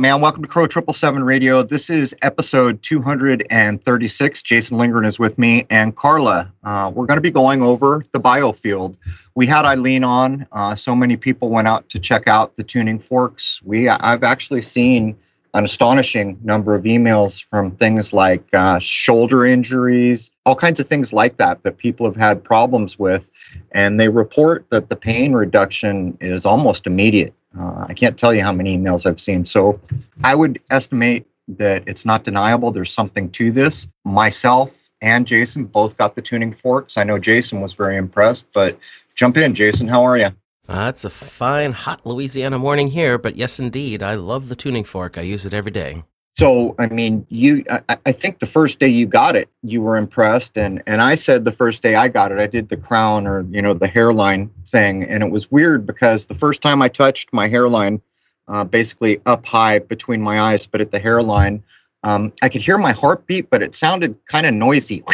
man. 0.00 0.22
Welcome 0.22 0.42
to 0.42 0.48
Crow 0.48 0.66
Triple 0.66 0.94
Seven 0.94 1.24
Radio. 1.24 1.62
This 1.62 1.90
is 1.90 2.16
episode 2.22 2.82
236. 2.82 4.42
Jason 4.42 4.78
Lingren 4.78 5.06
is 5.06 5.18
with 5.18 5.38
me 5.38 5.66
and 5.68 5.94
Carla. 5.94 6.50
Uh, 6.64 6.90
we're 6.94 7.04
going 7.04 7.18
to 7.18 7.22
be 7.22 7.30
going 7.30 7.60
over 7.60 8.02
the 8.12 8.18
biofield. 8.18 8.96
We 9.34 9.44
had 9.44 9.66
Eileen 9.66 10.02
on. 10.02 10.46
Uh, 10.52 10.74
so 10.74 10.96
many 10.96 11.18
people 11.18 11.50
went 11.50 11.68
out 11.68 11.86
to 11.90 11.98
check 11.98 12.28
out 12.28 12.56
the 12.56 12.64
tuning 12.64 12.98
forks. 12.98 13.60
We 13.62 13.90
I've 13.90 14.22
actually 14.22 14.62
seen 14.62 15.18
an 15.52 15.66
astonishing 15.66 16.38
number 16.42 16.74
of 16.74 16.84
emails 16.84 17.44
from 17.44 17.72
things 17.72 18.14
like 18.14 18.44
uh, 18.54 18.78
shoulder 18.78 19.44
injuries, 19.44 20.32
all 20.46 20.56
kinds 20.56 20.80
of 20.80 20.88
things 20.88 21.12
like 21.12 21.36
that 21.36 21.62
that 21.64 21.76
people 21.76 22.06
have 22.06 22.16
had 22.16 22.42
problems 22.42 22.98
with. 22.98 23.30
And 23.72 24.00
they 24.00 24.08
report 24.08 24.64
that 24.70 24.88
the 24.88 24.96
pain 24.96 25.34
reduction 25.34 26.16
is 26.22 26.46
almost 26.46 26.86
immediate. 26.86 27.34
Uh, 27.58 27.86
I 27.88 27.94
can't 27.94 28.18
tell 28.18 28.32
you 28.32 28.42
how 28.42 28.52
many 28.52 28.76
emails 28.76 29.06
I've 29.06 29.20
seen. 29.20 29.44
So 29.44 29.80
I 30.22 30.34
would 30.34 30.60
estimate 30.70 31.26
that 31.48 31.82
it's 31.86 32.06
not 32.06 32.24
deniable. 32.24 32.70
There's 32.70 32.92
something 32.92 33.30
to 33.32 33.50
this. 33.50 33.88
Myself 34.04 34.90
and 35.02 35.26
Jason 35.26 35.64
both 35.64 35.96
got 35.96 36.14
the 36.14 36.22
tuning 36.22 36.52
forks. 36.52 36.96
I 36.96 37.04
know 37.04 37.18
Jason 37.18 37.60
was 37.60 37.74
very 37.74 37.96
impressed, 37.96 38.46
but 38.52 38.78
jump 39.14 39.36
in, 39.36 39.54
Jason. 39.54 39.88
How 39.88 40.02
are 40.02 40.16
you? 40.16 40.28
Uh, 40.68 40.88
it's 40.88 41.04
a 41.04 41.10
fine, 41.10 41.72
hot 41.72 42.06
Louisiana 42.06 42.58
morning 42.58 42.88
here, 42.88 43.18
but 43.18 43.34
yes, 43.34 43.58
indeed, 43.58 44.02
I 44.02 44.14
love 44.14 44.48
the 44.48 44.54
tuning 44.54 44.84
fork. 44.84 45.18
I 45.18 45.22
use 45.22 45.44
it 45.44 45.52
every 45.52 45.72
day. 45.72 46.04
So, 46.40 46.74
I 46.78 46.88
mean, 46.88 47.26
you, 47.28 47.62
I, 47.68 47.98
I, 48.06 48.12
think 48.12 48.38
the 48.38 48.46
first 48.46 48.78
day 48.78 48.88
you 48.88 49.04
got 49.04 49.36
it, 49.36 49.50
you 49.62 49.82
were 49.82 49.98
impressed. 49.98 50.56
And, 50.56 50.82
and 50.86 51.02
I 51.02 51.14
said 51.14 51.44
the 51.44 51.52
first 51.52 51.82
day 51.82 51.96
I 51.96 52.08
got 52.08 52.32
it, 52.32 52.38
I 52.38 52.46
did 52.46 52.70
the 52.70 52.78
crown 52.78 53.26
or, 53.26 53.42
you 53.50 53.60
know, 53.60 53.74
the 53.74 53.86
hairline 53.86 54.50
thing. 54.66 55.04
And 55.04 55.22
it 55.22 55.30
was 55.30 55.50
weird 55.50 55.84
because 55.84 56.28
the 56.28 56.34
first 56.34 56.62
time 56.62 56.80
I 56.80 56.88
touched 56.88 57.34
my 57.34 57.46
hairline, 57.46 58.00
uh, 58.48 58.64
basically 58.64 59.20
up 59.26 59.44
high 59.44 59.80
between 59.80 60.22
my 60.22 60.40
eyes, 60.40 60.66
but 60.66 60.80
at 60.80 60.92
the 60.92 60.98
hairline, 60.98 61.62
um, 62.04 62.32
I 62.40 62.48
could 62.48 62.62
hear 62.62 62.78
my 62.78 62.92
heartbeat, 62.92 63.50
but 63.50 63.62
it 63.62 63.74
sounded 63.74 64.16
kind 64.24 64.46
of 64.46 64.54
noisy. 64.54 65.04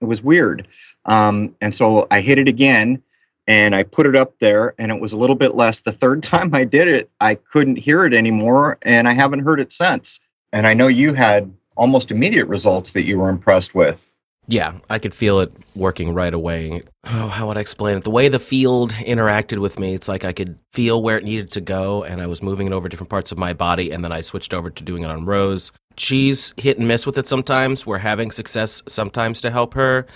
It 0.00 0.06
was 0.06 0.22
weird. 0.22 0.66
Um, 1.04 1.54
and 1.60 1.74
so 1.74 2.06
I 2.10 2.22
hit 2.22 2.38
it 2.38 2.48
again 2.48 3.02
and 3.46 3.74
I 3.74 3.82
put 3.82 4.06
it 4.06 4.16
up 4.16 4.38
there 4.38 4.74
and 4.78 4.90
it 4.90 5.00
was 5.00 5.12
a 5.12 5.18
little 5.18 5.36
bit 5.36 5.54
less. 5.54 5.80
The 5.80 5.92
third 5.92 6.22
time 6.34 6.54
I 6.54 6.64
did 6.64 6.88
it, 6.88 7.10
I 7.20 7.34
couldn't 7.34 7.76
hear 7.76 8.04
it 8.04 8.14
anymore 8.14 8.78
and 8.82 9.08
I 9.08 9.12
haven't 9.12 9.40
heard 9.40 9.60
it 9.60 9.72
since. 9.72 10.20
And 10.52 10.66
I 10.66 10.74
know 10.74 10.86
you 10.86 11.14
had 11.14 11.52
almost 11.76 12.10
immediate 12.10 12.46
results 12.46 12.92
that 12.92 13.04
you 13.06 13.18
were 13.18 13.28
impressed 13.28 13.74
with. 13.74 14.10
Yeah, 14.46 14.74
I 14.90 14.98
could 14.98 15.14
feel 15.14 15.40
it 15.40 15.52
working 15.74 16.12
right 16.12 16.32
away. 16.32 16.82
Oh, 17.04 17.28
how 17.28 17.48
would 17.48 17.56
I 17.56 17.60
explain 17.60 17.96
it? 17.96 18.04
The 18.04 18.10
way 18.10 18.28
the 18.28 18.38
field 18.38 18.92
interacted 18.92 19.58
with 19.58 19.78
me, 19.78 19.94
it's 19.94 20.06
like 20.06 20.24
I 20.24 20.32
could 20.32 20.58
feel 20.72 21.02
where 21.02 21.16
it 21.16 21.24
needed 21.24 21.50
to 21.52 21.62
go, 21.62 22.04
and 22.04 22.20
I 22.20 22.26
was 22.26 22.42
moving 22.42 22.66
it 22.66 22.72
over 22.72 22.88
different 22.88 23.08
parts 23.08 23.32
of 23.32 23.38
my 23.38 23.54
body, 23.54 23.90
and 23.90 24.04
then 24.04 24.12
I 24.12 24.20
switched 24.20 24.52
over 24.52 24.68
to 24.68 24.84
doing 24.84 25.02
it 25.02 25.10
on 25.10 25.24
Rose. 25.24 25.72
She's 25.96 26.52
hit 26.58 26.78
and 26.78 26.86
miss 26.86 27.06
with 27.06 27.16
it 27.16 27.26
sometimes. 27.26 27.86
We're 27.86 27.98
having 27.98 28.30
success 28.30 28.82
sometimes 28.86 29.40
to 29.42 29.50
help 29.50 29.74
her 29.74 30.06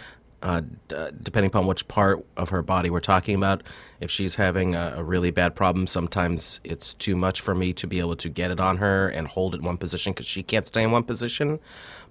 uh, 0.42 0.60
d- 0.88 1.08
depending 1.22 1.50
upon 1.50 1.66
which 1.66 1.88
part 1.88 2.24
of 2.36 2.50
her 2.50 2.62
body 2.62 2.90
we're 2.90 3.00
talking 3.00 3.34
about. 3.34 3.62
If 4.00 4.10
she's 4.10 4.36
having 4.36 4.74
a, 4.74 4.94
a, 4.98 5.02
really 5.02 5.30
bad 5.30 5.56
problem, 5.56 5.86
sometimes 5.86 6.60
it's 6.62 6.94
too 6.94 7.16
much 7.16 7.40
for 7.40 7.54
me 7.54 7.72
to 7.74 7.86
be 7.86 7.98
able 7.98 8.16
to 8.16 8.28
get 8.28 8.50
it 8.50 8.60
on 8.60 8.76
her 8.76 9.08
and 9.08 9.26
hold 9.26 9.54
it 9.54 9.58
in 9.58 9.64
one 9.64 9.78
position 9.78 10.12
because 10.12 10.26
she 10.26 10.42
can't 10.42 10.66
stay 10.66 10.82
in 10.82 10.92
one 10.92 11.02
position. 11.02 11.58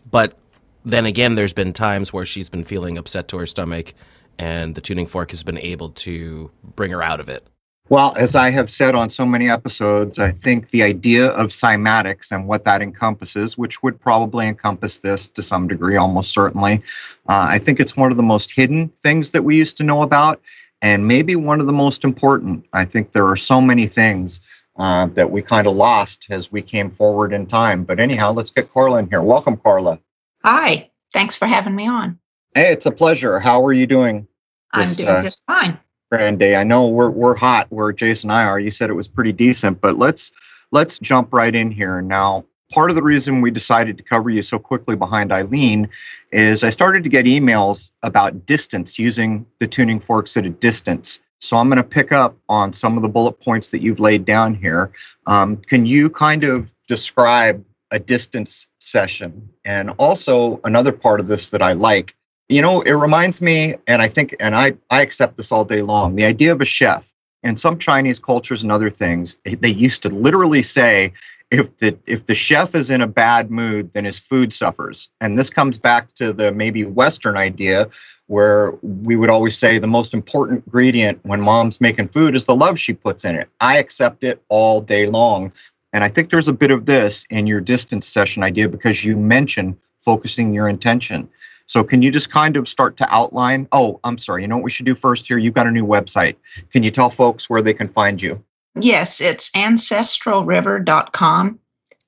But 0.10 0.38
then 0.84 1.06
again, 1.06 1.36
there's 1.36 1.54
been 1.54 1.74
times 1.74 2.12
where 2.12 2.26
she's 2.26 2.50
been 2.50 2.64
feeling 2.64 2.98
upset 2.98 3.28
to 3.30 3.38
her 3.38 3.46
stomach, 3.46 3.94
and 4.38 4.76
the 4.76 4.82
tuning 4.82 5.08
fork 5.08 5.32
has 5.32 5.44
been 5.44 5.58
able 5.58 5.90
to 5.90 6.52
bring 6.64 6.92
her 6.92 7.02
out 7.02 7.20
of 7.20 7.30
it. 7.30 7.48
Well, 7.90 8.14
as 8.18 8.36
I 8.36 8.50
have 8.50 8.70
said 8.70 8.96
on 8.96 9.10
so 9.10 9.26
many 9.26 9.50
episodes, 9.50 10.20
I 10.20 10.32
think 10.32 10.72
the 10.72 10.84
idea 10.84 11.28
of 11.30 11.48
cymatics 11.48 12.34
and 12.34 12.46
what 12.46 12.66
that 12.66 12.82
encompasses, 12.82 13.58
which 13.58 13.82
would 13.82 14.00
probably 14.02 14.46
encompass 14.46 14.98
this 14.98 15.28
to 15.30 15.42
some 15.42 15.70
degree, 15.70 15.96
almost 15.96 16.34
certainly, 16.34 16.82
uh, 17.30 17.48
I 17.50 17.60
think 17.60 17.80
it's 17.80 17.96
one 17.96 18.12
of 18.12 18.18
the 18.18 18.24
most 18.24 18.54
hidden 18.54 18.90
things 18.90 19.32
that 19.32 19.46
we 19.46 19.56
used 19.56 19.78
to 19.78 19.84
know 19.84 20.02
about, 20.02 20.42
and 20.82 21.08
maybe 21.08 21.38
one 21.38 21.62
of 21.62 21.66
the 21.66 21.74
most 21.74 22.04
important. 22.04 22.66
I 22.74 22.84
think 22.84 23.14
there 23.14 23.26
are 23.26 23.38
so 23.38 23.62
many 23.62 23.88
things 23.88 24.42
uh, 24.76 25.06
that 25.14 25.32
we 25.32 25.42
kind 25.42 25.66
of 25.66 25.74
lost 25.74 26.28
as 26.30 26.52
we 26.52 26.62
came 26.62 26.92
forward 26.92 27.32
in 27.32 27.46
time. 27.46 27.86
But 27.86 28.02
anyhow, 28.02 28.34
let's 28.34 28.50
get 28.50 28.72
Carla 28.74 29.00
in 29.00 29.08
here. 29.08 29.22
Welcome, 29.22 29.56
Carla. 29.56 29.98
Hi. 30.44 30.92
Thanks 31.14 31.36
for 31.36 31.46
having 31.46 31.76
me 31.76 31.88
on. 31.88 32.20
Hey, 32.54 32.74
it's 32.74 32.86
a 32.86 32.92
pleasure. 32.92 33.40
How 33.40 33.66
are 33.66 33.74
you 33.74 33.88
doing? 33.88 34.28
This, 34.74 35.00
I'm 35.00 35.06
doing 35.06 35.18
uh, 35.18 35.24
just 35.24 35.46
fine 35.46 35.80
grand 36.10 36.40
day. 36.40 36.56
I 36.56 36.64
know 36.64 36.88
we're 36.88 37.10
we're 37.10 37.36
hot 37.36 37.68
where 37.70 37.92
Jason 37.92 38.30
and 38.30 38.40
I 38.40 38.46
are. 38.46 38.60
You 38.60 38.72
said 38.72 38.90
it 38.90 38.94
was 38.96 39.08
pretty 39.08 39.34
decent, 39.34 39.82
but 39.82 39.98
let's 39.98 40.32
let's 40.72 41.00
jump 41.00 41.34
right 41.34 41.54
in 41.54 41.72
here 41.72 42.02
now. 42.02 42.46
Part 42.72 42.90
of 42.90 42.96
the 42.96 43.04
reason 43.04 43.40
we 43.40 43.52
decided 43.52 43.98
to 43.98 44.04
cover 44.04 44.30
you 44.30 44.42
so 44.42 44.60
quickly 44.60 44.98
behind 44.98 45.32
Eileen 45.32 45.88
is 46.34 46.64
I 46.64 46.70
started 46.70 47.04
to 47.06 47.10
get 47.10 47.26
emails 47.26 47.92
about 48.04 48.46
distance 48.46 49.00
using 49.00 49.46
the 49.60 49.68
tuning 49.68 50.02
forks 50.02 50.36
at 50.36 50.46
a 50.46 50.50
distance. 50.50 51.22
So 51.40 51.56
I'm 51.56 51.70
going 51.70 51.78
to 51.78 51.84
pick 51.84 52.12
up 52.12 52.36
on 52.50 52.74
some 52.74 52.98
of 52.98 53.04
the 53.04 53.10
bullet 53.10 53.40
points 53.40 53.72
that 53.72 53.82
you've 53.82 54.02
laid 54.02 54.26
down 54.26 54.54
here. 54.54 54.92
Um, 55.28 55.58
can 55.58 55.86
you 55.86 56.10
kind 56.10 56.44
of 56.44 56.70
describe 56.88 57.64
a 57.92 58.00
distance 58.00 58.68
session? 58.80 59.48
And 59.64 59.92
also 59.92 60.60
another 60.66 60.92
part 60.92 61.22
of 61.22 61.28
this 61.28 61.52
that 61.52 61.62
I 61.62 61.72
like 61.72 62.17
you 62.50 62.62
know, 62.62 62.82
it 62.82 62.94
reminds 62.94 63.42
me, 63.42 63.76
and 63.88 64.02
I 64.02 64.08
think, 64.08 64.36
and 64.40 64.56
I, 64.56 64.74
I 64.90 65.02
accept 65.02 65.38
this 65.38 65.52
all 65.52 65.66
day 65.66 65.82
long, 65.82 66.16
the 66.16 66.26
idea 66.26 66.52
of 66.52 66.62
a 66.62 66.66
chef. 66.66 67.14
In 67.44 67.56
some 67.56 67.78
Chinese 67.78 68.20
cultures 68.20 68.64
and 68.64 68.72
other 68.72 68.90
things, 68.90 69.38
eh, 69.46 69.56
they 69.60 69.70
used 69.70 70.02
to 70.04 70.10
literally 70.10 70.64
say, 70.64 71.14
if 71.50 71.78
the 71.78 71.98
if 72.06 72.26
the 72.26 72.36
chef 72.36 72.76
is 72.76 72.90
in 72.90 73.02
a 73.02 73.08
bad 73.08 73.50
mood, 73.50 73.94
then 73.94 74.04
his 74.04 74.20
food 74.20 74.52
suffers. 74.52 75.10
And 75.22 75.38
this 75.38 75.50
comes 75.50 75.78
back 75.78 76.14
to 76.16 76.34
the 76.34 76.52
maybe 76.52 76.84
Western 76.84 77.38
idea 77.38 77.88
where 78.28 78.72
we 78.82 79.16
would 79.16 79.30
always 79.30 79.58
say 79.58 79.78
the 79.78 79.88
most 79.88 80.14
important 80.14 80.66
ingredient 80.66 81.20
when 81.24 81.40
mom's 81.42 81.80
making 81.80 82.10
food 82.10 82.36
is 82.36 82.44
the 82.46 82.56
love 82.56 82.78
she 82.78 82.94
puts 82.94 83.24
in 83.24 83.36
it. 83.36 83.48
I 83.62 83.78
accept 83.78 84.24
it 84.24 84.44
all 84.50 84.82
day 84.82 85.06
long. 85.06 85.54
And 85.94 86.04
I 86.04 86.10
think 86.10 86.30
there's 86.30 86.50
a 86.50 86.54
bit 86.54 86.70
of 86.70 86.86
this 86.86 87.26
in 87.30 87.48
your 87.48 87.62
distance 87.62 88.08
session 88.08 88.44
idea 88.44 88.68
because 88.68 89.06
you 89.06 89.16
mentioned 89.16 89.78
focusing 90.00 90.54
your 90.54 90.68
intention. 90.68 91.30
So 91.68 91.84
can 91.84 92.02
you 92.02 92.12
just 92.12 92.32
kind 92.32 92.58
of 92.58 92.68
start 92.68 92.98
to 92.98 93.14
outline? 93.14 93.68
Oh, 93.72 94.00
I'm 94.04 94.18
sorry. 94.18 94.42
You 94.42 94.48
know 94.48 94.58
what 94.58 94.64
we 94.64 94.72
should 94.72 94.86
do 94.86 94.96
first 94.96 95.28
here? 95.28 95.38
You've 95.38 95.54
got 95.54 95.68
a 95.68 95.72
new 95.72 95.86
website. 95.86 96.36
Can 96.72 96.82
you 96.82 96.92
tell 96.92 97.10
folks 97.10 97.50
where 97.50 97.62
they 97.62 97.74
can 97.74 97.90
find 97.90 98.22
you? 98.22 98.44
Yes, 98.80 99.22
it's 99.22 99.52
ancestralriver.com. 99.52 101.60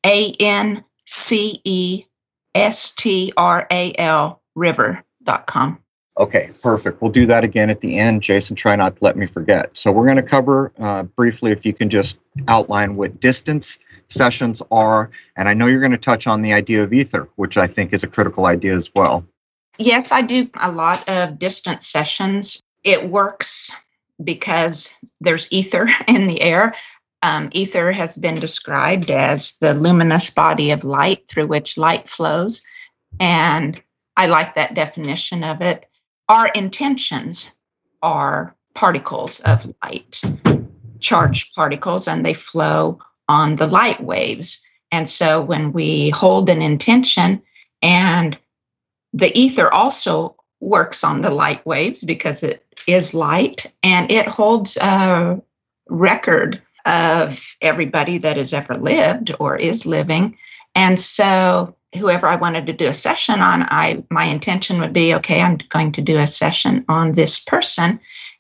A 0.05 0.31
N 0.39 0.83
C 1.05 1.61
E 1.65 2.05
S 2.55 2.95
T 2.95 3.33
R 3.35 3.67
A 3.69 3.93
L 3.97 4.41
river.com. 4.55 5.79
Okay, 6.17 6.49
perfect. 6.61 7.01
We'll 7.01 7.11
do 7.11 7.25
that 7.25 7.43
again 7.43 7.69
at 7.69 7.81
the 7.81 7.97
end. 7.97 8.21
Jason, 8.21 8.55
try 8.55 8.75
not 8.75 8.97
to 8.97 9.03
let 9.03 9.15
me 9.15 9.25
forget. 9.25 9.75
So, 9.77 9.91
we're 9.91 10.05
going 10.05 10.17
to 10.17 10.23
cover 10.23 10.73
uh, 10.79 11.03
briefly, 11.03 11.51
if 11.51 11.65
you 11.65 11.73
can 11.73 11.89
just 11.89 12.19
outline 12.47 12.97
what 12.97 13.19
distance 13.19 13.79
sessions 14.09 14.61
are. 14.71 15.09
And 15.37 15.47
I 15.47 15.53
know 15.53 15.67
you're 15.67 15.79
going 15.79 15.91
to 15.91 15.97
touch 15.97 16.27
on 16.27 16.41
the 16.41 16.53
idea 16.53 16.83
of 16.83 16.91
ether, 16.91 17.29
which 17.35 17.57
I 17.57 17.67
think 17.67 17.93
is 17.93 18.03
a 18.03 18.07
critical 18.07 18.47
idea 18.47 18.73
as 18.73 18.89
well. 18.93 19.25
Yes, 19.79 20.11
I 20.11 20.21
do 20.21 20.49
a 20.59 20.71
lot 20.71 21.07
of 21.07 21.39
distance 21.39 21.87
sessions. 21.87 22.61
It 22.83 23.09
works 23.09 23.71
because 24.21 24.93
there's 25.21 25.51
ether 25.51 25.87
in 26.07 26.27
the 26.27 26.41
air. 26.41 26.75
Um, 27.21 27.49
ether 27.53 27.93
has 27.93 28.17
been 28.17 28.35
described 28.35 29.09
as 29.09 29.57
the 29.59 29.73
luminous 29.73 30.29
body 30.29 30.71
of 30.71 30.83
light 30.83 31.27
through 31.29 31.47
which 31.47 31.77
light 31.77 32.09
flows. 32.09 32.61
And 33.21 33.81
I 34.17 34.27
like 34.27 34.55
that 34.55 34.73
definition 34.73 35.45
of 35.45 35.61
it. 35.61 35.85
Our 36.27 36.49
intentions 36.49 37.49
are 38.01 38.55
particles 38.75 39.39
of 39.41 39.65
light, 39.83 40.21
charged 40.99 41.55
particles, 41.55 42.07
and 42.07 42.25
they 42.25 42.33
flow 42.33 42.99
on 43.29 43.55
the 43.55 43.67
light 43.67 44.01
waves. 44.01 44.61
And 44.91 45.07
so 45.07 45.41
when 45.41 45.71
we 45.71 46.09
hold 46.09 46.49
an 46.49 46.61
intention 46.61 47.41
and 47.81 48.37
the 49.13 49.37
ether 49.37 49.73
also 49.73 50.35
works 50.61 51.03
on 51.03 51.21
the 51.21 51.31
light 51.31 51.65
waves 51.65 52.03
because 52.03 52.43
it 52.43 52.65
is 52.87 53.13
light 53.13 53.65
and 53.83 54.11
it 54.11 54.27
holds 54.27 54.77
a 54.77 55.41
record 55.87 56.61
of 56.85 57.55
everybody 57.61 58.17
that 58.17 58.37
has 58.37 58.53
ever 58.53 58.73
lived 58.73 59.33
or 59.39 59.55
is 59.55 59.85
living. 59.85 60.37
And 60.75 60.99
so 60.99 61.75
whoever 61.97 62.27
I 62.27 62.35
wanted 62.35 62.67
to 62.67 62.73
do 62.73 62.87
a 62.87 62.93
session 62.93 63.39
on, 63.39 63.63
I 63.63 64.03
my 64.09 64.25
intention 64.25 64.79
would 64.79 64.93
be, 64.93 65.13
okay, 65.15 65.41
I'm 65.41 65.57
going 65.69 65.91
to 65.93 66.01
do 66.01 66.17
a 66.17 66.27
session 66.27 66.85
on 66.87 67.13
this 67.13 67.39
person. 67.39 67.99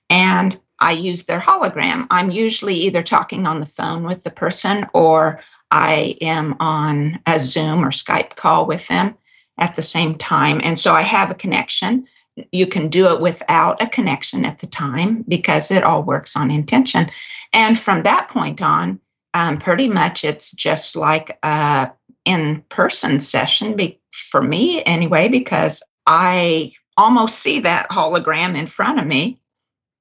And 0.09 0.59
I 0.79 0.91
use 0.91 1.25
their 1.25 1.39
hologram. 1.39 2.07
I'm 2.09 2.31
usually 2.31 2.75
either 2.75 3.03
talking 3.03 3.45
on 3.45 3.59
the 3.59 3.65
phone 3.65 4.03
with 4.03 4.23
the 4.23 4.31
person 4.31 4.85
or 4.93 5.41
I 5.71 6.15
am 6.21 6.55
on 6.59 7.19
a 7.25 7.39
Zoom 7.39 7.83
or 7.83 7.91
Skype 7.91 8.35
call 8.35 8.65
with 8.65 8.87
them 8.87 9.15
at 9.59 9.75
the 9.75 9.81
same 9.81 10.15
time. 10.15 10.59
And 10.63 10.79
so 10.79 10.93
I 10.93 11.01
have 11.01 11.29
a 11.29 11.35
connection. 11.35 12.07
you 12.51 12.67
can 12.67 12.87
do 12.87 13.05
it 13.07 13.21
without 13.21 13.81
a 13.81 13.87
connection 13.87 14.45
at 14.45 14.59
the 14.59 14.67
time 14.67 15.23
because 15.27 15.71
it 15.71 15.83
all 15.83 16.03
works 16.03 16.35
on 16.37 16.51
intention. 16.51 17.09
And 17.51 17.77
from 17.77 18.03
that 18.03 18.29
point 18.29 18.61
on, 18.61 18.99
um, 19.33 19.57
pretty 19.57 19.89
much 19.89 20.23
it's 20.23 20.51
just 20.51 20.95
like 20.95 21.37
a 21.43 21.91
in-person 22.25 23.19
session 23.19 23.75
be- 23.75 23.99
for 24.11 24.41
me 24.41 24.83
anyway 24.85 25.27
because 25.27 25.83
I 26.05 26.71
almost 26.97 27.39
see 27.39 27.59
that 27.61 27.89
hologram 27.89 28.57
in 28.57 28.65
front 28.65 28.99
of 28.99 29.05
me, 29.07 29.39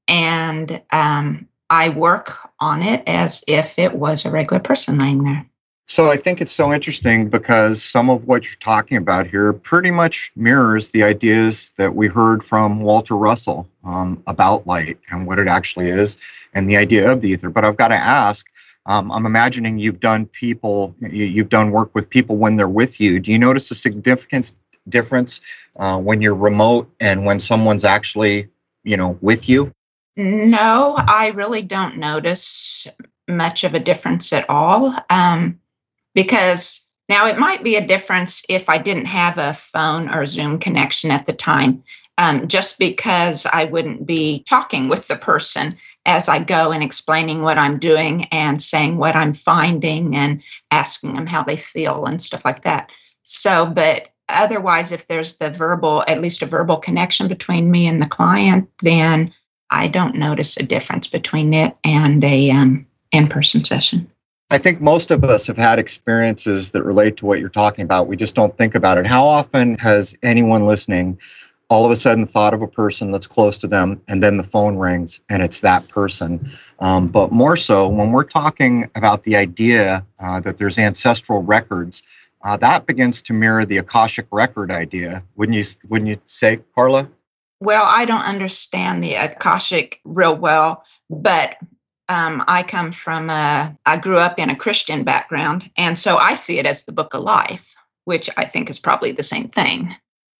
and 0.08 0.82
um, 0.90 1.48
I 1.70 1.90
work 1.90 2.38
on 2.60 2.82
it 2.82 3.02
as 3.06 3.44
if 3.46 3.78
it 3.78 3.94
was 3.94 4.24
a 4.24 4.30
regular 4.30 4.60
person 4.60 4.98
laying 4.98 5.22
there. 5.22 5.47
So 5.90 6.10
I 6.10 6.18
think 6.18 6.42
it's 6.42 6.52
so 6.52 6.70
interesting 6.70 7.30
because 7.30 7.82
some 7.82 8.10
of 8.10 8.26
what 8.26 8.44
you're 8.44 8.60
talking 8.60 8.98
about 8.98 9.26
here 9.26 9.54
pretty 9.54 9.90
much 9.90 10.30
mirrors 10.36 10.90
the 10.90 11.02
ideas 11.02 11.72
that 11.78 11.94
we 11.94 12.08
heard 12.08 12.44
from 12.44 12.82
Walter 12.82 13.16
Russell 13.16 13.66
um, 13.84 14.22
about 14.26 14.66
light 14.66 14.98
and 15.10 15.26
what 15.26 15.38
it 15.38 15.48
actually 15.48 15.88
is 15.88 16.18
and 16.52 16.68
the 16.68 16.76
idea 16.76 17.10
of 17.10 17.22
the 17.22 17.30
ether. 17.30 17.48
But 17.48 17.64
I've 17.64 17.78
got 17.78 17.88
to 17.88 17.94
ask, 17.94 18.46
um, 18.84 19.10
I'm 19.10 19.24
imagining 19.24 19.78
you've 19.78 20.00
done 20.00 20.26
people, 20.26 20.94
you, 21.00 21.38
have 21.38 21.48
done 21.48 21.70
work 21.70 21.94
with 21.94 22.10
people 22.10 22.36
when 22.36 22.56
they're 22.56 22.68
with 22.68 23.00
you. 23.00 23.18
Do 23.18 23.32
you 23.32 23.38
notice 23.38 23.70
a 23.70 23.74
significant 23.74 24.52
difference 24.90 25.40
uh, 25.76 25.98
when 25.98 26.20
you're 26.20 26.34
remote 26.34 26.90
and 27.00 27.24
when 27.24 27.40
someone's 27.40 27.84
actually, 27.84 28.48
you 28.84 28.98
know, 28.98 29.16
with 29.22 29.48
you? 29.48 29.72
No, 30.16 30.96
I 30.98 31.32
really 31.34 31.62
don't 31.62 31.96
notice 31.96 32.86
much 33.26 33.64
of 33.64 33.72
a 33.72 33.80
difference 33.80 34.34
at 34.34 34.44
all. 34.50 34.94
Um, 35.08 35.58
because 36.18 36.90
now 37.08 37.28
it 37.28 37.38
might 37.38 37.62
be 37.62 37.76
a 37.76 37.86
difference 37.86 38.42
if 38.48 38.68
I 38.68 38.76
didn't 38.76 39.04
have 39.04 39.38
a 39.38 39.52
phone 39.52 40.12
or 40.12 40.26
Zoom 40.26 40.58
connection 40.58 41.12
at 41.12 41.26
the 41.26 41.32
time, 41.32 41.80
um, 42.18 42.48
just 42.48 42.80
because 42.80 43.46
I 43.46 43.66
wouldn't 43.66 44.04
be 44.04 44.42
talking 44.48 44.88
with 44.88 45.06
the 45.06 45.14
person 45.14 45.76
as 46.06 46.28
I 46.28 46.42
go 46.42 46.72
and 46.72 46.82
explaining 46.82 47.42
what 47.42 47.56
I'm 47.56 47.78
doing 47.78 48.24
and 48.32 48.60
saying 48.60 48.96
what 48.96 49.14
I'm 49.14 49.32
finding 49.32 50.16
and 50.16 50.42
asking 50.72 51.14
them 51.14 51.28
how 51.28 51.44
they 51.44 51.54
feel 51.54 52.04
and 52.04 52.20
stuff 52.20 52.44
like 52.44 52.62
that. 52.62 52.90
So, 53.22 53.70
but 53.70 54.10
otherwise, 54.28 54.90
if 54.90 55.06
there's 55.06 55.36
the 55.36 55.50
verbal, 55.50 56.02
at 56.08 56.20
least 56.20 56.42
a 56.42 56.46
verbal 56.46 56.78
connection 56.78 57.28
between 57.28 57.70
me 57.70 57.86
and 57.86 58.00
the 58.00 58.08
client, 58.08 58.68
then 58.82 59.32
I 59.70 59.86
don't 59.86 60.16
notice 60.16 60.56
a 60.56 60.64
difference 60.64 61.06
between 61.06 61.54
it 61.54 61.76
and 61.84 62.24
a 62.24 62.50
um, 62.50 62.88
in-person 63.12 63.62
session. 63.62 64.10
I 64.50 64.56
think 64.56 64.80
most 64.80 65.10
of 65.10 65.24
us 65.24 65.46
have 65.46 65.58
had 65.58 65.78
experiences 65.78 66.70
that 66.70 66.82
relate 66.82 67.18
to 67.18 67.26
what 67.26 67.38
you're 67.38 67.50
talking 67.50 67.84
about. 67.84 68.06
We 68.06 68.16
just 68.16 68.34
don't 68.34 68.56
think 68.56 68.74
about 68.74 68.96
it. 68.96 69.06
How 69.06 69.26
often 69.26 69.76
has 69.78 70.16
anyone 70.22 70.66
listening 70.66 71.20
all 71.68 71.84
of 71.84 71.90
a 71.90 71.96
sudden 71.96 72.26
thought 72.26 72.54
of 72.54 72.62
a 72.62 72.66
person 72.66 73.12
that's 73.12 73.26
close 73.26 73.58
to 73.58 73.66
them 73.66 74.00
and 74.08 74.22
then 74.22 74.38
the 74.38 74.42
phone 74.42 74.78
rings 74.78 75.20
and 75.28 75.42
it's 75.42 75.60
that 75.60 75.86
person? 75.88 76.50
Um, 76.78 77.08
but 77.08 77.30
more 77.30 77.58
so, 77.58 77.88
when 77.88 78.10
we're 78.10 78.24
talking 78.24 78.90
about 78.94 79.24
the 79.24 79.36
idea 79.36 80.06
uh, 80.18 80.40
that 80.40 80.56
there's 80.56 80.78
ancestral 80.78 81.42
records, 81.42 82.02
uh, 82.42 82.56
that 82.56 82.86
begins 82.86 83.20
to 83.22 83.34
mirror 83.34 83.66
the 83.66 83.76
Akashic 83.76 84.28
record 84.30 84.70
idea. 84.70 85.22
Wouldn't 85.36 85.58
you, 85.58 85.64
wouldn't 85.90 86.08
you 86.08 86.20
say, 86.24 86.58
Carla? 86.74 87.10
Well, 87.60 87.84
I 87.84 88.06
don't 88.06 88.22
understand 88.22 89.04
the 89.04 89.14
Akashic 89.14 90.00
real 90.04 90.36
well, 90.36 90.84
but 91.10 91.56
um, 92.08 92.42
I 92.46 92.62
come 92.62 92.92
from 92.92 93.30
a, 93.30 93.76
I 93.84 93.98
grew 93.98 94.18
up 94.18 94.38
in 94.38 94.50
a 94.50 94.56
Christian 94.56 95.04
background, 95.04 95.70
and 95.76 95.98
so 95.98 96.16
I 96.16 96.34
see 96.34 96.58
it 96.58 96.66
as 96.66 96.84
the 96.84 96.92
book 96.92 97.14
of 97.14 97.22
life, 97.22 97.74
which 98.04 98.30
I 98.36 98.44
think 98.44 98.70
is 98.70 98.78
probably 98.78 99.12
the 99.12 99.22
same 99.22 99.48
thing. 99.48 99.94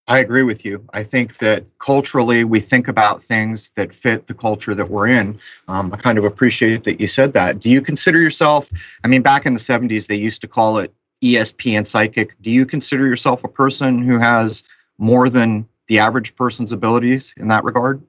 I 0.09 0.21
agree 0.21 0.43
with 0.43 0.65
you. 0.65 0.83
I 0.95 1.03
think 1.03 1.37
that 1.39 1.67
culturally 1.79 2.43
we 2.43 2.61
think 2.61 2.89
about 2.89 3.23
things 3.23 3.71
that 3.73 3.95
fit 3.95 4.27
the 4.27 4.33
culture 4.33 4.75
that 4.75 4.89
we're 4.89 5.09
in. 5.09 5.39
Um, 5.69 5.93
I 5.93 5.99
kind 5.99 6.17
of 6.17 6.25
appreciate 6.25 6.85
that 6.85 6.99
you 6.99 7.07
said 7.07 7.35
that. 7.35 7.61
Do 7.61 7.69
you 7.69 7.83
consider 7.83 8.19
yourself, 8.19 8.71
I 9.05 9.09
mean, 9.09 9.21
back 9.21 9.45
in 9.45 9.53
the 9.53 9.61
70s, 9.61 10.07
they 10.07 10.17
used 10.17 10.41
to 10.41 10.49
call 10.49 10.79
it 10.79 10.95
ESP 11.23 11.77
and 11.77 11.87
psychic. 11.87 12.41
Do 12.41 12.51
you 12.51 12.65
consider 12.65 13.07
yourself 13.07 13.45
a 13.45 13.49
person 13.49 13.99
who 13.99 14.19
has 14.19 14.65
more 14.97 15.29
than 15.29 15.69
the 15.89 15.99
average 15.99 16.35
person's 16.37 16.73
abilities 16.73 17.35
in 17.37 17.49
that 17.49 17.65
regard? 17.65 18.03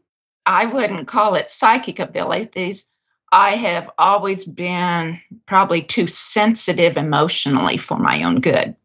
I 0.45 0.65
wouldn't 0.65 1.07
call 1.07 1.35
it 1.35 1.49
psychic 1.49 1.99
abilities. 1.99 2.85
I 3.31 3.51
have 3.51 3.89
always 3.97 4.45
been 4.45 5.19
probably 5.45 5.81
too 5.81 6.07
sensitive 6.07 6.97
emotionally 6.97 7.77
for 7.77 7.97
my 7.97 8.23
own 8.23 8.39
good. 8.39 8.75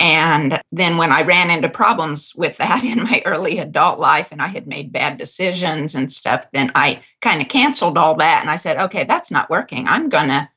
And 0.00 0.60
then 0.72 0.96
when 0.96 1.12
I 1.12 1.22
ran 1.22 1.50
into 1.50 1.68
problems 1.68 2.34
with 2.34 2.56
that 2.56 2.82
in 2.84 3.04
my 3.04 3.22
early 3.24 3.58
adult 3.58 3.98
life 3.98 4.32
and 4.32 4.42
I 4.42 4.48
had 4.48 4.66
made 4.66 4.92
bad 4.92 5.18
decisions 5.18 5.94
and 5.94 6.10
stuff, 6.10 6.50
then 6.52 6.72
I 6.74 7.02
kind 7.20 7.40
of 7.40 7.48
canceled 7.48 7.98
all 7.98 8.16
that 8.16 8.40
and 8.40 8.50
I 8.50 8.56
said, 8.56 8.78
okay, 8.78 9.04
that's 9.04 9.30
not 9.30 9.50
working. 9.50 9.86
I'm 9.86 10.08
going 10.08 10.28
to, 10.28 10.48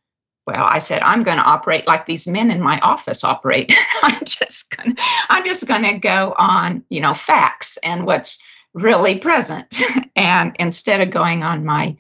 well, 0.48 0.66
I 0.66 0.80
said, 0.80 1.02
I'm 1.04 1.24
going 1.24 1.38
to 1.38 1.44
operate 1.44 1.88
like 1.88 2.06
these 2.06 2.28
men 2.28 2.50
in 2.50 2.62
my 2.62 2.80
office 2.80 3.24
operate. 3.24 3.74
I'm 4.02 4.24
just 4.26 4.76
going 4.76 4.96
to, 4.96 5.04
I'm 5.30 5.46
just 5.46 5.68
going 5.68 5.84
to 5.84 5.98
go 6.00 6.34
on, 6.38 6.84
you 6.90 7.02
know, 7.02 7.14
facts 7.14 7.78
and 7.84 8.06
what's 8.06 8.44
really 8.74 9.20
present. 9.20 9.80
and 10.16 10.56
instead 10.60 11.02
of 11.02 11.12
going 11.12 11.44
on 11.44 11.66
my 11.66 11.96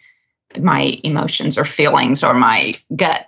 my 0.62 1.00
emotions 1.04 1.58
or 1.58 1.66
feelings 1.66 2.24
or 2.24 2.34
my 2.34 2.74
gut. 2.96 3.28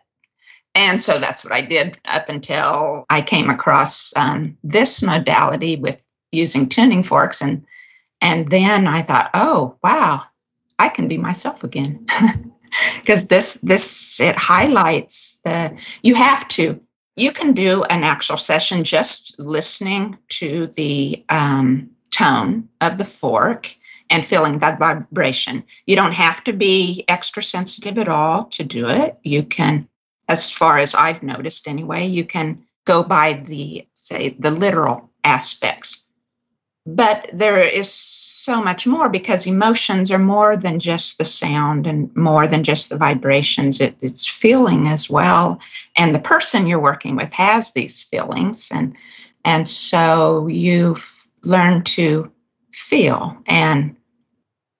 And 0.76 1.02
so 1.02 1.18
that's 1.18 1.44
what 1.44 1.54
I 1.54 1.62
did 1.62 1.98
up 2.06 2.30
until 2.30 3.06
I 3.10 3.22
came 3.22 3.50
across 3.50 4.16
um, 4.16 4.56
this 4.64 5.02
modality 5.02 5.76
with 5.76 6.04
using 6.32 6.70
tuning 6.70 7.02
forks. 7.02 7.42
And, 7.42 7.66
and 8.22 8.50
then 8.52 8.88
I 8.88 9.02
thought, 9.02 9.32
oh, 9.34 9.76
wow, 9.84 10.22
I 10.78 10.90
can 10.90 11.08
be 11.08 11.18
myself 11.18 11.64
again. 11.64 12.06
Because 12.96 13.28
this, 13.28 13.56
this, 13.62 14.20
it 14.20 14.36
highlights 14.36 15.40
the, 15.44 15.82
you 16.04 16.14
have 16.16 16.48
to, 16.50 16.80
you 17.16 17.32
can 17.32 17.54
do 17.54 17.84
an 17.84 18.04
actual 18.04 18.38
session 18.38 18.84
just 18.84 19.40
listening 19.40 20.18
to 20.30 20.68
the 20.68 21.24
um, 21.30 21.90
tone 22.12 22.68
of 22.82 22.98
the 22.98 23.06
fork 23.06 23.74
and 24.10 24.26
feeling 24.26 24.60
that 24.60 24.80
vibration. 24.80 25.64
You 25.86 25.96
don't 25.96 26.14
have 26.14 26.44
to 26.46 26.54
be 26.54 27.04
extra 27.08 27.44
sensitive 27.44 27.98
at 27.98 28.08
all 28.08 28.46
to 28.46 28.64
do 28.64 28.88
it. 28.88 29.18
You 29.24 29.44
can, 29.44 29.88
as 30.30 30.50
far 30.50 30.78
as 30.78 30.96
I've 30.96 31.24
noticed 31.24 31.68
anyway, 31.68 32.06
you 32.06 32.26
can 32.26 32.64
go 32.86 33.04
by 33.04 33.34
the, 33.34 33.88
say, 33.96 34.36
the 34.40 34.52
literal 34.52 35.10
aspects. 35.24 36.06
But 36.86 37.30
there 37.34 37.60
is 37.60 37.92
so 37.92 38.64
much 38.64 38.88
more 38.88 39.10
because 39.10 39.46
emotions 39.46 40.10
are 40.10 40.18
more 40.18 40.56
than 40.56 40.80
just 40.80 41.18
the 41.18 41.26
sound 41.26 41.86
and 41.86 42.16
more 42.16 42.48
than 42.48 42.64
just 42.64 42.90
the 42.90 42.98
vibrations. 42.98 43.82
It, 43.82 43.98
it's 44.00 44.26
feeling 44.26 44.88
as 44.88 45.10
well. 45.10 45.60
And 45.98 46.16
the 46.16 46.20
person 46.20 46.66
you're 46.66 46.80
working 46.80 47.18
with 47.18 47.34
has 47.34 47.74
these 47.74 48.02
feelings. 48.02 48.72
And, 48.74 48.96
and 49.44 49.68
so 49.68 50.48
you 50.48 50.96
learn 51.44 51.84
to 51.84 52.32
feel 52.72 53.36
and 53.48 53.97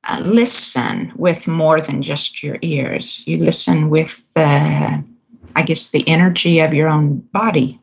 uh, 0.08 0.22
listen 0.24 1.12
with 1.16 1.48
more 1.48 1.82
than 1.82 2.02
just 2.02 2.42
your 2.44 2.58
ears. 2.62 3.28
You 3.28 3.38
listen 3.38 3.90
with 3.90 4.34
the, 4.34 5.04
I 5.56 5.62
guess, 5.64 5.92
the 5.92 6.08
energy 6.08 6.60
of 6.60 6.74
your 6.74 6.88
own 6.88 7.20
body. 7.34 7.80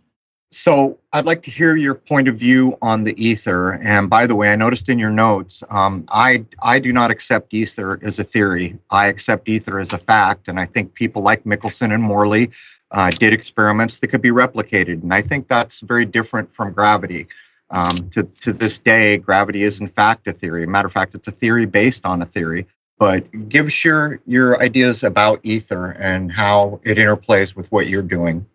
So 0.50 0.98
I'd 1.12 1.26
like 1.26 1.42
to 1.42 1.50
hear 1.50 1.74
your 1.74 1.96
point 1.96 2.28
of 2.28 2.36
view 2.36 2.78
on 2.80 3.02
the 3.02 3.20
ether. 3.22 3.72
And 3.82 4.08
by 4.08 4.26
the 4.26 4.36
way, 4.36 4.52
I 4.52 4.56
noticed 4.56 4.88
in 4.88 5.00
your 5.00 5.10
notes, 5.10 5.64
um, 5.68 6.04
I 6.10 6.44
I 6.62 6.78
do 6.78 6.92
not 6.92 7.10
accept 7.10 7.52
ether 7.52 7.98
as 8.02 8.20
a 8.20 8.24
theory. 8.24 8.78
I 8.90 9.08
accept 9.08 9.48
ether 9.48 9.80
as 9.80 9.92
a 9.92 9.98
fact, 9.98 10.46
and 10.46 10.60
I 10.60 10.66
think 10.66 10.94
people 10.94 11.22
like 11.22 11.44
Michelson 11.44 11.90
and 11.90 12.04
Morley 12.04 12.50
uh, 12.92 13.10
did 13.10 13.32
experiments 13.32 13.98
that 13.98 14.06
could 14.08 14.22
be 14.22 14.30
replicated. 14.30 15.02
And 15.02 15.12
I 15.12 15.22
think 15.22 15.48
that's 15.48 15.80
very 15.80 16.04
different 16.04 16.52
from 16.52 16.72
gravity. 16.72 17.26
Um, 17.74 18.08
to, 18.10 18.22
to 18.22 18.52
this 18.52 18.78
day, 18.78 19.18
gravity 19.18 19.64
is 19.64 19.80
in 19.80 19.88
fact 19.88 20.28
a 20.28 20.32
theory. 20.32 20.64
matter 20.64 20.86
of 20.86 20.92
fact, 20.92 21.16
it's 21.16 21.26
a 21.26 21.32
theory 21.32 21.66
based 21.66 22.06
on 22.06 22.22
a 22.22 22.24
theory. 22.24 22.66
But 22.98 23.48
give 23.48 23.84
your, 23.84 24.20
your 24.26 24.62
ideas 24.62 25.02
about 25.02 25.40
ether 25.42 25.90
and 25.98 26.30
how 26.30 26.80
it 26.84 26.98
interplays 26.98 27.56
with 27.56 27.70
what 27.72 27.88
you're 27.88 28.02
doing. 28.02 28.46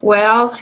Well, 0.00 0.56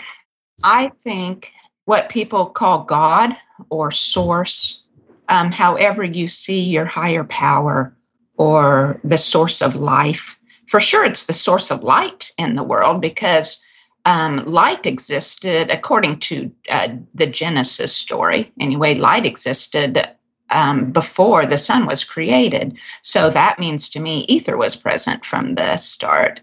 I 0.65 0.91
think 1.01 1.53
what 1.85 2.09
people 2.09 2.47
call 2.47 2.85
God 2.85 3.37
or 3.69 3.91
source, 3.91 4.85
um, 5.29 5.53
however 5.53 6.03
you 6.03 6.29
see 6.29 6.61
your 6.61 6.87
higher 6.87 7.25
power 7.25 7.95
or 8.39 8.99
the 9.05 9.19
source 9.19 9.61
of 9.61 9.77
life, 9.77 10.41
for 10.67 10.81
sure 10.81 11.05
it's 11.05 11.27
the 11.27 11.35
source 11.35 11.71
of 11.71 11.83
light 11.83 12.33
in 12.39 12.55
the 12.55 12.65
world 12.65 13.03
because 13.03 13.63
um, 14.05 14.45
light 14.47 14.87
existed, 14.87 15.71
according 15.71 16.19
to 16.21 16.51
uh, 16.71 16.89
the 17.15 17.27
Genesis 17.27 17.95
story, 17.95 18.53
anyway, 18.59 18.95
light 18.95 19.27
existed 19.27 20.09
um, 20.51 20.93
before 20.93 21.45
the 21.45 21.59
sun 21.59 21.87
was 21.87 22.05
created. 22.05 22.77
So 23.03 23.31
that 23.31 23.59
means 23.59 23.89
to 23.91 24.01
me, 24.01 24.21
ether 24.29 24.57
was 24.57 24.77
present 24.77 25.25
from 25.25 25.55
the 25.55 25.77
start. 25.77 26.41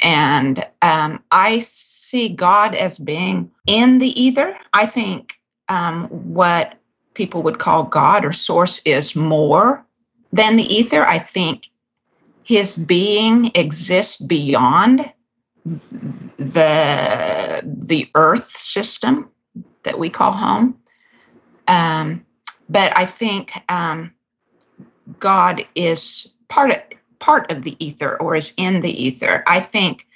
And 0.00 0.66
um, 0.82 1.22
I 1.30 1.58
see 1.58 2.28
God 2.28 2.74
as 2.74 2.98
being 2.98 3.50
in 3.66 3.98
the 3.98 4.20
ether. 4.20 4.56
I 4.72 4.86
think 4.86 5.40
um, 5.68 6.08
what 6.08 6.74
people 7.14 7.42
would 7.42 7.58
call 7.58 7.84
God 7.84 8.24
or 8.24 8.32
source 8.32 8.82
is 8.84 9.14
more 9.14 9.84
than 10.32 10.56
the 10.56 10.64
ether. 10.64 11.04
I 11.04 11.18
think 11.18 11.70
his 12.42 12.76
being 12.76 13.50
exists 13.54 14.20
beyond 14.20 15.12
the 15.64 17.62
the 17.64 18.10
earth 18.14 18.50
system 18.50 19.30
that 19.84 19.98
we 19.98 20.10
call 20.10 20.32
home. 20.32 20.78
Um, 21.68 22.24
but 22.68 22.96
I 22.96 23.06
think 23.06 23.52
um, 23.70 24.12
God 25.18 25.66
is 25.74 26.34
part 26.48 26.70
of 26.70 26.78
part 27.18 27.50
of 27.50 27.62
the 27.62 27.76
ether 27.84 28.20
or 28.20 28.34
is 28.34 28.52
in 28.58 28.82
the 28.82 29.02
ether. 29.02 29.42
I 29.46 29.60
think 29.60 30.06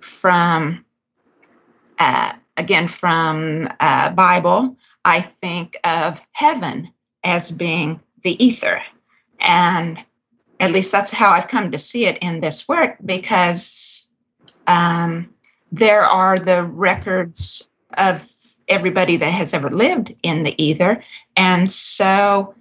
from 0.00 0.84
uh, 1.98 2.32
again 2.56 2.88
from 2.88 3.68
uh, 3.80 4.12
Bible, 4.14 4.76
I 5.04 5.20
think 5.20 5.78
of 5.84 6.20
heaven 6.32 6.92
as 7.22 7.52
being 7.52 8.00
the 8.24 8.42
ether, 8.44 8.82
and 9.38 10.02
at 10.58 10.72
least 10.72 10.90
that's 10.90 11.12
how 11.12 11.30
I've 11.30 11.48
come 11.48 11.70
to 11.70 11.78
see 11.78 12.06
it 12.06 12.18
in 12.18 12.40
this 12.40 12.68
work 12.68 12.96
because 13.04 14.07
um, 14.68 15.28
there 15.72 16.02
are 16.02 16.38
the 16.38 16.64
records 16.64 17.68
of 17.96 18.30
everybody 18.68 19.16
that 19.16 19.32
has 19.32 19.54
ever 19.54 19.70
lived 19.70 20.14
in 20.22 20.44
the 20.44 20.62
ether, 20.62 21.02
and 21.36 21.70
so 21.70 22.54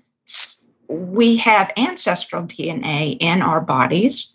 we 0.88 1.38
have 1.38 1.72
ancestral 1.78 2.44
DNA 2.44 3.18
in 3.20 3.42
our 3.42 3.62
bodies 3.62 4.34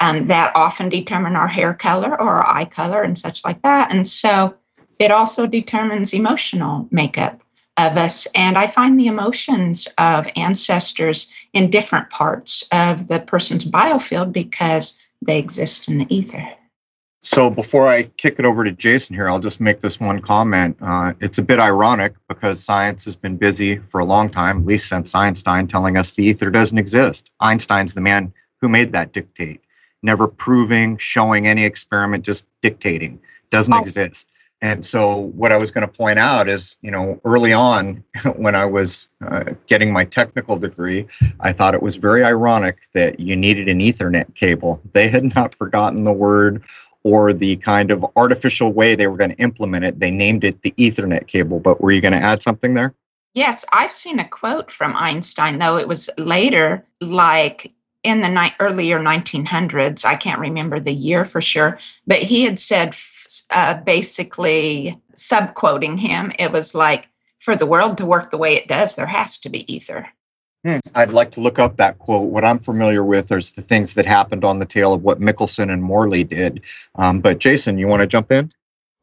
um, 0.00 0.26
that 0.26 0.52
often 0.54 0.88
determine 0.88 1.36
our 1.36 1.48
hair 1.48 1.74
color 1.74 2.10
or 2.10 2.28
our 2.28 2.46
eye 2.46 2.64
color 2.64 3.02
and 3.02 3.16
such 3.16 3.44
like 3.44 3.62
that. 3.62 3.92
And 3.92 4.06
so 4.08 4.54
it 4.98 5.10
also 5.10 5.46
determines 5.46 6.12
emotional 6.12 6.88
makeup 6.90 7.42
of 7.76 7.96
us. 7.96 8.26
And 8.34 8.58
I 8.58 8.66
find 8.66 8.98
the 8.98 9.06
emotions 9.06 9.86
of 9.98 10.28
ancestors 10.36 11.32
in 11.52 11.70
different 11.70 12.10
parts 12.10 12.66
of 12.72 13.08
the 13.08 13.20
person's 13.20 13.64
biofield 13.64 14.32
because 14.32 14.98
they 15.24 15.38
exist 15.38 15.88
in 15.88 15.98
the 15.98 16.14
ether. 16.14 16.48
So 17.24 17.48
before 17.48 17.86
I 17.86 18.02
kick 18.02 18.36
it 18.38 18.44
over 18.44 18.64
to 18.64 18.72
Jason 18.72 19.14
here, 19.14 19.28
I'll 19.28 19.38
just 19.38 19.60
make 19.60 19.78
this 19.78 20.00
one 20.00 20.20
comment. 20.20 20.76
Uh, 20.80 21.12
it's 21.20 21.38
a 21.38 21.42
bit 21.42 21.60
ironic 21.60 22.14
because 22.28 22.62
science 22.62 23.04
has 23.04 23.14
been 23.14 23.36
busy 23.36 23.76
for 23.76 24.00
a 24.00 24.04
long 24.04 24.28
time, 24.28 24.58
at 24.58 24.66
least 24.66 24.88
since 24.88 25.14
Einstein, 25.14 25.68
telling 25.68 25.96
us 25.96 26.14
the 26.14 26.24
ether 26.24 26.50
doesn't 26.50 26.78
exist. 26.78 27.30
Einstein's 27.38 27.94
the 27.94 28.00
man 28.00 28.32
who 28.60 28.68
made 28.68 28.92
that 28.92 29.12
dictate, 29.12 29.60
never 30.02 30.26
proving, 30.26 30.96
showing 30.96 31.46
any 31.46 31.64
experiment, 31.64 32.24
just 32.24 32.46
dictating. 32.60 33.20
Doesn't 33.50 33.72
oh. 33.72 33.80
exist. 33.80 34.28
And 34.60 34.86
so, 34.86 35.16
what 35.16 35.50
I 35.50 35.56
was 35.56 35.72
going 35.72 35.86
to 35.86 35.92
point 35.92 36.20
out 36.20 36.48
is, 36.48 36.76
you 36.82 36.90
know, 36.90 37.20
early 37.24 37.52
on 37.52 38.04
when 38.36 38.54
I 38.54 38.64
was 38.64 39.08
uh, 39.24 39.54
getting 39.66 39.92
my 39.92 40.04
technical 40.04 40.56
degree, 40.56 41.06
I 41.40 41.52
thought 41.52 41.74
it 41.74 41.82
was 41.82 41.96
very 41.96 42.22
ironic 42.24 42.78
that 42.94 43.18
you 43.18 43.36
needed 43.36 43.68
an 43.68 43.80
Ethernet 43.80 44.34
cable. 44.34 44.80
They 44.92 45.08
had 45.08 45.34
not 45.34 45.54
forgotten 45.54 46.04
the 46.04 46.12
word 46.12 46.62
or 47.04 47.32
the 47.32 47.56
kind 47.56 47.90
of 47.90 48.04
artificial 48.16 48.72
way 48.72 48.94
they 48.94 49.06
were 49.06 49.16
going 49.16 49.30
to 49.30 49.42
implement 49.42 49.84
it. 49.84 50.00
They 50.00 50.10
named 50.10 50.44
it 50.44 50.62
the 50.62 50.72
Ethernet 50.72 51.26
cable. 51.26 51.60
But 51.60 51.80
were 51.80 51.90
you 51.90 52.00
going 52.00 52.12
to 52.12 52.18
add 52.18 52.42
something 52.42 52.74
there? 52.74 52.94
Yes, 53.34 53.64
I've 53.72 53.92
seen 53.92 54.18
a 54.18 54.28
quote 54.28 54.70
from 54.70 54.94
Einstein, 54.96 55.58
though 55.58 55.78
it 55.78 55.88
was 55.88 56.10
later, 56.18 56.84
like 57.00 57.72
in 58.02 58.20
the 58.20 58.28
ni- 58.28 58.54
earlier 58.60 58.98
1900s. 58.98 60.04
I 60.04 60.16
can't 60.16 60.40
remember 60.40 60.78
the 60.78 60.92
year 60.92 61.24
for 61.24 61.40
sure, 61.40 61.78
but 62.06 62.18
he 62.18 62.44
had 62.44 62.58
said, 62.58 62.94
uh, 63.50 63.80
basically, 63.80 65.00
subquoting 65.16 65.98
him, 65.98 66.32
it 66.38 66.52
was 66.52 66.74
like, 66.74 67.08
for 67.38 67.56
the 67.56 67.66
world 67.66 67.98
to 67.98 68.06
work 68.06 68.30
the 68.30 68.38
way 68.38 68.54
it 68.54 68.68
does, 68.68 68.94
there 68.94 69.06
has 69.06 69.38
to 69.38 69.48
be 69.48 69.72
ether. 69.72 70.08
Hmm. 70.64 70.78
I'd 70.94 71.10
like 71.10 71.32
to 71.32 71.40
look 71.40 71.58
up 71.58 71.76
that 71.78 71.98
quote. 71.98 72.30
What 72.30 72.44
I'm 72.44 72.58
familiar 72.58 73.02
with 73.02 73.32
is 73.32 73.52
the 73.52 73.62
things 73.62 73.94
that 73.94 74.06
happened 74.06 74.44
on 74.44 74.60
the 74.60 74.64
tail 74.64 74.92
of 74.92 75.02
what 75.02 75.20
Michelson 75.20 75.70
and 75.70 75.82
Morley 75.82 76.22
did. 76.22 76.62
Um, 76.94 77.20
but 77.20 77.38
Jason, 77.40 77.78
you 77.78 77.88
want 77.88 78.02
to 78.02 78.06
jump 78.06 78.30
in? 78.30 78.52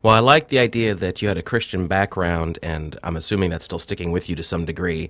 Well, 0.01 0.16
I 0.16 0.20
like 0.20 0.48
the 0.48 0.60
idea 0.60 0.96
that 0.96 1.22
you 1.22 1.28
had 1.28 1.38
a 1.38 1.42
Christian 1.42 1.88
background, 1.88 2.58
and 2.63 2.98
I'm 3.04 3.18
assuming 3.18 3.50
that's 3.50 3.66
still 3.66 3.80
sticking 3.80 4.13
with 4.13 4.30
you 4.30 4.36
to 4.38 4.44
some 4.44 4.63
degree. 4.63 5.10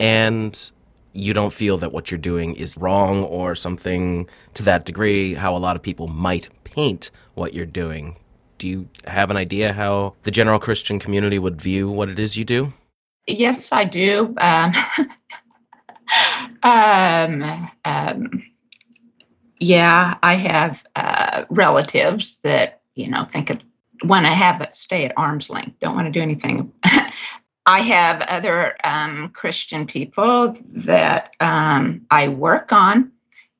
And 0.00 0.58
you 1.12 1.34
don't 1.34 1.52
feel 1.52 1.76
that 1.78 1.92
what 1.92 2.10
you're 2.10 2.16
doing 2.16 2.54
is 2.54 2.78
wrong 2.78 3.24
or 3.24 3.54
something 3.54 4.26
to 4.54 4.62
that 4.62 4.86
degree, 4.86 5.34
how 5.34 5.54
a 5.54 5.58
lot 5.58 5.76
of 5.76 5.82
people 5.82 6.08
might 6.08 6.48
paint 6.64 7.10
what 7.34 7.52
you're 7.52 7.66
doing. 7.66 8.16
Do 8.56 8.66
you 8.66 8.88
have 9.06 9.30
an 9.30 9.36
idea 9.36 9.74
how 9.74 10.14
the 10.22 10.30
general 10.30 10.58
Christian 10.58 10.98
community 10.98 11.38
would 11.38 11.60
view 11.60 11.90
what 11.90 12.08
it 12.08 12.18
is 12.18 12.34
you 12.34 12.46
do? 12.46 12.72
Yes, 13.26 13.70
I 13.70 13.84
do. 13.84 14.34
Um, 14.38 14.72
um, 16.62 17.70
um, 17.84 18.42
yeah, 19.58 20.18
I 20.22 20.34
have 20.34 20.84
uh, 20.96 21.44
relatives 21.50 22.36
that 22.42 22.80
you 22.94 23.08
know 23.08 23.24
think 23.24 23.50
of 23.50 23.60
want 24.04 24.26
to 24.26 24.32
have 24.32 24.60
it 24.60 24.74
stay 24.74 25.04
at 25.04 25.12
arm's 25.16 25.48
length, 25.50 25.78
don't 25.78 25.94
want 25.94 26.06
to 26.06 26.12
do 26.12 26.20
anything. 26.20 26.72
I 27.66 27.78
have 27.80 28.22
other 28.22 28.76
um, 28.82 29.28
Christian 29.28 29.86
people 29.86 30.56
that 30.72 31.34
um, 31.38 32.04
I 32.10 32.28
work 32.28 32.72
on, 32.72 33.12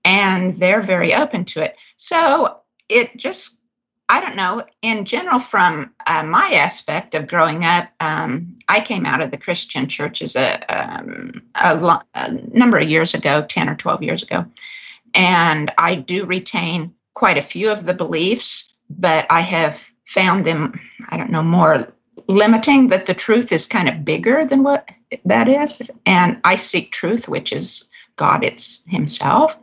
and 0.05 0.51
they're 0.57 0.83
very 0.83 1.15
open 1.15 1.45
to 1.47 1.63
it. 1.63 1.77
So 1.99 2.61
it 2.89 3.17
just 3.17 3.62
I 4.13 4.21
don't 4.21 4.37
know. 4.37 4.63
In 4.83 5.07
general, 5.07 5.39
from 5.39 5.91
uh, 6.07 6.23
my 6.23 6.51
aspect 6.53 7.15
of 7.15 7.27
growing 7.27 7.65
up, 7.65 7.89
um, 7.99 8.55
I 8.69 8.81
came 8.81 9.07
out 9.07 9.23
of 9.23 9.31
the 9.31 9.39
Christian 9.39 9.89
church 9.89 10.21
as 10.21 10.37
a, 10.37 10.61
um, 10.69 11.43
a, 11.55 11.75
lo- 11.77 12.03
a, 12.15 12.31
number 12.55 12.77
of 12.77 12.91
years 12.91 13.15
ago, 13.15 13.43
10 13.49 13.71
or 13.71 13.75
12 13.75 14.03
years 14.03 14.23
ago. 14.23 14.45
And 15.15 15.73
I 15.79 15.95
do 15.95 16.27
retain 16.27 16.93
quite 17.15 17.39
a 17.39 17.43
few 17.43 17.71
of 17.71 17.87
the 17.87 17.95
beliefs, 17.95 18.75
but 18.91 19.27
I 19.31 19.41
have 19.41 19.91
found 20.05 20.45
them, 20.45 20.79
I 21.09 21.17
don't 21.17 21.31
know, 21.31 21.43
more 21.43 21.79
limiting, 22.29 22.89
that 22.89 23.07
the 23.07 23.15
truth 23.15 23.51
is 23.51 23.65
kind 23.67 23.89
of 23.89 24.05
bigger 24.05 24.45
than 24.45 24.63
what 24.63 24.91
that 25.25 25.49
is. 25.49 25.91
And 26.05 26.39
I 26.45 26.57
seek 26.57 26.93
truth, 26.93 27.31
which 27.31 27.51
is 27.51 27.89
God 28.17 28.45
it's 28.45 28.85
Himself. 28.87 29.57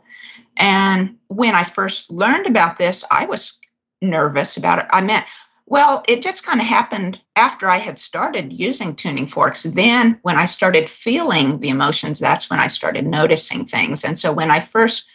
And 0.56 1.18
when 1.28 1.54
I 1.54 1.62
first 1.62 2.10
learned 2.10 2.48
about 2.48 2.78
this, 2.78 3.04
I 3.12 3.26
was 3.26 3.59
nervous 4.00 4.56
about 4.56 4.78
it. 4.78 4.86
I 4.90 5.00
meant, 5.00 5.26
well, 5.66 6.02
it 6.08 6.22
just 6.22 6.44
kind 6.44 6.60
of 6.60 6.66
happened 6.66 7.20
after 7.36 7.68
I 7.68 7.76
had 7.76 7.98
started 7.98 8.52
using 8.52 8.94
tuning 8.94 9.26
forks. 9.26 9.62
Then, 9.62 10.18
when 10.22 10.36
I 10.36 10.46
started 10.46 10.90
feeling 10.90 11.60
the 11.60 11.68
emotions, 11.68 12.18
that's 12.18 12.50
when 12.50 12.58
I 12.58 12.66
started 12.66 13.06
noticing 13.06 13.64
things. 13.64 14.04
And 14.04 14.18
so, 14.18 14.32
when 14.32 14.50
I 14.50 14.60
first 14.60 15.08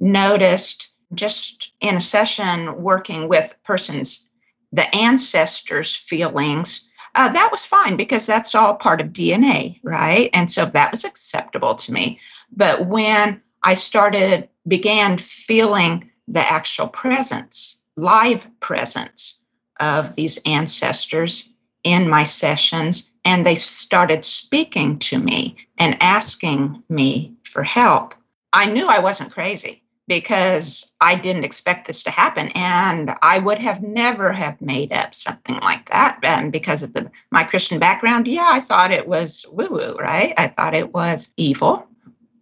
noticed 0.00 0.92
just 1.14 1.72
in 1.80 1.96
a 1.96 2.00
session 2.00 2.82
working 2.82 3.28
with 3.28 3.56
persons, 3.62 4.30
the 4.72 4.94
ancestors' 4.94 5.96
feelings, 5.96 6.90
uh, 7.14 7.32
that 7.32 7.48
was 7.52 7.64
fine 7.64 7.96
because 7.96 8.26
that's 8.26 8.54
all 8.54 8.74
part 8.74 9.00
of 9.00 9.08
DNA, 9.08 9.78
right? 9.82 10.30
And 10.32 10.50
so 10.50 10.64
that 10.66 10.90
was 10.90 11.04
acceptable 11.04 11.74
to 11.76 11.92
me. 11.92 12.18
But 12.50 12.86
when 12.86 13.40
I 13.62 13.74
started, 13.74 14.48
began 14.66 15.18
feeling 15.18 16.10
the 16.26 16.40
actual 16.40 16.88
presence, 16.88 17.83
live 17.96 18.48
presence 18.60 19.40
of 19.80 20.14
these 20.14 20.38
ancestors 20.46 21.52
in 21.82 22.08
my 22.08 22.24
sessions, 22.24 23.14
and 23.24 23.44
they 23.44 23.54
started 23.54 24.24
speaking 24.24 24.98
to 24.98 25.18
me 25.18 25.56
and 25.78 25.96
asking 26.00 26.82
me 26.88 27.34
for 27.44 27.62
help. 27.62 28.14
I 28.52 28.66
knew 28.66 28.86
I 28.86 29.00
wasn't 29.00 29.32
crazy 29.32 29.82
because 30.06 30.92
I 31.00 31.14
didn't 31.14 31.44
expect 31.44 31.86
this 31.86 32.02
to 32.04 32.10
happen, 32.10 32.48
and 32.54 33.14
I 33.22 33.38
would 33.38 33.58
have 33.58 33.82
never 33.82 34.32
have 34.32 34.60
made 34.60 34.92
up 34.92 35.14
something 35.14 35.56
like 35.56 35.90
that. 35.90 36.18
And 36.22 36.52
because 36.52 36.82
of 36.82 36.94
the 36.94 37.10
my 37.30 37.44
Christian 37.44 37.78
background, 37.78 38.26
yeah, 38.26 38.48
I 38.48 38.60
thought 38.60 38.90
it 38.90 39.06
was 39.06 39.46
woo 39.50 39.68
woo, 39.70 39.94
right? 39.94 40.34
I 40.36 40.48
thought 40.48 40.74
it 40.74 40.92
was 40.92 41.32
evil. 41.36 41.86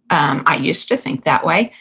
Um, 0.09 0.43
I 0.45 0.57
used 0.57 0.89
to 0.89 0.97
think 0.97 1.23
that 1.23 1.45
way, 1.45 1.73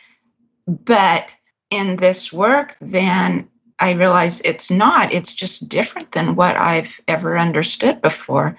but 0.67 1.37
in 1.71 1.97
this 1.97 2.33
work, 2.33 2.77
then 2.81 3.49
I 3.83 3.95
realize 3.95 4.41
it's 4.43 4.71
not. 4.71 5.13
It's 5.13 5.33
just 5.33 5.69
different 5.69 6.13
than 6.13 6.37
what 6.37 6.57
I've 6.57 7.01
ever 7.09 7.37
understood 7.37 8.01
before. 8.01 8.57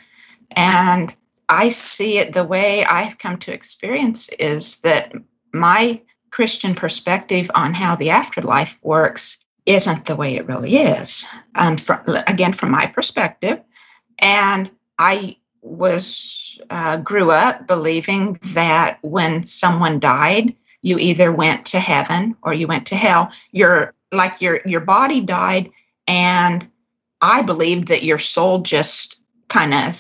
And 0.58 1.16
I 1.48 1.70
see 1.70 2.18
it 2.18 2.34
the 2.34 2.44
way 2.44 2.84
I've 2.84 3.20
come 3.20 3.38
to 3.40 3.54
experience 3.54 4.28
is 4.38 4.82
that 4.82 5.14
my 5.54 6.02
Christian 6.30 6.76
perspective 6.76 7.50
on 7.56 7.74
how 7.74 7.96
the 7.96 8.10
afterlife 8.10 8.78
works 8.82 9.40
isn't 9.66 10.08
the 10.08 10.18
way 10.18 10.36
it 10.36 10.46
really 10.46 10.76
is. 10.76 11.24
Um, 11.56 11.78
from, 11.78 12.02
again, 12.28 12.52
from 12.52 12.72
my 12.72 12.88
perspective, 12.88 13.62
and 14.20 14.72
I 15.00 15.38
was 15.62 16.60
uh, 16.70 16.98
grew 16.98 17.32
up 17.32 17.66
believing 17.66 18.38
that 18.56 18.98
when 19.02 19.44
someone 19.44 20.02
died, 20.02 20.54
you 20.82 20.98
either 20.98 21.32
went 21.32 21.66
to 21.68 21.80
heaven 21.80 22.36
or 22.44 22.54
you 22.54 22.68
went 22.68 22.88
to 22.88 22.96
hell. 22.96 23.32
Your 23.54 23.94
like 24.14 24.42
your 24.42 24.62
your 24.66 24.82
body 24.82 25.22
died 25.22 25.70
and 26.08 26.70
i 27.22 27.42
believed 27.42 27.88
that 27.88 28.04
your 28.04 28.20
soul 28.20 28.60
just 28.60 29.22
kind 29.50 29.74
of 29.74 29.94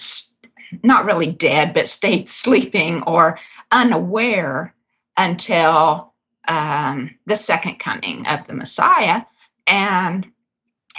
not 0.82 1.06
really 1.06 1.32
dead, 1.32 1.74
but 1.74 1.88
stayed 1.88 2.30
sleeping 2.30 3.04
or 3.04 3.40
unaware 3.72 4.74
until 5.18 6.14
um, 6.48 7.14
the 7.26 7.36
second 7.36 7.76
coming 7.80 8.26
of 8.28 8.48
the 8.48 8.54
Messiah. 8.54 9.22
And 9.68 10.26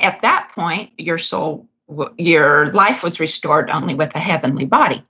at 0.00 0.22
that 0.22 0.52
point, 0.54 0.92
your 0.98 1.18
soul, 1.18 1.66
your 2.16 2.68
life 2.68 3.02
was 3.02 3.20
restored 3.20 3.70
only 3.70 3.94
with 3.94 4.14
a 4.14 4.20
heavenly 4.20 4.64
body. 4.64 5.02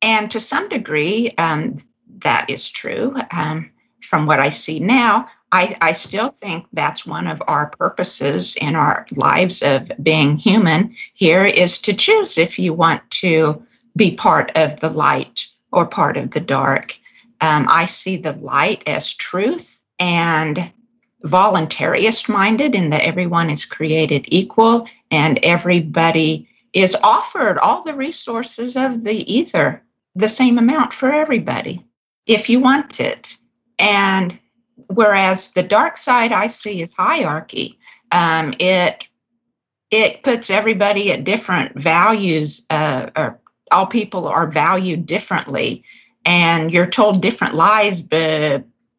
And 0.00 0.30
to 0.30 0.40
some 0.40 0.68
degree, 0.68 1.32
um, 1.38 1.76
that 2.18 2.48
is 2.48 2.68
true. 2.68 3.16
Um, 3.30 3.70
from 4.00 4.26
what 4.26 4.40
I 4.40 4.48
see 4.48 4.80
now, 4.80 5.28
I, 5.52 5.76
I, 5.82 5.92
still 5.92 6.30
think 6.30 6.66
that's 6.72 7.06
one 7.06 7.26
of 7.26 7.42
our 7.46 7.68
purposes 7.68 8.56
in 8.56 8.74
our 8.74 9.06
lives 9.14 9.62
of 9.62 9.92
being 10.02 10.36
human 10.36 10.94
here 11.12 11.44
is 11.44 11.78
to 11.82 11.92
choose 11.92 12.38
if 12.38 12.58
you 12.58 12.72
want 12.72 13.08
to 13.22 13.62
be 13.94 14.14
part 14.14 14.50
of 14.56 14.80
the 14.80 14.88
light 14.88 15.46
or 15.70 15.86
part 15.86 16.16
of 16.16 16.30
the 16.30 16.40
dark. 16.40 16.98
Um, 17.42 17.66
I 17.68 17.84
see 17.84 18.16
the 18.16 18.32
light 18.32 18.82
as 18.86 19.12
truth 19.12 19.82
and 19.98 20.72
voluntarist 21.22 22.28
minded 22.28 22.74
in 22.74 22.90
that 22.90 23.04
everyone 23.04 23.50
is 23.50 23.66
created 23.66 24.24
equal 24.28 24.88
and 25.10 25.38
everybody 25.42 26.48
is 26.72 26.96
offered 27.04 27.58
all 27.58 27.82
the 27.82 27.94
resources 27.94 28.76
of 28.76 29.04
the 29.04 29.32
ether, 29.32 29.82
the 30.14 30.28
same 30.28 30.56
amount 30.56 30.94
for 30.94 31.12
everybody 31.12 31.84
if 32.26 32.48
you 32.48 32.60
want 32.60 33.00
it. 33.00 33.36
And 33.78 34.38
whereas 34.88 35.52
the 35.52 35.62
dark 35.62 35.96
side 35.96 36.32
I 36.32 36.46
see 36.46 36.82
is 36.82 36.94
hierarchy, 36.94 37.78
um, 38.10 38.54
it 38.58 39.08
it 39.90 40.22
puts 40.22 40.50
everybody 40.50 41.12
at 41.12 41.24
different 41.24 41.80
values. 41.80 42.64
Uh, 42.70 43.10
or 43.16 43.40
all 43.70 43.86
people 43.86 44.26
are 44.26 44.46
valued 44.46 45.06
differently, 45.06 45.84
and 46.24 46.70
you're 46.72 46.86
told 46.86 47.22
different 47.22 47.54
lies, 47.54 48.06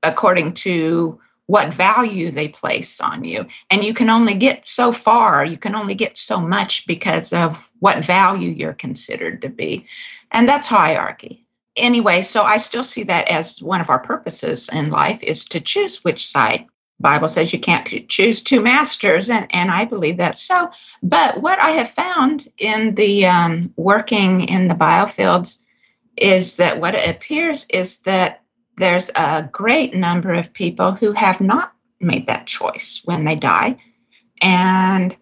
according 0.03 0.53
to 0.53 1.19
what 1.47 1.73
value 1.73 2.31
they 2.31 2.47
place 2.47 3.01
on 3.01 3.23
you. 3.23 3.45
And 3.69 3.83
you 3.83 3.93
can 3.93 4.09
only 4.09 4.33
get 4.33 4.65
so 4.65 4.91
far, 4.91 5.45
you 5.45 5.57
can 5.57 5.75
only 5.75 5.95
get 5.95 6.17
so 6.17 6.39
much 6.39 6.87
because 6.87 7.33
of 7.33 7.69
what 7.79 8.05
value 8.05 8.49
you're 8.49 8.73
considered 8.73 9.41
to 9.41 9.49
be. 9.49 9.85
And 10.31 10.47
that's 10.47 10.67
hierarchy. 10.67 11.42
Anyway, 11.75 12.21
so 12.21 12.43
I 12.43 12.57
still 12.57 12.83
see 12.83 13.03
that 13.03 13.29
as 13.29 13.61
one 13.61 13.81
of 13.81 13.89
our 13.89 13.99
purposes 13.99 14.69
in 14.71 14.91
life 14.91 15.23
is 15.23 15.43
to 15.45 15.59
choose 15.59 16.03
which 16.03 16.25
side. 16.25 16.67
Bible 16.99 17.27
says 17.27 17.51
you 17.51 17.59
can't 17.59 18.07
choose 18.07 18.41
two 18.41 18.61
masters, 18.61 19.29
and, 19.29 19.47
and 19.53 19.71
I 19.71 19.83
believe 19.85 20.17
that's 20.17 20.41
so. 20.41 20.71
But 21.01 21.41
what 21.41 21.59
I 21.59 21.71
have 21.71 21.89
found 21.89 22.47
in 22.57 22.95
the 22.95 23.25
um, 23.25 23.73
working 23.75 24.47
in 24.47 24.67
the 24.67 24.75
biofields 24.75 25.63
is 26.15 26.57
that 26.57 26.79
what 26.79 26.95
it 26.95 27.09
appears 27.09 27.65
is 27.73 28.01
that 28.01 28.43
there's 28.77 29.09
a 29.15 29.49
great 29.51 29.93
number 29.93 30.33
of 30.33 30.53
people 30.53 30.91
who 30.91 31.11
have 31.11 31.41
not 31.41 31.73
made 31.99 32.27
that 32.27 32.47
choice 32.47 33.01
when 33.05 33.25
they 33.25 33.35
die. 33.35 33.77
And 34.41 35.15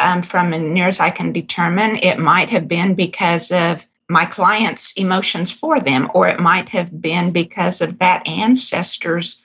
um, 0.00 0.22
from 0.22 0.52
as 0.52 0.60
near 0.60 0.86
as 0.86 1.00
I 1.00 1.10
can 1.10 1.32
determine, 1.32 1.96
it 1.96 2.18
might 2.18 2.50
have 2.50 2.68
been 2.68 2.94
because 2.94 3.50
of 3.50 3.86
my 4.08 4.24
client's 4.26 4.92
emotions 4.94 5.50
for 5.50 5.78
them, 5.78 6.10
or 6.14 6.28
it 6.28 6.40
might 6.40 6.68
have 6.68 7.00
been 7.00 7.32
because 7.32 7.80
of 7.80 7.98
that 7.98 8.26
ancestor's 8.28 9.42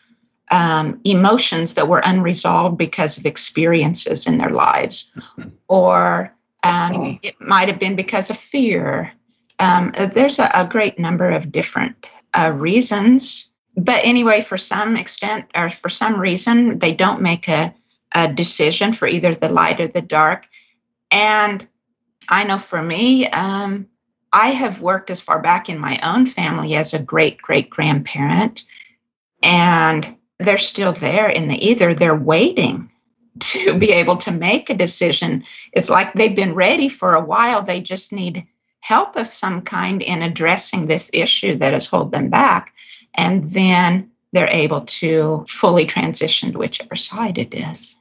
um, 0.51 0.99
emotions 1.03 1.75
that 1.75 1.87
were 1.87 2.01
unresolved 2.03 2.77
because 2.77 3.17
of 3.17 3.25
experiences 3.25 4.27
in 4.27 4.37
their 4.37 4.49
lives, 4.49 5.11
or 5.67 6.33
um, 6.63 7.19
it 7.23 7.39
might 7.39 7.67
have 7.67 7.79
been 7.79 7.95
because 7.95 8.29
of 8.29 8.37
fear. 8.37 9.11
Um, 9.59 9.91
there's 10.13 10.39
a, 10.39 10.49
a, 10.55 10.67
great 10.67 10.97
number 10.97 11.29
of 11.29 11.51
different 11.51 12.09
uh, 12.33 12.53
reasons. 12.55 13.51
But 13.75 14.01
anyway, 14.03 14.41
for 14.41 14.57
some 14.57 14.95
extent 14.95 15.45
or 15.55 15.69
for 15.69 15.89
some 15.89 16.19
reason, 16.19 16.79
they 16.79 16.93
don't 16.93 17.21
make 17.21 17.47
a, 17.47 17.73
a 18.13 18.31
decision 18.31 18.93
for 18.93 19.07
either 19.07 19.35
the 19.35 19.49
light 19.49 19.79
or 19.79 19.87
the 19.87 20.01
dark. 20.01 20.47
And 21.11 21.67
I 22.29 22.43
know 22.45 22.57
for 22.57 22.81
me, 22.81 23.27
um, 23.27 23.87
I 24.31 24.49
have 24.49 24.81
worked 24.81 25.09
as 25.09 25.21
far 25.21 25.41
back 25.41 25.69
in 25.69 25.79
my 25.79 25.99
own 26.03 26.25
family 26.25 26.75
as 26.75 26.93
a 26.93 26.99
great 27.01 27.41
great 27.41 27.69
grandparent, 27.69 28.65
and 29.41 30.17
they're 30.37 30.57
still 30.57 30.93
there 30.93 31.29
in 31.29 31.47
the 31.47 31.65
ether. 31.65 31.93
They're 31.93 32.15
waiting 32.15 32.89
to 33.39 33.77
be 33.77 33.91
able 33.91 34.17
to 34.17 34.31
make 34.31 34.69
a 34.69 34.75
decision. 34.75 35.43
It's 35.73 35.89
like 35.89 36.13
they've 36.13 36.35
been 36.35 36.53
ready 36.53 36.89
for 36.89 37.15
a 37.15 37.23
while. 37.23 37.61
They 37.61 37.81
just 37.81 38.13
need 38.13 38.45
help 38.81 39.15
of 39.15 39.27
some 39.27 39.61
kind 39.61 40.01
in 40.01 40.21
addressing 40.21 40.85
this 40.85 41.11
issue 41.13 41.55
that 41.55 41.73
has 41.73 41.89
held 41.89 42.11
them 42.11 42.29
back. 42.29 42.73
And 43.15 43.43
then 43.43 44.11
they're 44.31 44.49
able 44.49 44.81
to 44.81 45.45
fully 45.49 45.85
transition 45.85 46.51
to 46.51 46.59
whichever 46.59 46.95
side 46.95 47.37
it 47.37 47.53
is. 47.53 47.95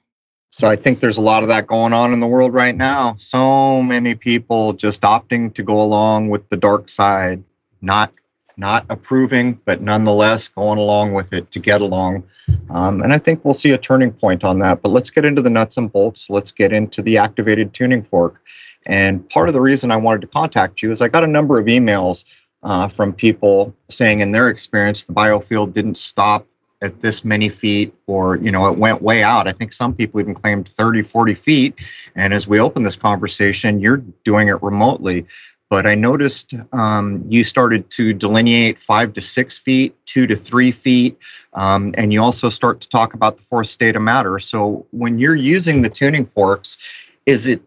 So 0.50 0.68
I 0.68 0.76
think 0.76 1.00
there's 1.00 1.18
a 1.18 1.22
lot 1.22 1.42
of 1.42 1.48
that 1.50 1.66
going 1.66 1.92
on 1.92 2.12
in 2.12 2.20
the 2.20 2.26
world 2.26 2.54
right 2.54 2.74
now. 2.74 3.14
So 3.16 3.82
many 3.82 4.14
people 4.14 4.72
just 4.72 5.02
opting 5.02 5.52
to 5.54 5.62
go 5.62 5.80
along 5.80 6.30
with 6.30 6.48
the 6.48 6.56
dark 6.56 6.88
side, 6.88 7.42
not 7.80 8.12
not 8.56 8.84
approving, 8.90 9.52
but 9.64 9.80
nonetheless 9.80 10.48
going 10.48 10.78
along 10.78 11.12
with 11.12 11.32
it 11.32 11.48
to 11.52 11.60
get 11.60 11.80
along. 11.80 12.24
Um, 12.70 13.02
and 13.02 13.12
I 13.12 13.18
think 13.18 13.44
we'll 13.44 13.54
see 13.54 13.70
a 13.70 13.78
turning 13.78 14.10
point 14.10 14.42
on 14.42 14.58
that. 14.58 14.82
But 14.82 14.88
let's 14.88 15.10
get 15.10 15.24
into 15.24 15.40
the 15.40 15.50
nuts 15.50 15.76
and 15.76 15.92
bolts. 15.92 16.28
Let's 16.28 16.50
get 16.50 16.72
into 16.72 17.00
the 17.00 17.18
activated 17.18 17.72
tuning 17.72 18.02
fork. 18.02 18.42
And 18.84 19.28
part 19.30 19.48
of 19.48 19.52
the 19.52 19.60
reason 19.60 19.92
I 19.92 19.96
wanted 19.96 20.22
to 20.22 20.26
contact 20.26 20.82
you 20.82 20.90
is 20.90 21.00
I 21.00 21.06
got 21.06 21.22
a 21.22 21.28
number 21.28 21.60
of 21.60 21.66
emails 21.66 22.24
uh, 22.64 22.88
from 22.88 23.12
people 23.12 23.74
saying 23.90 24.20
in 24.20 24.32
their 24.32 24.48
experience 24.48 25.04
the 25.04 25.12
biofield 25.12 25.72
didn't 25.72 25.96
stop 25.96 26.44
at 26.80 27.00
this 27.00 27.24
many 27.24 27.48
feet 27.48 27.92
or 28.06 28.36
you 28.36 28.50
know 28.50 28.70
it 28.70 28.78
went 28.78 29.02
way 29.02 29.22
out 29.22 29.48
i 29.48 29.52
think 29.52 29.72
some 29.72 29.94
people 29.94 30.20
even 30.20 30.34
claimed 30.34 30.68
30 30.68 31.02
40 31.02 31.34
feet 31.34 31.74
and 32.14 32.32
as 32.32 32.46
we 32.46 32.60
open 32.60 32.82
this 32.82 32.96
conversation 32.96 33.80
you're 33.80 34.02
doing 34.24 34.48
it 34.48 34.62
remotely 34.62 35.26
but 35.70 35.86
i 35.86 35.94
noticed 35.94 36.54
um, 36.72 37.24
you 37.28 37.42
started 37.42 37.90
to 37.90 38.12
delineate 38.12 38.78
five 38.78 39.12
to 39.12 39.20
six 39.20 39.58
feet 39.58 39.94
two 40.06 40.26
to 40.26 40.36
three 40.36 40.70
feet 40.70 41.18
um, 41.54 41.92
and 41.96 42.12
you 42.12 42.22
also 42.22 42.48
start 42.48 42.80
to 42.80 42.88
talk 42.88 43.14
about 43.14 43.36
the 43.36 43.42
fourth 43.42 43.66
state 43.66 43.96
of 43.96 44.02
matter 44.02 44.38
so 44.38 44.86
when 44.92 45.18
you're 45.18 45.34
using 45.34 45.82
the 45.82 45.90
tuning 45.90 46.24
forks 46.24 46.78
is 47.26 47.48
it 47.48 47.60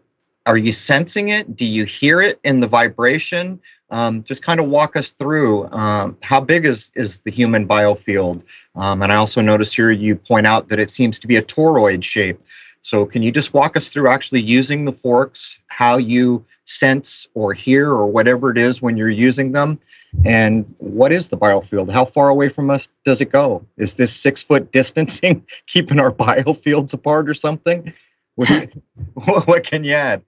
are 0.46 0.56
you 0.56 0.72
sensing 0.72 1.28
it? 1.28 1.56
Do 1.56 1.64
you 1.64 1.84
hear 1.84 2.20
it 2.20 2.40
in 2.42 2.60
the 2.60 2.66
vibration? 2.66 3.60
Um, 3.92 4.24
just 4.24 4.42
kind 4.42 4.58
of 4.58 4.66
walk 4.68 4.96
us 4.96 5.12
through 5.12 5.68
um, 5.70 6.16
how 6.22 6.40
big 6.40 6.64
is 6.64 6.90
is 6.94 7.20
the 7.20 7.30
human 7.30 7.68
biofield? 7.68 8.42
Um, 8.74 9.02
and 9.02 9.12
I 9.12 9.16
also 9.16 9.40
notice 9.40 9.72
here 9.72 9.90
you 9.90 10.16
point 10.16 10.46
out 10.46 10.70
that 10.70 10.80
it 10.80 10.90
seems 10.90 11.18
to 11.20 11.26
be 11.26 11.36
a 11.36 11.42
toroid 11.42 12.02
shape. 12.02 12.40
So 12.80 13.06
can 13.06 13.22
you 13.22 13.30
just 13.30 13.54
walk 13.54 13.76
us 13.76 13.92
through 13.92 14.08
actually 14.08 14.40
using 14.40 14.86
the 14.86 14.92
forks, 14.92 15.60
how 15.68 15.98
you 15.98 16.44
sense 16.64 17.28
or 17.34 17.52
hear 17.52 17.90
or 17.90 18.06
whatever 18.06 18.50
it 18.50 18.58
is 18.58 18.82
when 18.82 18.96
you're 18.96 19.08
using 19.08 19.52
them, 19.52 19.78
and 20.24 20.64
what 20.78 21.12
is 21.12 21.28
the 21.28 21.36
biofield? 21.36 21.92
How 21.92 22.04
far 22.04 22.28
away 22.28 22.48
from 22.48 22.70
us 22.70 22.88
does 23.04 23.20
it 23.20 23.30
go? 23.30 23.64
Is 23.76 23.94
this 23.94 24.14
six 24.14 24.42
foot 24.42 24.72
distancing 24.72 25.46
keeping 25.66 26.00
our 26.00 26.12
biofields 26.12 26.92
apart 26.92 27.28
or 27.28 27.34
something? 27.34 27.92
what, 28.36 28.72
what 29.46 29.64
can 29.64 29.84
you 29.84 29.92
add? 29.92 30.22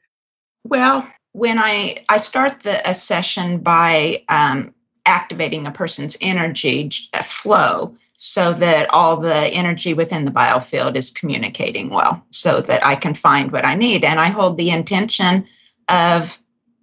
Well, 0.64 1.08
when 1.34 1.58
I 1.58 1.96
I 2.08 2.18
start 2.18 2.62
the 2.62 2.88
a 2.88 2.94
session 2.94 3.58
by 3.58 4.22
um, 4.28 4.72
activating 5.04 5.66
a 5.66 5.72
person's 5.72 6.16
energy 6.20 6.88
flow 7.24 7.96
so 8.16 8.52
that 8.52 8.88
all 8.90 9.16
the 9.16 9.34
energy 9.48 9.94
within 9.94 10.24
the 10.24 10.30
biofield 10.30 10.94
is 10.94 11.10
communicating 11.10 11.90
well 11.90 12.24
so 12.30 12.60
that 12.60 12.86
I 12.86 12.94
can 12.94 13.14
find 13.14 13.50
what 13.50 13.64
I 13.64 13.74
need. 13.74 14.04
And 14.04 14.20
I 14.20 14.28
hold 14.28 14.56
the 14.56 14.70
intention 14.70 15.46
of 15.88 16.38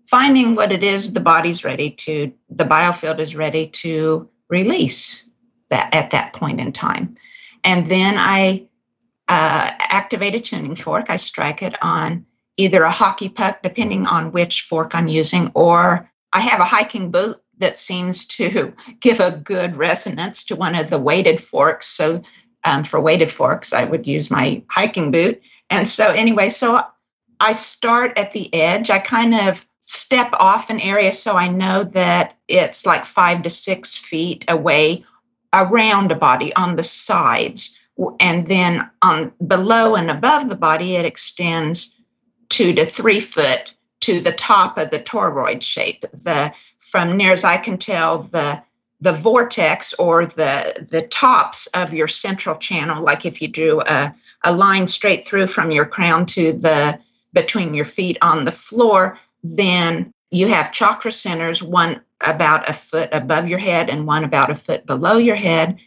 finding 0.08 0.56
what 0.56 0.74
it 0.74 0.84
is 0.84 1.14
the 1.14 1.22
body's 1.22 1.64
ready 1.64 1.90
to 1.90 2.34
the 2.50 2.66
biofield 2.66 3.20
is 3.20 3.38
ready 3.38 3.68
to 3.68 4.30
release 4.50 5.30
that 5.70 5.96
at 5.96 6.12
that 6.12 6.34
point 6.34 6.60
in 6.60 6.74
time. 6.74 7.16
And 7.64 7.88
then 7.88 8.16
I 8.18 8.68
uh, 9.30 9.72
activate 9.80 10.36
a 10.36 10.42
tuning 10.42 10.76
fork. 10.76 11.10
I 11.10 11.16
strike 11.16 11.64
it 11.64 11.82
on 11.82 12.26
either 12.62 12.84
a 12.84 12.92
hockey 12.92 13.30
puck, 13.30 13.62
depending 13.64 14.06
on 14.06 14.32
which 14.32 14.62
fork 14.62 14.94
I'm 14.94 15.08
using, 15.08 15.52
or 15.56 16.10
I 16.34 16.40
have 16.42 16.60
a 16.60 16.66
hiking 16.66 17.12
boot 17.12 17.42
that 17.58 17.78
seems 17.78 18.26
to 18.28 18.74
give 19.00 19.20
a 19.20 19.32
good 19.32 19.76
resonance 19.76 20.44
to 20.46 20.56
one 20.56 20.76
of 20.76 20.90
the 20.90 21.00
weighted 21.00 21.42
forks. 21.42 21.88
So 21.88 22.22
um, 22.64 22.84
for 22.84 23.00
weighted 23.00 23.32
forks, 23.32 23.74
I 23.74 23.86
would 23.86 24.06
use 24.08 24.30
my 24.30 24.62
hiking 24.70 25.12
boot. 25.12 25.42
And 25.70 25.88
so, 25.88 26.10
anyway, 26.12 26.50
so 26.50 26.82
I 27.40 27.54
start 27.54 28.18
at 28.18 28.34
the 28.34 28.54
edge. 28.54 28.90
I 28.90 29.00
kind 29.00 29.34
of 29.34 29.66
step 29.80 30.32
off 30.34 30.70
an 30.70 30.80
area 30.80 31.12
so 31.12 31.36
I 31.36 31.48
know 31.48 31.84
that 31.84 32.36
it's 32.48 32.86
like 32.86 33.04
five 33.04 33.42
to 33.44 33.50
six 33.50 33.98
feet 33.98 34.46
away 34.48 35.04
around 35.54 36.12
a 36.12 36.16
body 36.16 36.54
on 36.56 36.76
the 36.76 36.84
sides. 36.84 37.78
And 38.20 38.46
then 38.46 38.90
on 39.02 39.34
below 39.46 39.96
and 39.96 40.12
above 40.12 40.50
the 40.50 40.56
body, 40.56 40.96
it 40.96 41.06
extends 41.06 41.98
two 42.52 42.74
to 42.74 42.86
three 42.86 43.20
foot 43.20 43.74
to 44.02 44.20
the 44.20 44.34
top 44.34 44.78
of 44.78 44.92
the 44.92 45.00
toroid 45.00 45.64
shape. 45.64 46.02
The 46.12 46.54
from 46.78 47.16
near 47.16 47.32
as 47.32 47.44
I 47.44 47.58
can 47.58 47.78
tell, 47.78 48.20
the 48.20 48.62
the 49.00 49.14
vortex 49.14 49.94
or 49.96 50.26
the 50.26 50.88
the 50.92 51.04
tops 51.08 51.68
of 51.68 51.94
your 51.94 52.08
central 52.08 52.58
channel, 52.58 53.04
like 53.04 53.26
if 53.26 53.42
you 53.42 53.48
drew 53.48 53.82
a, 53.82 54.14
a 54.44 54.54
line 54.54 54.88
straight 54.88 55.26
through 55.26 55.48
from 55.48 55.72
your 55.72 55.86
crown 55.86 56.26
to 56.28 56.54
the 56.54 57.00
between 57.34 57.74
your 57.74 57.86
feet 57.86 58.18
on 58.22 58.44
the 58.44 58.52
floor, 58.52 59.18
then 59.44 60.14
you 60.30 60.48
have 60.48 60.74
chakra 60.74 61.12
centers, 61.12 61.64
one 61.64 62.02
about 62.28 62.70
a 62.70 62.74
foot 62.74 63.10
above 63.14 63.48
your 63.48 63.60
head 63.60 63.90
and 63.90 64.06
one 64.06 64.24
about 64.24 64.52
a 64.52 64.56
foot 64.56 64.86
below 64.86 65.18
your 65.18 65.36
head, 65.36 65.80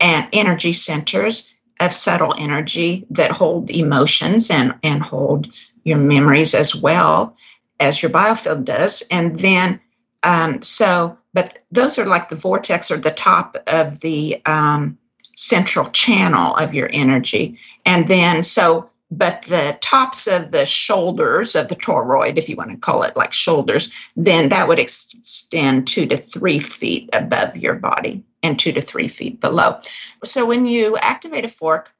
and 0.00 0.28
energy 0.32 0.72
centers 0.72 1.52
of 1.80 1.92
subtle 1.92 2.34
energy 2.38 3.06
that 3.10 3.30
hold 3.30 3.70
emotions 3.70 4.50
and, 4.50 4.74
and 4.82 5.02
hold 5.02 5.46
your 5.84 5.98
memories 5.98 6.54
as 6.54 6.74
well 6.74 7.36
as 7.78 8.02
your 8.02 8.10
biofield 8.10 8.64
does. 8.64 9.02
And 9.10 9.38
then, 9.38 9.80
um, 10.22 10.60
so, 10.62 11.16
but 11.32 11.60
those 11.70 11.98
are 11.98 12.06
like 12.06 12.28
the 12.28 12.36
vortex 12.36 12.90
or 12.90 12.98
the 12.98 13.10
top 13.10 13.56
of 13.66 14.00
the 14.00 14.40
um, 14.46 14.98
central 15.36 15.86
channel 15.86 16.54
of 16.56 16.74
your 16.74 16.90
energy. 16.92 17.58
And 17.86 18.08
then, 18.08 18.42
so, 18.42 18.90
but 19.10 19.42
the 19.42 19.76
tops 19.80 20.26
of 20.28 20.52
the 20.52 20.66
shoulders 20.66 21.56
of 21.56 21.68
the 21.68 21.74
toroid, 21.74 22.36
if 22.36 22.48
you 22.48 22.54
want 22.54 22.70
to 22.70 22.76
call 22.76 23.02
it 23.02 23.16
like 23.16 23.32
shoulders, 23.32 23.92
then 24.16 24.50
that 24.50 24.68
would 24.68 24.78
extend 24.78 25.86
two 25.88 26.06
to 26.06 26.16
three 26.16 26.60
feet 26.60 27.10
above 27.12 27.56
your 27.56 27.74
body 27.74 28.22
and 28.42 28.58
two 28.58 28.72
to 28.72 28.80
three 28.80 29.08
feet 29.08 29.40
below. 29.40 29.78
So 30.22 30.46
when 30.46 30.66
you 30.66 30.96
activate 30.98 31.44
a 31.44 31.48
fork 31.48 31.92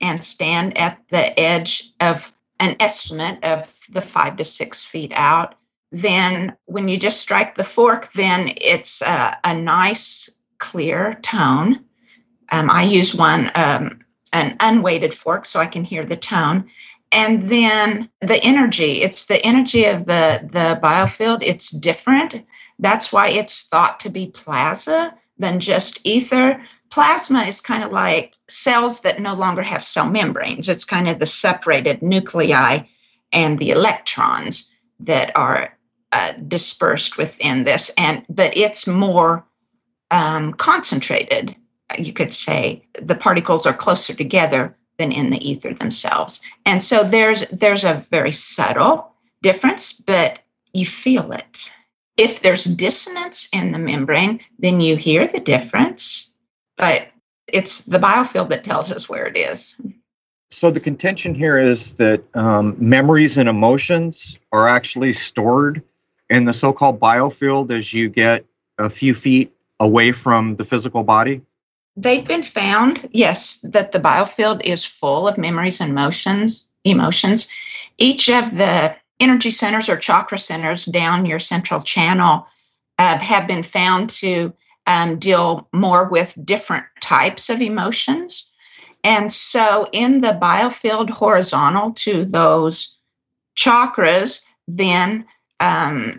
and 0.00 0.24
stand 0.24 0.78
at 0.78 0.98
the 1.08 1.38
edge 1.38 1.92
of 2.00 2.32
an 2.62 2.76
estimate 2.78 3.42
of 3.42 3.76
the 3.90 4.00
five 4.00 4.36
to 4.36 4.44
six 4.44 4.84
feet 4.84 5.12
out, 5.16 5.56
then 5.90 6.56
when 6.66 6.86
you 6.86 6.96
just 6.96 7.20
strike 7.20 7.56
the 7.56 7.64
fork, 7.64 8.12
then 8.12 8.52
it's 8.56 9.02
a, 9.02 9.36
a 9.42 9.54
nice, 9.54 10.30
clear 10.58 11.18
tone. 11.22 11.84
Um, 12.52 12.70
I 12.70 12.84
use 12.84 13.16
one, 13.16 13.50
um, 13.56 13.98
an 14.32 14.56
unweighted 14.60 15.12
fork, 15.12 15.44
so 15.44 15.58
I 15.58 15.66
can 15.66 15.82
hear 15.82 16.04
the 16.04 16.16
tone. 16.16 16.70
And 17.10 17.42
then 17.42 18.08
the 18.20 18.40
energy, 18.44 19.02
it's 19.02 19.26
the 19.26 19.44
energy 19.44 19.84
of 19.86 20.06
the, 20.06 20.48
the 20.50 20.78
biofield. 20.80 21.42
It's 21.42 21.70
different. 21.70 22.46
That's 22.78 23.12
why 23.12 23.28
it's 23.30 23.68
thought 23.68 24.00
to 24.00 24.10
be 24.10 24.28
plasma 24.28 25.18
than 25.36 25.58
just 25.58 26.06
ether. 26.06 26.62
Plasma 26.92 27.44
is 27.44 27.62
kind 27.62 27.82
of 27.82 27.90
like 27.90 28.36
cells 28.48 29.00
that 29.00 29.18
no 29.18 29.34
longer 29.34 29.62
have 29.62 29.82
cell 29.82 30.10
membranes. 30.10 30.68
It's 30.68 30.84
kind 30.84 31.08
of 31.08 31.18
the 31.18 31.26
separated 31.26 32.02
nuclei 32.02 32.80
and 33.32 33.58
the 33.58 33.70
electrons 33.70 34.70
that 35.00 35.34
are 35.34 35.76
uh, 36.12 36.32
dispersed 36.46 37.16
within 37.16 37.64
this, 37.64 37.90
and 37.96 38.26
but 38.28 38.54
it's 38.54 38.86
more 38.86 39.42
um, 40.10 40.52
concentrated. 40.52 41.56
You 41.98 42.12
could 42.12 42.34
say 42.34 42.84
the 43.00 43.14
particles 43.14 43.64
are 43.64 43.72
closer 43.72 44.12
together 44.12 44.76
than 44.98 45.12
in 45.12 45.30
the 45.30 45.50
ether 45.50 45.72
themselves, 45.72 46.40
and 46.66 46.82
so 46.82 47.04
there's 47.04 47.46
there's 47.46 47.84
a 47.84 48.04
very 48.10 48.32
subtle 48.32 49.14
difference, 49.40 49.94
but 49.94 50.40
you 50.74 50.84
feel 50.84 51.32
it 51.32 51.72
if 52.16 52.40
there's 52.40 52.64
dissonance 52.64 53.48
in 53.52 53.72
the 53.72 53.78
membrane, 53.78 54.40
then 54.58 54.80
you 54.80 54.96
hear 54.96 55.26
the 55.26 55.40
difference, 55.40 56.31
but 56.76 57.08
it's 57.46 57.86
the 57.86 57.98
biofield 57.98 58.50
that 58.50 58.64
tells 58.64 58.92
us 58.92 59.08
where 59.08 59.26
it 59.26 59.36
is. 59.36 59.80
So 60.50 60.70
the 60.70 60.80
contention 60.80 61.34
here 61.34 61.58
is 61.58 61.94
that 61.94 62.22
um, 62.34 62.76
memories 62.78 63.38
and 63.38 63.48
emotions 63.48 64.38
are 64.52 64.68
actually 64.68 65.12
stored 65.12 65.82
in 66.28 66.44
the 66.44 66.52
so-called 66.52 67.00
biofield 67.00 67.70
as 67.70 67.92
you 67.92 68.08
get 68.08 68.44
a 68.78 68.90
few 68.90 69.14
feet 69.14 69.52
away 69.80 70.12
from 70.12 70.56
the 70.56 70.64
physical 70.64 71.04
body. 71.04 71.40
They've 71.96 72.26
been 72.26 72.42
found, 72.42 73.08
yes, 73.12 73.60
that 73.60 73.92
the 73.92 73.98
biofield 73.98 74.64
is 74.64 74.84
full 74.84 75.28
of 75.28 75.36
memories 75.36 75.80
and 75.80 75.90
emotions. 75.90 76.68
Emotions. 76.84 77.48
Each 77.98 78.28
of 78.28 78.56
the 78.56 78.96
energy 79.20 79.52
centers 79.52 79.88
or 79.88 79.96
chakra 79.96 80.38
centers 80.38 80.84
down 80.84 81.26
your 81.26 81.38
central 81.38 81.80
channel 81.80 82.46
uh, 82.98 83.18
have 83.18 83.46
been 83.46 83.62
found 83.62 84.10
to 84.10 84.52
um, 84.86 85.18
deal 85.18 85.68
more 85.72 86.08
with 86.08 86.38
different 86.44 86.84
types 87.00 87.48
of 87.50 87.60
emotions. 87.60 88.50
And 89.04 89.32
so, 89.32 89.88
in 89.92 90.20
the 90.20 90.38
biofield 90.40 91.10
horizontal 91.10 91.92
to 91.92 92.24
those 92.24 92.96
chakras, 93.56 94.44
then 94.68 95.26
um, 95.60 96.18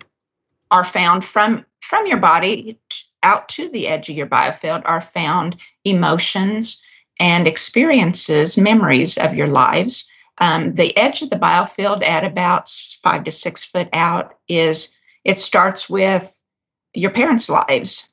are 0.71 0.83
found 0.83 1.23
from 1.23 1.65
from 1.81 2.05
your 2.07 2.17
body 2.17 2.79
out 3.23 3.47
to 3.49 3.69
the 3.69 3.87
edge 3.87 4.09
of 4.09 4.15
your 4.15 4.27
biofield 4.27 4.81
are 4.85 5.01
found 5.01 5.61
emotions 5.85 6.81
and 7.19 7.47
experiences, 7.47 8.57
memories 8.57 9.17
of 9.17 9.33
your 9.33 9.47
lives 9.47 10.09
um, 10.39 10.73
the 10.75 10.95
edge 10.97 11.21
of 11.21 11.29
the 11.29 11.35
biofield 11.35 12.03
at 12.03 12.23
about 12.23 12.69
five 13.01 13.23
to 13.25 13.31
six 13.31 13.69
foot 13.69 13.89
out 13.93 14.35
is 14.47 14.97
it 15.23 15.39
starts 15.39 15.89
with 15.89 16.39
your 16.93 17.11
parents' 17.11 17.49
lives 17.49 18.11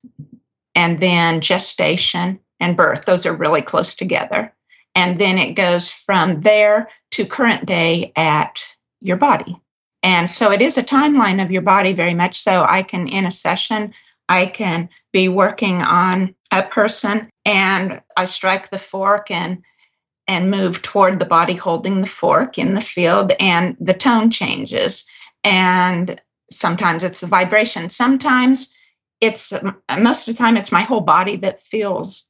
and 0.80 0.98
then 0.98 1.42
gestation 1.42 2.40
and 2.58 2.74
birth. 2.74 3.04
Those 3.04 3.26
are 3.26 3.36
really 3.36 3.60
close 3.60 3.94
together. 3.94 4.50
And 4.94 5.18
then 5.18 5.36
it 5.36 5.52
goes 5.52 5.90
from 5.90 6.40
there 6.40 6.88
to 7.10 7.26
current 7.26 7.66
day 7.66 8.12
at 8.16 8.64
your 9.00 9.18
body. 9.18 9.60
And 10.02 10.30
so 10.30 10.50
it 10.50 10.62
is 10.62 10.78
a 10.78 10.82
timeline 10.82 11.42
of 11.42 11.50
your 11.50 11.60
body, 11.60 11.92
very 11.92 12.14
much 12.14 12.40
so. 12.40 12.64
I 12.66 12.82
can, 12.82 13.08
in 13.08 13.26
a 13.26 13.30
session, 13.30 13.92
I 14.30 14.46
can 14.46 14.88
be 15.12 15.28
working 15.28 15.82
on 15.82 16.34
a 16.50 16.62
person 16.62 17.28
and 17.44 18.00
I 18.16 18.24
strike 18.24 18.70
the 18.70 18.78
fork 18.78 19.30
and 19.30 19.62
and 20.28 20.50
move 20.50 20.80
toward 20.80 21.18
the 21.18 21.26
body 21.26 21.54
holding 21.54 22.00
the 22.00 22.06
fork 22.06 22.56
in 22.56 22.74
the 22.74 22.80
field, 22.80 23.32
and 23.40 23.76
the 23.80 23.92
tone 23.92 24.30
changes. 24.30 25.04
And 25.42 26.22
sometimes 26.50 27.02
it's 27.02 27.20
the 27.20 27.26
vibration. 27.26 27.90
Sometimes 27.90 28.72
it's 29.20 29.52
most 29.98 30.28
of 30.28 30.34
the 30.34 30.38
time 30.38 30.56
it's 30.56 30.72
my 30.72 30.82
whole 30.82 31.00
body 31.00 31.36
that 31.36 31.60
feels 31.60 32.26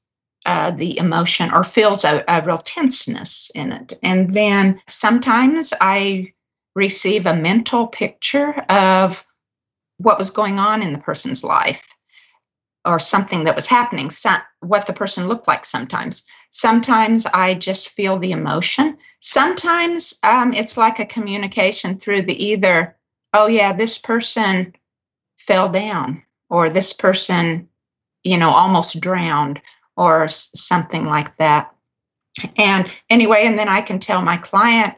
uh, 0.47 0.71
the 0.71 0.99
emotion 0.99 1.53
or 1.53 1.63
feels 1.63 2.05
a, 2.05 2.25
a 2.27 2.43
real 2.45 2.59
tenseness 2.59 3.51
in 3.55 3.73
it. 3.73 3.99
And 4.03 4.33
then 4.33 4.81
sometimes 4.87 5.73
I 5.81 6.33
receive 6.75 7.27
a 7.27 7.37
mental 7.37 7.87
picture 7.87 8.55
of 8.69 9.27
what 9.99 10.19
was 10.19 10.31
going 10.31 10.59
on 10.59 10.83
in 10.83 10.93
the 10.93 10.99
person's 10.99 11.45
life 11.45 11.95
or 12.87 12.99
something 12.99 13.45
that 13.45 13.57
was 13.57 13.67
happening, 13.67 14.09
so, 14.09 14.31
what 14.61 14.87
the 14.87 14.93
person 14.93 15.29
looked 15.29 15.47
like 15.47 15.67
sometimes. 15.67 16.25
Sometimes 16.51 17.27
I 17.27 17.55
just 17.55 17.91
feel 17.91 18.19
the 18.19 18.33
emotion. 18.33 18.97
Sometimes 19.21 20.19
um, 20.25 20.55
it's 20.55 20.79
like 20.79 20.99
a 20.99 21.05
communication 21.05 21.99
through 21.99 22.23
the 22.23 22.43
ether, 22.43 22.97
oh, 23.35 23.47
yeah, 23.47 23.75
this 23.75 23.99
person 23.99 24.75
fell 25.37 25.69
down, 25.69 26.23
or 26.51 26.69
this 26.69 26.93
person, 26.93 27.69
you 28.25 28.37
know, 28.37 28.51
almost 28.51 29.01
drowned, 29.01 29.61
or 29.97 30.29
something 30.29 31.07
like 31.07 31.37
that. 31.37 31.75
And 32.57 32.91
anyway, 33.09 33.43
and 33.45 33.59
then 33.59 33.69
I 33.69 33.81
can 33.81 33.99
tell 33.99 34.23
my 34.23 34.37
client, 34.37 34.95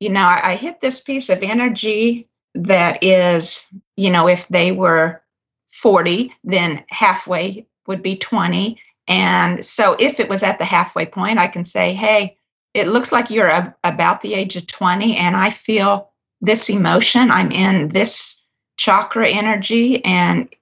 you 0.00 0.10
know, 0.10 0.22
I, 0.22 0.40
I 0.42 0.56
hit 0.56 0.80
this 0.80 1.00
piece 1.00 1.28
of 1.28 1.42
energy 1.42 2.28
that 2.54 3.02
is, 3.02 3.66
you 3.96 4.10
know, 4.10 4.28
if 4.28 4.48
they 4.48 4.72
were 4.72 5.22
40, 5.66 6.32
then 6.44 6.84
halfway 6.88 7.66
would 7.86 8.02
be 8.02 8.16
20. 8.16 8.78
And 9.08 9.64
so 9.64 9.96
if 9.98 10.20
it 10.20 10.28
was 10.28 10.42
at 10.42 10.58
the 10.58 10.64
halfway 10.64 11.06
point, 11.06 11.38
I 11.38 11.46
can 11.46 11.64
say, 11.64 11.92
hey, 11.92 12.38
it 12.72 12.88
looks 12.88 13.12
like 13.12 13.30
you're 13.30 13.48
a, 13.48 13.74
about 13.84 14.20
the 14.20 14.34
age 14.34 14.56
of 14.56 14.66
20, 14.66 15.16
and 15.16 15.36
I 15.36 15.50
feel 15.50 16.10
this 16.40 16.68
emotion. 16.68 17.30
I'm 17.30 17.52
in 17.52 17.88
this 17.88 18.42
chakra 18.76 19.28
energy, 19.28 20.04
and 20.04 20.52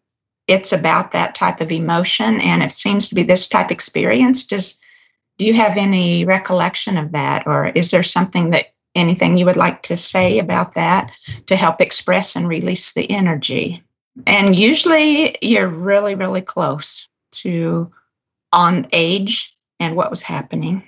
it's 0.47 0.73
about 0.73 1.13
that 1.13 1.35
type 1.35 1.61
of 1.61 1.73
emotion. 1.73 2.41
And 2.41 2.63
it 2.63 2.73
seems 2.73 3.09
to 3.09 3.15
be 3.15 3.23
this 3.23 3.49
type 3.49 3.71
experience. 3.71 4.47
Does 4.47 4.81
do 5.39 5.47
you 5.47 5.55
have 5.55 5.77
any 5.77 6.25
recollection 6.25 6.97
of 6.97 7.13
that, 7.13 7.47
or 7.47 7.67
is 7.69 7.91
there 7.91 8.03
something 8.03 8.51
that 8.51 8.67
anything 8.95 9.37
you 9.37 9.47
would 9.47 9.57
like 9.57 9.83
to 9.83 9.97
say 9.97 10.39
about 10.39 10.75
that 10.75 11.11
to 11.47 11.57
help 11.57 11.81
express 11.81 12.37
and 12.37 12.47
release 12.47 12.93
the 12.93 13.11
energy? 13.11 13.83
And 14.27 14.57
usually 14.57 15.37
you're 15.41 15.69
really, 15.69 16.15
really 16.15 16.43
close 16.43 17.09
to 17.33 17.91
on 18.53 18.87
age 18.93 19.57
and 19.81 19.97
what 19.97 20.11
was 20.11 20.23
happening. 20.23 20.85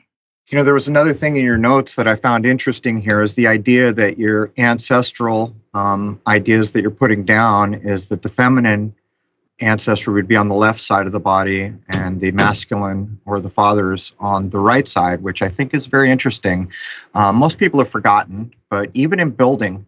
You 0.51 0.59
know, 0.59 0.65
there 0.65 0.75
was 0.75 0.89
another 0.89 1.15
thing 1.15 1.37
in 1.37 1.45
your 1.45 1.57
notes 1.57 1.97
that 1.97 2.07
I 2.07 2.17
found 2.17 2.45
interesting 2.45 3.01
here 3.01 3.23
is 3.23 3.35
the 3.35 3.47
idea 3.47 3.93
that 3.95 4.19
your 4.19 4.53
ancestral 4.59 5.57
um, 5.73 6.21
ideas 6.27 6.73
that 6.73 6.83
you're 6.83 6.91
putting 6.91 7.25
down 7.25 7.75
is 7.75 8.11
that 8.11 8.21
the 8.23 8.29
feminine 8.29 8.95
ancestry 9.61 10.13
would 10.13 10.29
be 10.29 10.37
on 10.37 10.49
the 10.49 10.55
left 10.55 10.81
side 10.81 11.07
of 11.07 11.13
the 11.13 11.21
body 11.21 11.73
and 11.89 12.21
the 12.21 12.33
masculine 12.33 13.21
or 13.25 13.41
the 13.41 13.49
fathers 13.49 14.13
on 14.19 14.51
the 14.51 14.59
right 14.59 14.89
side, 14.89 15.23
which 15.23 15.43
I 15.43 15.49
think 15.49 15.75
is 15.75 15.87
very 15.87 16.11
interesting. 16.11 16.73
Um, 17.15 17.37
most 17.37 17.59
people 17.59 17.79
have 17.79 17.89
forgotten, 17.89 18.53
but 18.69 18.91
even 18.95 19.21
in 19.21 19.31
building 19.31 19.87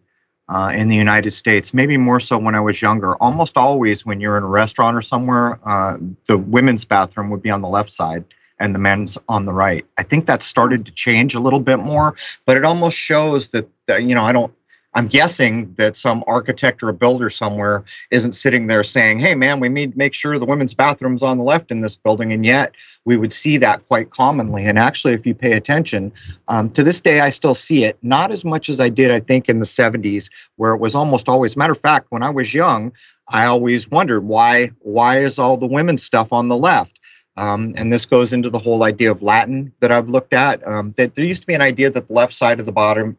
uh, 0.49 0.71
in 0.73 0.87
the 0.87 0.95
United 0.95 1.31
States, 1.31 1.73
maybe 1.73 1.97
more 1.97 2.19
so 2.19 2.37
when 2.37 2.55
I 2.55 2.61
was 2.61 2.81
younger. 2.81 3.15
Almost 3.17 3.57
always, 3.57 4.05
when 4.05 4.21
you're 4.21 4.37
in 4.37 4.43
a 4.43 4.47
restaurant 4.47 4.95
or 4.95 5.01
somewhere, 5.01 5.59
uh, 5.65 5.97
the 6.27 6.37
women's 6.37 6.85
bathroom 6.85 7.29
would 7.29 7.41
be 7.41 7.49
on 7.49 7.61
the 7.61 7.67
left 7.67 7.89
side 7.89 8.23
and 8.59 8.73
the 8.73 8.79
men's 8.79 9.17
on 9.27 9.45
the 9.45 9.53
right. 9.53 9.85
I 9.97 10.03
think 10.03 10.25
that 10.25 10.41
started 10.41 10.85
to 10.85 10.91
change 10.91 11.35
a 11.35 11.39
little 11.39 11.59
bit 11.59 11.77
more, 11.77 12.15
but 12.45 12.57
it 12.57 12.65
almost 12.65 12.97
shows 12.97 13.49
that, 13.49 13.69
that 13.87 14.03
you 14.03 14.15
know 14.15 14.23
I 14.23 14.31
don't 14.31 14.53
I'm 14.97 15.07
guessing 15.07 15.71
that 15.75 15.95
some 15.95 16.23
architect 16.25 16.81
or 16.81 16.89
a 16.89 16.93
builder 16.93 17.29
somewhere 17.29 17.83
isn't 18.09 18.33
sitting 18.33 18.65
there 18.65 18.83
saying, 18.83 19.19
hey, 19.19 19.35
man, 19.35 19.59
we 19.59 19.69
need 19.69 19.91
to 19.91 19.97
make 19.97 20.15
sure 20.15 20.39
the 20.39 20.45
women's 20.47 20.73
bathroom's 20.73 21.21
on 21.21 21.37
the 21.37 21.43
left 21.43 21.69
in 21.69 21.81
this 21.81 21.95
building. 21.95 22.33
And 22.33 22.43
yet 22.43 22.73
we 23.05 23.15
would 23.15 23.31
see 23.31 23.57
that 23.57 23.85
quite 23.85 24.09
commonly. 24.09 24.65
And 24.65 24.79
actually, 24.79 25.13
if 25.13 25.23
you 25.23 25.35
pay 25.35 25.53
attention, 25.53 26.11
um, 26.47 26.71
to 26.71 26.81
this 26.81 26.99
day, 26.99 27.19
I 27.19 27.29
still 27.29 27.53
see 27.53 27.83
it, 27.83 27.99
not 28.01 28.31
as 28.31 28.43
much 28.43 28.69
as 28.69 28.79
I 28.79 28.89
did, 28.89 29.11
I 29.11 29.19
think, 29.19 29.49
in 29.49 29.59
the 29.59 29.67
70s, 29.67 30.31
where 30.55 30.73
it 30.73 30.79
was 30.79 30.95
almost 30.95 31.29
always. 31.29 31.55
Matter 31.55 31.73
of 31.73 31.79
fact, 31.79 32.07
when 32.09 32.23
I 32.23 32.31
was 32.31 32.55
young, 32.55 32.91
I 33.29 33.45
always 33.45 33.91
wondered 33.91 34.23
why 34.23 34.71
why 34.79 35.19
is 35.19 35.37
all 35.37 35.57
the 35.57 35.67
women's 35.67 36.01
stuff 36.01 36.33
on 36.33 36.47
the 36.47 36.57
left? 36.57 36.96
Um, 37.37 37.73
and 37.77 37.93
this 37.93 38.05
goes 38.05 38.33
into 38.33 38.49
the 38.49 38.57
whole 38.57 38.83
idea 38.83 39.11
of 39.11 39.21
Latin 39.21 39.71
that 39.79 39.91
I've 39.91 40.09
looked 40.09 40.33
at. 40.33 40.65
Um, 40.67 40.93
that 40.97 41.15
there 41.15 41.23
used 41.23 41.41
to 41.41 41.47
be 41.47 41.53
an 41.53 41.61
idea 41.61 41.89
that 41.91 42.07
the 42.07 42.13
left 42.13 42.33
side 42.33 42.59
of 42.59 42.65
the 42.65 42.71
bottom 42.71 43.17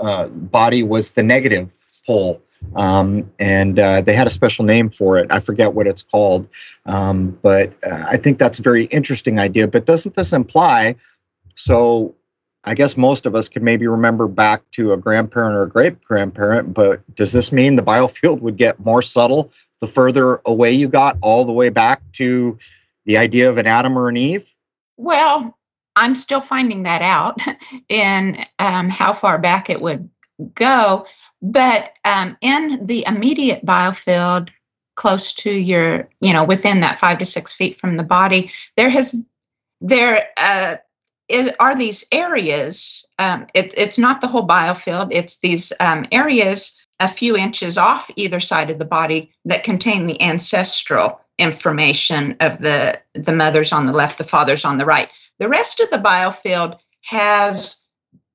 uh, 0.00 0.26
body 0.28 0.82
was 0.82 1.10
the 1.10 1.22
negative 1.22 1.72
pole, 2.04 2.42
um, 2.74 3.30
and 3.38 3.78
uh, 3.78 4.00
they 4.02 4.12
had 4.12 4.26
a 4.26 4.30
special 4.30 4.64
name 4.64 4.90
for 4.90 5.16
it. 5.18 5.30
I 5.30 5.38
forget 5.38 5.72
what 5.72 5.86
it's 5.86 6.02
called, 6.02 6.48
um, 6.86 7.38
but 7.42 7.72
uh, 7.84 8.04
I 8.08 8.16
think 8.16 8.38
that's 8.38 8.58
a 8.58 8.62
very 8.62 8.86
interesting 8.86 9.38
idea. 9.38 9.68
But 9.68 9.86
doesn't 9.86 10.16
this 10.16 10.32
imply? 10.32 10.96
So, 11.54 12.14
I 12.64 12.74
guess 12.74 12.96
most 12.96 13.24
of 13.24 13.36
us 13.36 13.48
can 13.48 13.62
maybe 13.62 13.86
remember 13.86 14.26
back 14.26 14.62
to 14.72 14.92
a 14.92 14.96
grandparent 14.96 15.54
or 15.54 15.62
a 15.62 15.68
great 15.68 16.02
grandparent, 16.02 16.74
but 16.74 17.02
does 17.14 17.30
this 17.30 17.52
mean 17.52 17.76
the 17.76 17.82
biofield 17.82 18.40
would 18.40 18.56
get 18.56 18.84
more 18.84 19.02
subtle 19.02 19.52
the 19.80 19.86
further 19.86 20.40
away 20.46 20.72
you 20.72 20.88
got, 20.88 21.18
all 21.20 21.44
the 21.44 21.52
way 21.52 21.68
back 21.68 22.00
to 22.12 22.58
the 23.04 23.18
idea 23.18 23.48
of 23.48 23.58
an 23.58 23.66
Adam 23.66 23.98
or 23.98 24.08
an 24.08 24.16
Eve? 24.16 24.52
Well, 24.96 25.56
I'm 25.96 26.14
still 26.14 26.40
finding 26.40 26.82
that 26.84 27.02
out 27.02 27.40
in 27.88 28.44
um, 28.58 28.88
how 28.88 29.12
far 29.12 29.38
back 29.38 29.70
it 29.70 29.80
would 29.80 30.08
go. 30.54 31.06
But 31.42 31.96
um, 32.04 32.36
in 32.40 32.84
the 32.84 33.04
immediate 33.06 33.64
biofield, 33.64 34.50
close 34.96 35.32
to 35.34 35.50
your, 35.50 36.08
you 36.20 36.32
know, 36.32 36.44
within 36.44 36.80
that 36.80 37.00
five 37.00 37.18
to 37.18 37.26
six 37.26 37.52
feet 37.52 37.76
from 37.76 37.96
the 37.96 38.04
body, 38.04 38.50
there 38.76 38.90
has 38.90 39.26
there 39.80 40.28
uh, 40.36 40.76
are 41.60 41.76
these 41.76 42.04
areas. 42.12 43.04
Um, 43.18 43.46
it, 43.54 43.74
it's 43.76 43.98
not 43.98 44.20
the 44.20 44.26
whole 44.26 44.46
biofield. 44.46 45.08
It's 45.10 45.38
these 45.38 45.72
um, 45.80 46.06
areas 46.10 46.80
a 47.00 47.08
few 47.08 47.36
inches 47.36 47.76
off 47.76 48.10
either 48.16 48.40
side 48.40 48.70
of 48.70 48.78
the 48.78 48.84
body 48.84 49.32
that 49.44 49.64
contain 49.64 50.06
the 50.06 50.20
ancestral 50.22 51.20
information 51.38 52.36
of 52.40 52.58
the 52.58 52.98
the 53.14 53.34
mothers 53.34 53.72
on 53.72 53.86
the 53.86 53.92
left, 53.92 54.18
the 54.18 54.24
fathers 54.24 54.64
on 54.64 54.78
the 54.78 54.86
right. 54.86 55.10
The 55.38 55.48
rest 55.48 55.80
of 55.80 55.90
the 55.90 55.98
biofield 55.98 56.78
has 57.02 57.82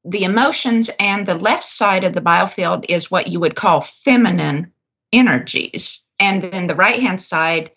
the 0.05 0.23
emotions, 0.23 0.89
and 0.99 1.25
the 1.25 1.35
left 1.35 1.63
side 1.63 2.03
of 2.03 2.13
the 2.13 2.21
biofield 2.21 2.85
is 2.89 3.11
what 3.11 3.27
you 3.27 3.39
would 3.39 3.55
call 3.55 3.81
feminine 3.81 4.71
energies. 5.11 6.03
And 6.19 6.41
then 6.41 6.67
the 6.67 6.75
right 6.75 6.99
hand 6.99 7.21
side 7.21 7.71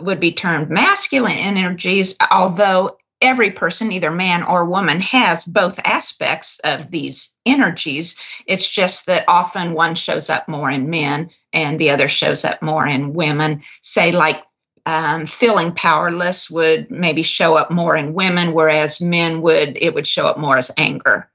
would 0.00 0.20
be 0.20 0.32
termed 0.32 0.70
masculine 0.70 1.36
energies, 1.36 2.16
although 2.30 2.97
every 3.20 3.50
person, 3.50 3.92
either 3.92 4.10
man 4.10 4.42
or 4.42 4.64
woman, 4.64 5.00
has 5.00 5.44
both 5.44 5.80
aspects 5.84 6.60
of 6.64 6.90
these 6.90 7.36
energies. 7.46 8.20
It's 8.46 8.68
just 8.68 9.06
that 9.06 9.24
often 9.28 9.74
one 9.74 9.94
shows 9.94 10.30
up 10.30 10.48
more 10.48 10.70
in 10.70 10.90
men 10.90 11.30
and 11.52 11.78
the 11.78 11.90
other 11.90 12.08
shows 12.08 12.44
up 12.44 12.62
more 12.62 12.86
in 12.86 13.14
women. 13.14 13.62
Say, 13.82 14.12
like 14.12 14.42
um, 14.86 15.26
feeling 15.26 15.72
powerless 15.72 16.50
would 16.50 16.90
maybe 16.90 17.22
show 17.22 17.56
up 17.56 17.70
more 17.70 17.96
in 17.96 18.14
women, 18.14 18.52
whereas 18.52 19.00
men 19.00 19.42
would, 19.42 19.76
it 19.80 19.94
would 19.94 20.06
show 20.06 20.26
up 20.26 20.38
more 20.38 20.56
as 20.56 20.70
anger. 20.76 21.28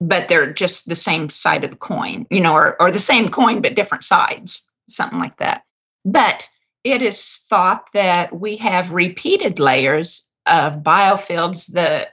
But 0.00 0.28
they're 0.28 0.52
just 0.52 0.88
the 0.88 0.94
same 0.94 1.30
side 1.30 1.64
of 1.64 1.70
the 1.70 1.76
coin, 1.76 2.26
you 2.30 2.40
know, 2.40 2.52
or, 2.52 2.80
or 2.80 2.90
the 2.90 3.00
same 3.00 3.28
coin, 3.28 3.62
but 3.62 3.76
different 3.76 4.04
sides, 4.04 4.68
something 4.88 5.18
like 5.18 5.38
that. 5.38 5.64
But 6.04 6.48
it 6.84 7.00
is 7.00 7.38
thought 7.48 7.90
that 7.94 8.38
we 8.38 8.56
have 8.56 8.92
repeated 8.92 9.58
layers 9.58 10.25
of 10.46 10.82
biofields 10.82 11.72
the, 11.72 12.08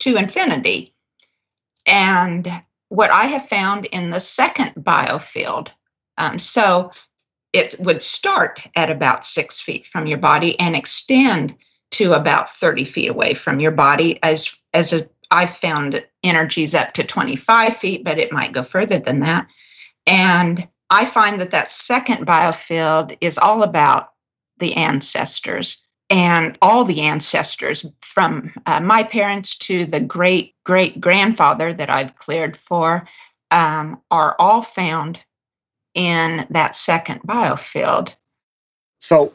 to 0.00 0.16
infinity. 0.16 0.94
And 1.86 2.50
what 2.88 3.10
I 3.10 3.26
have 3.26 3.48
found 3.48 3.86
in 3.86 4.10
the 4.10 4.20
second 4.20 4.72
biofield, 4.74 5.68
um, 6.18 6.38
so 6.38 6.92
it 7.52 7.74
would 7.80 8.02
start 8.02 8.66
at 8.76 8.90
about 8.90 9.24
six 9.24 9.60
feet 9.60 9.86
from 9.86 10.06
your 10.06 10.18
body 10.18 10.58
and 10.60 10.76
extend 10.76 11.54
to 11.92 12.12
about 12.12 12.50
30 12.50 12.84
feet 12.84 13.08
away 13.08 13.34
from 13.34 13.60
your 13.60 13.72
body 13.72 14.22
as 14.22 14.56
as 14.72 14.92
a 14.92 15.08
I've 15.32 15.50
found 15.50 16.04
energies 16.24 16.74
up 16.74 16.92
to 16.94 17.04
25 17.04 17.76
feet, 17.76 18.04
but 18.04 18.18
it 18.18 18.32
might 18.32 18.52
go 18.52 18.62
further 18.62 18.98
than 18.98 19.20
that. 19.20 19.48
And 20.06 20.66
I 20.90 21.04
find 21.04 21.40
that 21.40 21.52
that 21.52 21.70
second 21.70 22.26
biofield 22.26 23.16
is 23.20 23.38
all 23.38 23.62
about 23.62 24.10
the 24.58 24.74
ancestors 24.74 25.86
and 26.10 26.58
all 26.60 26.84
the 26.84 27.02
ancestors 27.02 27.86
from 28.00 28.52
uh, 28.66 28.80
my 28.80 29.04
parents 29.04 29.56
to 29.56 29.86
the 29.86 30.00
great 30.00 30.54
great 30.64 31.00
grandfather 31.00 31.72
that 31.72 31.88
I've 31.88 32.16
cleared 32.16 32.56
for 32.56 33.06
um, 33.50 34.00
are 34.10 34.36
all 34.38 34.60
found 34.60 35.20
in 35.94 36.44
that 36.50 36.74
second 36.74 37.22
biofield. 37.22 38.14
So, 38.98 39.32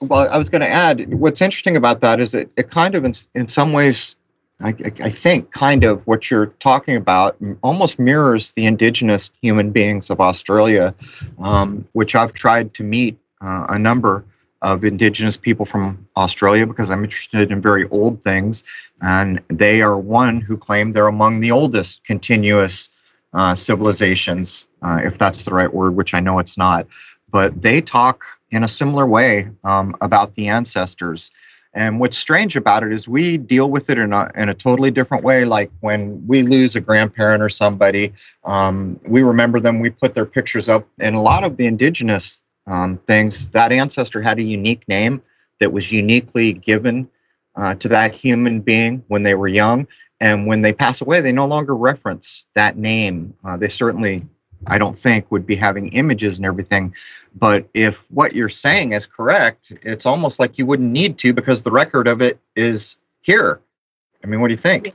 well, 0.00 0.28
I 0.30 0.36
was 0.36 0.48
going 0.48 0.60
to 0.60 0.68
add 0.68 1.14
what's 1.14 1.40
interesting 1.40 1.76
about 1.76 2.00
that 2.00 2.20
is 2.20 2.32
that 2.32 2.50
it 2.56 2.70
kind 2.70 2.94
of, 2.94 3.04
in, 3.04 3.12
in 3.34 3.48
some 3.48 3.72
ways, 3.72 4.16
I, 4.60 4.68
I, 4.68 5.10
think, 5.10 5.50
kind 5.50 5.82
of 5.82 6.06
what 6.06 6.30
you're 6.30 6.46
talking 6.46 6.94
about 6.94 7.36
almost 7.62 7.98
mirrors 7.98 8.52
the 8.52 8.66
indigenous 8.66 9.30
human 9.40 9.72
beings 9.72 10.08
of 10.08 10.20
Australia, 10.20 10.94
um, 11.40 11.86
which 11.92 12.14
I've 12.14 12.32
tried 12.32 12.74
to 12.74 12.84
meet 12.84 13.18
uh, 13.40 13.66
a 13.68 13.78
number 13.78 14.24
of 14.62 14.84
indigenous 14.84 15.36
people 15.36 15.66
from 15.66 16.06
Australia 16.16 16.66
because 16.66 16.90
I'm 16.90 17.04
interested 17.04 17.50
in 17.50 17.60
very 17.60 17.88
old 17.90 18.22
things. 18.22 18.64
And 19.02 19.40
they 19.48 19.82
are 19.82 19.98
one 19.98 20.40
who 20.40 20.56
claim 20.56 20.92
they're 20.92 21.08
among 21.08 21.40
the 21.40 21.50
oldest 21.50 22.04
continuous 22.04 22.88
uh, 23.34 23.54
civilizations, 23.54 24.66
uh, 24.82 25.00
if 25.04 25.18
that's 25.18 25.44
the 25.44 25.50
right 25.52 25.72
word, 25.72 25.96
which 25.96 26.14
I 26.14 26.20
know 26.20 26.38
it's 26.38 26.56
not. 26.56 26.86
But 27.30 27.60
they 27.60 27.80
talk 27.80 28.24
in 28.50 28.62
a 28.62 28.68
similar 28.68 29.06
way 29.06 29.50
um, 29.64 29.96
about 30.00 30.34
the 30.34 30.48
ancestors. 30.48 31.30
And 31.74 31.98
what's 31.98 32.18
strange 32.18 32.54
about 32.54 32.82
it 32.82 32.92
is 32.92 33.08
we 33.08 33.38
deal 33.38 33.70
with 33.70 33.88
it 33.88 33.98
in 33.98 34.12
a, 34.12 34.30
in 34.36 34.50
a 34.50 34.54
totally 34.54 34.90
different 34.90 35.24
way. 35.24 35.46
Like 35.46 35.70
when 35.80 36.24
we 36.26 36.42
lose 36.42 36.76
a 36.76 36.80
grandparent 36.80 37.42
or 37.42 37.48
somebody, 37.48 38.12
um, 38.44 39.00
we 39.06 39.22
remember 39.22 39.58
them, 39.58 39.80
we 39.80 39.88
put 39.88 40.12
their 40.14 40.26
pictures 40.26 40.68
up. 40.68 40.86
And 41.00 41.16
a 41.16 41.20
lot 41.20 41.44
of 41.44 41.56
the 41.56 41.66
indigenous 41.66 42.42
um, 42.66 42.98
things, 42.98 43.48
that 43.50 43.72
ancestor 43.72 44.22
had 44.22 44.38
a 44.38 44.42
unique 44.42 44.86
name 44.88 45.22
that 45.58 45.72
was 45.72 45.92
uniquely 45.92 46.52
given 46.52 47.08
uh, 47.56 47.74
to 47.76 47.88
that 47.88 48.14
human 48.14 48.60
being 48.60 49.04
when 49.08 49.22
they 49.22 49.34
were 49.34 49.48
young. 49.48 49.86
And 50.20 50.46
when 50.46 50.62
they 50.62 50.72
pass 50.72 51.00
away, 51.00 51.20
they 51.20 51.32
no 51.32 51.46
longer 51.46 51.74
reference 51.74 52.46
that 52.54 52.76
name. 52.76 53.34
Uh, 53.44 53.56
they 53.56 53.68
certainly, 53.68 54.26
I 54.66 54.78
don't 54.78 54.96
think, 54.96 55.30
would 55.30 55.46
be 55.46 55.56
having 55.56 55.88
images 55.88 56.38
and 56.38 56.46
everything. 56.46 56.94
But 57.34 57.68
if 57.74 58.08
what 58.10 58.34
you're 58.34 58.48
saying 58.48 58.92
is 58.92 59.06
correct, 59.06 59.72
it's 59.82 60.06
almost 60.06 60.38
like 60.38 60.58
you 60.58 60.66
wouldn't 60.66 60.92
need 60.92 61.18
to 61.18 61.32
because 61.32 61.62
the 61.62 61.72
record 61.72 62.06
of 62.06 62.22
it 62.22 62.38
is 62.54 62.96
here. 63.22 63.60
I 64.22 64.26
mean, 64.28 64.40
what 64.40 64.48
do 64.48 64.54
you 64.54 64.58
think? 64.58 64.94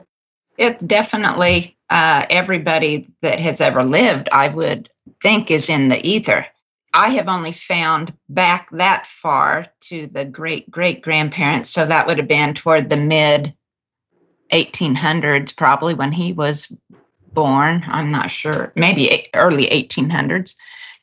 It's 0.57 0.83
definitely 0.83 1.77
uh, 1.89 2.25
everybody 2.29 3.09
that 3.21 3.39
has 3.39 3.61
ever 3.61 3.83
lived, 3.83 4.29
I 4.31 4.47
would 4.47 4.89
think, 5.21 5.51
is 5.51 5.69
in 5.69 5.89
the 5.89 6.05
ether. 6.07 6.45
I 6.97 7.09
have 7.09 7.29
only 7.29 7.51
found 7.51 8.11
back 8.27 8.71
that 8.71 9.05
far 9.05 9.67
to 9.81 10.07
the 10.07 10.25
great 10.25 10.69
great 10.71 11.03
grandparents. 11.03 11.69
So 11.69 11.85
that 11.85 12.07
would 12.07 12.17
have 12.17 12.27
been 12.27 12.55
toward 12.55 12.89
the 12.89 12.97
mid 12.97 13.53
1800s, 14.51 15.55
probably 15.55 15.93
when 15.93 16.11
he 16.11 16.33
was 16.33 16.75
born. 17.33 17.83
I'm 17.87 18.07
not 18.07 18.31
sure, 18.31 18.73
maybe 18.75 19.27
early 19.35 19.65
1800s. 19.67 20.55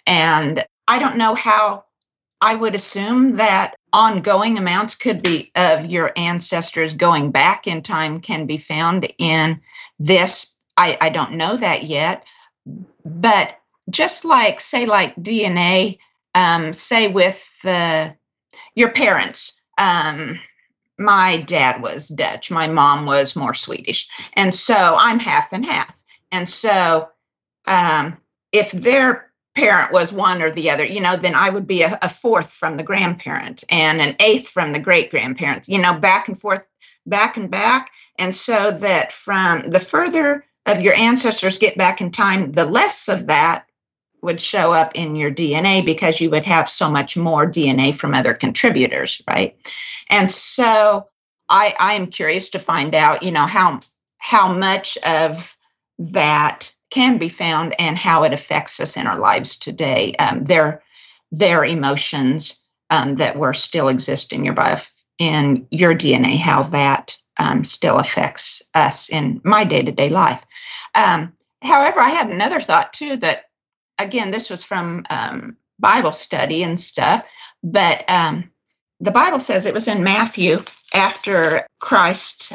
And 0.04 0.64
I 0.88 0.98
don't 0.98 1.16
know 1.16 1.36
how 1.36 1.84
I 2.40 2.56
would 2.56 2.74
assume 2.74 3.36
that 3.36 3.76
ongoing 3.92 4.58
amounts 4.58 4.96
could 4.96 5.22
be 5.22 5.52
of 5.54 5.86
your 5.86 6.10
ancestors 6.16 6.92
going 6.92 7.30
back 7.30 7.68
in 7.68 7.82
time 7.82 8.20
can 8.20 8.46
be 8.46 8.58
found 8.58 9.06
in 9.18 9.60
this. 10.00 10.58
I, 10.76 10.98
I 11.00 11.10
don't 11.10 11.34
know 11.34 11.56
that 11.56 11.84
yet. 11.84 12.24
But 13.04 13.60
just 13.94 14.24
like, 14.24 14.60
say, 14.60 14.86
like 14.86 15.14
DNA, 15.16 15.98
um, 16.34 16.72
say 16.72 17.08
with 17.08 17.60
the, 17.62 18.14
your 18.74 18.90
parents, 18.90 19.62
um, 19.78 20.38
my 20.98 21.38
dad 21.42 21.82
was 21.82 22.08
Dutch, 22.08 22.50
my 22.50 22.66
mom 22.68 23.06
was 23.06 23.36
more 23.36 23.54
Swedish. 23.54 24.08
And 24.34 24.54
so 24.54 24.96
I'm 24.98 25.18
half 25.18 25.52
and 25.52 25.64
half. 25.64 26.02
And 26.30 26.48
so 26.48 27.08
um, 27.66 28.18
if 28.52 28.72
their 28.72 29.30
parent 29.54 29.92
was 29.92 30.12
one 30.12 30.42
or 30.42 30.50
the 30.50 30.70
other, 30.70 30.84
you 30.84 31.00
know, 31.00 31.16
then 31.16 31.34
I 31.34 31.50
would 31.50 31.66
be 31.66 31.82
a, 31.82 31.96
a 32.02 32.08
fourth 32.08 32.52
from 32.52 32.76
the 32.76 32.82
grandparent 32.82 33.64
and 33.70 34.00
an 34.00 34.16
eighth 34.20 34.48
from 34.48 34.72
the 34.72 34.80
great 34.80 35.10
grandparents, 35.10 35.68
you 35.68 35.78
know, 35.78 35.98
back 35.98 36.28
and 36.28 36.38
forth, 36.38 36.66
back 37.06 37.36
and 37.36 37.50
back. 37.50 37.90
And 38.18 38.34
so 38.34 38.70
that 38.70 39.12
from 39.12 39.70
the 39.70 39.80
further 39.80 40.44
of 40.66 40.80
your 40.80 40.94
ancestors 40.94 41.58
get 41.58 41.76
back 41.76 42.00
in 42.00 42.10
time, 42.10 42.52
the 42.52 42.64
less 42.64 43.08
of 43.08 43.26
that 43.26 43.66
would 44.24 44.40
show 44.40 44.72
up 44.72 44.92
in 44.94 45.16
your 45.16 45.30
DNA 45.30 45.84
because 45.84 46.20
you 46.20 46.30
would 46.30 46.44
have 46.44 46.68
so 46.68 46.90
much 46.90 47.16
more 47.16 47.46
DNA 47.46 47.96
from 47.96 48.14
other 48.14 48.34
contributors, 48.34 49.22
right? 49.28 49.56
And 50.10 50.30
so 50.30 51.08
I, 51.48 51.74
I 51.78 51.94
am 51.94 52.06
curious 52.06 52.48
to 52.50 52.58
find 52.58 52.94
out, 52.94 53.22
you 53.22 53.30
know, 53.30 53.46
how 53.46 53.80
how 54.18 54.52
much 54.52 54.96
of 55.06 55.54
that 55.98 56.72
can 56.90 57.18
be 57.18 57.28
found 57.28 57.74
and 57.78 57.98
how 57.98 58.22
it 58.24 58.32
affects 58.32 58.80
us 58.80 58.96
in 58.96 59.06
our 59.06 59.18
lives 59.18 59.56
today. 59.56 60.14
Um, 60.18 60.44
their 60.44 60.82
their 61.30 61.64
emotions 61.64 62.62
um, 62.90 63.16
that 63.16 63.36
were 63.36 63.54
still 63.54 63.88
exist 63.88 64.32
in 64.32 64.44
your 64.44 64.54
bio, 64.54 64.76
in 65.18 65.66
your 65.70 65.94
DNA, 65.94 66.38
how 66.38 66.62
that 66.62 67.16
um, 67.38 67.64
still 67.64 67.98
affects 67.98 68.62
us 68.74 69.10
in 69.10 69.40
my 69.44 69.64
day 69.64 69.82
to 69.82 69.92
day 69.92 70.08
life. 70.08 70.44
Um, 70.94 71.32
however, 71.62 72.00
I 72.00 72.10
had 72.10 72.30
another 72.30 72.60
thought 72.60 72.92
too 72.92 73.16
that 73.16 73.43
again, 73.98 74.30
this 74.30 74.50
was 74.50 74.62
from 74.62 75.04
um, 75.10 75.56
Bible 75.78 76.12
study 76.12 76.62
and 76.62 76.78
stuff, 76.78 77.28
but 77.62 78.04
um, 78.08 78.50
the 79.00 79.10
Bible 79.10 79.40
says 79.40 79.66
it 79.66 79.74
was 79.74 79.88
in 79.88 80.04
Matthew 80.04 80.58
after 80.94 81.66
Christ 81.80 82.52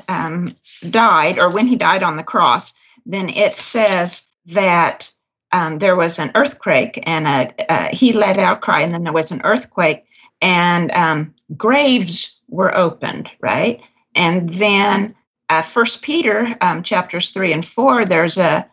died 0.90 1.40
or 1.40 1.52
when 1.52 1.68
he 1.68 1.76
died 1.76 2.04
on 2.04 2.16
the 2.16 2.24
cross. 2.24 2.74
Then 3.06 3.30
it 3.30 3.58
says 3.58 4.30
that 4.48 5.12
um, 5.52 5.80
there 5.80 5.96
was 5.96 6.20
an 6.20 6.32
earthquake 6.36 7.02
and 7.04 7.28
a, 7.28 7.72
uh, 7.72 7.90
he 7.92 8.14
let 8.14 8.38
out 8.38 8.62
cry 8.62 8.82
and 8.82 8.94
then 8.94 9.04
there 9.04 9.14
was 9.14 9.32
an 9.32 9.42
earthquake 9.44 10.06
and 10.42 10.92
um, 10.92 11.34
graves 11.58 12.40
were 12.48 12.76
opened 12.76 13.30
right 13.42 13.82
and 14.16 14.50
then 14.50 15.16
uh, 15.50 15.62
first 15.62 16.04
peter 16.04 16.56
um, 16.62 16.84
chapters 16.84 17.32
3 17.32 17.54
and 17.54 17.66
4 17.66 18.06
there's 18.06 18.38
a 18.38 18.70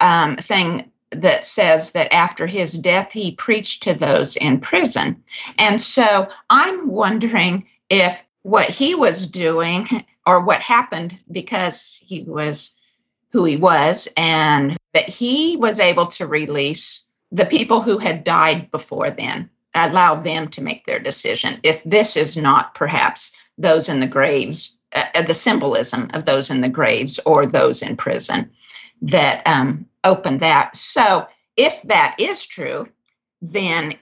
um, 0.00 0.36
thing 0.36 0.89
that 1.10 1.44
says 1.44 1.92
that 1.92 2.12
after 2.12 2.46
his 2.46 2.74
death 2.74 3.12
he 3.12 3.32
preached 3.32 3.82
to 3.82 3.94
those 3.94 4.36
in 4.36 4.60
prison 4.60 5.20
and 5.58 5.80
so 5.80 6.28
i'm 6.50 6.88
wondering 6.88 7.66
if 7.88 8.22
what 8.42 8.68
he 8.68 8.94
was 8.94 9.26
doing 9.26 9.86
or 10.26 10.44
what 10.44 10.60
happened 10.60 11.18
because 11.30 12.00
he 12.04 12.22
was 12.22 12.74
who 13.32 13.44
he 13.44 13.56
was 13.56 14.08
and 14.16 14.76
that 14.92 15.08
he 15.08 15.56
was 15.56 15.78
able 15.78 16.06
to 16.06 16.26
release 16.26 17.04
the 17.32 17.46
people 17.46 17.80
who 17.80 17.98
had 17.98 18.24
died 18.24 18.70
before 18.70 19.08
then, 19.10 19.48
allow 19.74 20.16
them 20.16 20.48
to 20.48 20.62
make 20.62 20.84
their 20.84 20.98
decision. 20.98 21.60
If 21.62 21.84
this 21.84 22.16
is 22.16 22.36
not 22.36 22.74
perhaps 22.74 23.36
those 23.56 23.88
in 23.88 24.00
the 24.00 24.06
graves, 24.06 24.76
uh, 24.94 25.04
uh, 25.14 25.22
the 25.22 25.34
symbolism 25.34 26.10
of 26.12 26.24
those 26.24 26.50
in 26.50 26.60
the 26.60 26.68
graves 26.68 27.20
or 27.24 27.46
those 27.46 27.82
in 27.82 27.96
prison 27.96 28.50
that 29.02 29.46
um, 29.46 29.86
open 30.04 30.38
that. 30.38 30.76
So, 30.76 31.26
if 31.56 31.82
that 31.82 32.16
is 32.18 32.46
true, 32.46 32.86
then 33.42 33.94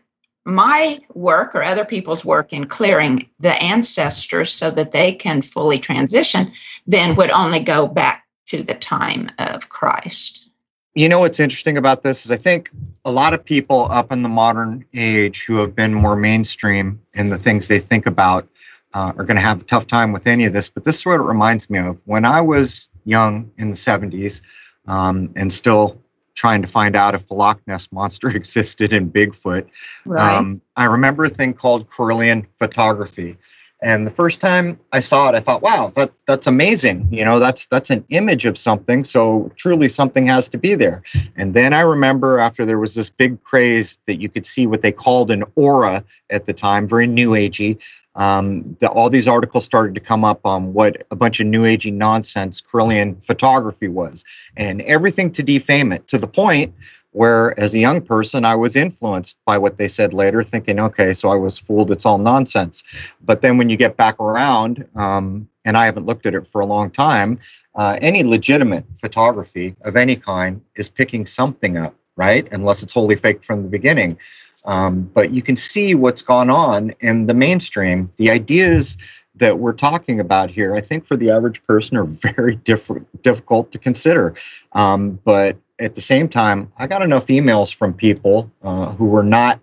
my 0.44 0.98
work 1.12 1.54
or 1.54 1.62
other 1.62 1.84
people's 1.84 2.24
work 2.24 2.52
in 2.52 2.66
clearing 2.66 3.28
the 3.38 3.52
ancestors 3.62 4.50
so 4.50 4.70
that 4.70 4.92
they 4.92 5.12
can 5.12 5.42
fully 5.42 5.78
transition 5.78 6.50
then 6.86 7.14
would 7.16 7.30
only 7.30 7.60
go 7.60 7.86
back 7.86 8.26
to 8.46 8.62
the 8.62 8.74
time 8.74 9.30
of 9.38 9.68
Christ. 9.68 10.48
You 10.94 11.08
know 11.08 11.20
what's 11.20 11.38
interesting 11.38 11.76
about 11.76 12.02
this 12.02 12.24
is 12.24 12.30
I 12.30 12.36
think 12.36 12.70
a 13.04 13.12
lot 13.12 13.34
of 13.34 13.44
people 13.44 13.88
up 13.90 14.10
in 14.10 14.22
the 14.22 14.28
modern 14.28 14.84
age 14.94 15.44
who 15.44 15.56
have 15.58 15.76
been 15.76 15.92
more 15.92 16.16
mainstream 16.16 17.00
in 17.12 17.28
the 17.28 17.38
things 17.38 17.68
they 17.68 17.78
think 17.78 18.06
about 18.06 18.48
uh, 18.94 19.12
are 19.16 19.24
going 19.24 19.36
to 19.36 19.42
have 19.42 19.60
a 19.60 19.64
tough 19.64 19.86
time 19.86 20.12
with 20.12 20.26
any 20.26 20.46
of 20.46 20.54
this. 20.54 20.70
But 20.70 20.84
this 20.84 20.96
is 20.96 21.06
what 21.06 21.20
it 21.20 21.24
reminds 21.24 21.68
me 21.68 21.78
of. 21.78 22.00
When 22.06 22.24
I 22.24 22.40
was 22.40 22.88
young 23.04 23.50
in 23.58 23.68
the 23.68 23.76
70s 23.76 24.40
um, 24.88 25.32
and 25.36 25.52
still 25.52 26.00
trying 26.34 26.62
to 26.62 26.68
find 26.68 26.96
out 26.96 27.14
if 27.14 27.26
the 27.28 27.34
Loch 27.34 27.60
Ness 27.66 27.90
monster 27.92 28.28
existed 28.36 28.92
in 28.92 29.10
Bigfoot, 29.10 29.68
right. 30.04 30.36
um, 30.36 30.60
I 30.76 30.86
remember 30.86 31.24
a 31.24 31.28
thing 31.28 31.54
called 31.54 31.88
Kirlian 31.90 32.46
photography. 32.58 33.36
And 33.80 34.06
the 34.06 34.10
first 34.10 34.40
time 34.40 34.78
I 34.92 34.98
saw 34.98 35.28
it, 35.28 35.36
I 35.36 35.40
thought, 35.40 35.62
wow, 35.62 35.92
that 35.94 36.10
that's 36.26 36.48
amazing. 36.48 37.06
You 37.12 37.24
know, 37.24 37.38
that's 37.38 37.68
that's 37.68 37.90
an 37.90 38.04
image 38.08 38.44
of 38.44 38.58
something. 38.58 39.04
So 39.04 39.52
truly 39.54 39.88
something 39.88 40.26
has 40.26 40.48
to 40.48 40.58
be 40.58 40.74
there. 40.74 41.00
And 41.36 41.54
then 41.54 41.72
I 41.72 41.82
remember 41.82 42.40
after 42.40 42.64
there 42.64 42.80
was 42.80 42.96
this 42.96 43.08
big 43.08 43.40
craze 43.44 43.96
that 44.06 44.20
you 44.20 44.28
could 44.28 44.46
see 44.46 44.66
what 44.66 44.82
they 44.82 44.90
called 44.90 45.30
an 45.30 45.44
aura 45.54 46.04
at 46.30 46.46
the 46.46 46.52
time, 46.52 46.88
very 46.88 47.06
new 47.06 47.30
agey. 47.30 47.80
Um, 48.18 48.76
the, 48.80 48.90
all 48.90 49.08
these 49.08 49.28
articles 49.28 49.64
started 49.64 49.94
to 49.94 50.00
come 50.00 50.24
up 50.24 50.40
on 50.44 50.74
what 50.74 51.06
a 51.10 51.16
bunch 51.16 51.38
of 51.40 51.46
new 51.46 51.62
agey 51.62 51.92
nonsense 51.92 52.60
Kirlian 52.60 53.24
photography 53.24 53.88
was, 53.88 54.24
and 54.56 54.82
everything 54.82 55.30
to 55.32 55.42
defame 55.42 55.92
it 55.92 56.08
to 56.08 56.18
the 56.18 56.26
point 56.26 56.74
where 57.12 57.58
as 57.58 57.72
a 57.72 57.78
young 57.78 58.02
person 58.02 58.44
i 58.44 58.54
was 58.54 58.76
influenced 58.76 59.38
by 59.46 59.56
what 59.56 59.78
they 59.78 59.88
said 59.88 60.12
later 60.12 60.44
thinking 60.44 60.78
okay 60.78 61.14
so 61.14 61.30
i 61.30 61.34
was 61.34 61.58
fooled. 61.58 61.90
It's 61.90 62.04
all 62.04 62.18
nonsense. 62.18 62.84
But 63.22 63.40
then 63.40 63.56
when 63.56 63.70
you 63.70 63.78
get 63.78 63.96
back 63.96 64.20
around 64.20 64.86
um, 64.94 65.48
and 65.64 65.76
i 65.76 65.86
haven't 65.86 66.06
looked 66.06 66.26
at 66.26 66.34
it 66.34 66.46
for 66.46 66.60
a 66.60 66.66
long 66.66 66.90
time 66.90 67.38
uh, 67.76 67.96
any 68.02 68.24
legitimate 68.24 68.84
photography 68.94 69.74
of 69.82 69.96
any 69.96 70.16
kind 70.16 70.60
is 70.76 70.90
picking 70.90 71.24
something 71.24 71.76
up 71.78 71.94
right? 72.18 72.48
Unless 72.52 72.82
it's 72.82 72.92
wholly 72.92 73.16
faked 73.16 73.44
from 73.44 73.62
the 73.62 73.68
beginning 73.68 74.18
um, 74.64 75.02
but 75.14 75.30
you 75.30 75.42
can 75.42 75.56
see 75.56 75.94
what's 75.94 76.22
gone 76.22 76.50
on 76.50 76.92
in 77.00 77.26
the 77.26 77.34
mainstream 77.34 78.10
the 78.16 78.30
ideas 78.30 78.98
that 79.38 79.58
we're 79.58 79.72
talking 79.72 80.20
about 80.20 80.50
here, 80.50 80.74
I 80.74 80.80
think 80.80 81.06
for 81.06 81.16
the 81.16 81.30
average 81.30 81.64
person 81.64 81.96
are 81.96 82.04
very 82.34 82.56
different, 82.56 83.22
difficult 83.22 83.72
to 83.72 83.78
consider. 83.78 84.34
Um, 84.72 85.18
but 85.24 85.56
at 85.78 85.94
the 85.94 86.00
same 86.00 86.28
time, 86.28 86.72
I 86.76 86.86
got 86.86 87.02
enough 87.02 87.26
emails 87.26 87.74
from 87.74 87.94
people 87.94 88.50
uh, 88.62 88.92
who 88.92 89.06
were 89.06 89.22
not 89.22 89.60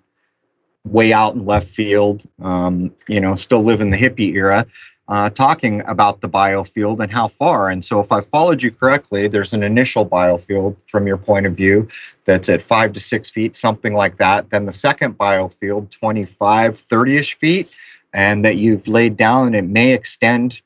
way 0.85 1.11
out 1.11 1.33
in 1.33 1.45
left 1.45 1.67
field, 1.67 2.23
um, 2.41 2.93
you 3.07 3.19
know, 3.19 3.35
still 3.35 3.63
live 3.63 3.81
in 3.81 3.89
the 3.89 3.97
hippie 3.97 4.33
era, 4.35 4.65
uh, 5.07 5.29
talking 5.29 5.81
about 5.81 6.21
the 6.21 6.29
biofield 6.29 6.99
and 6.99 7.11
how 7.11 7.27
far. 7.27 7.69
And 7.69 7.83
so, 7.85 7.99
if 7.99 8.11
I 8.11 8.21
followed 8.21 8.63
you 8.63 8.71
correctly, 8.71 9.27
there's 9.27 9.53
an 9.53 9.63
initial 9.63 10.05
biofield 10.05 10.75
from 10.87 11.05
your 11.05 11.17
point 11.17 11.45
of 11.45 11.55
view 11.55 11.87
that's 12.25 12.49
at 12.49 12.61
five 12.61 12.93
to 12.93 12.99
six 12.99 13.29
feet, 13.29 13.55
something 13.55 13.93
like 13.93 14.17
that. 14.17 14.49
Then 14.49 14.65
the 14.65 14.73
second 14.73 15.17
biofield, 15.17 15.91
25, 15.91 16.77
30 16.77 17.15
ish 17.17 17.37
feet, 17.37 17.75
and 18.13 18.43
that 18.45 18.57
you've 18.57 18.87
laid 18.87 19.17
down, 19.17 19.53
it 19.53 19.65
may 19.65 19.93
extend 19.93 20.61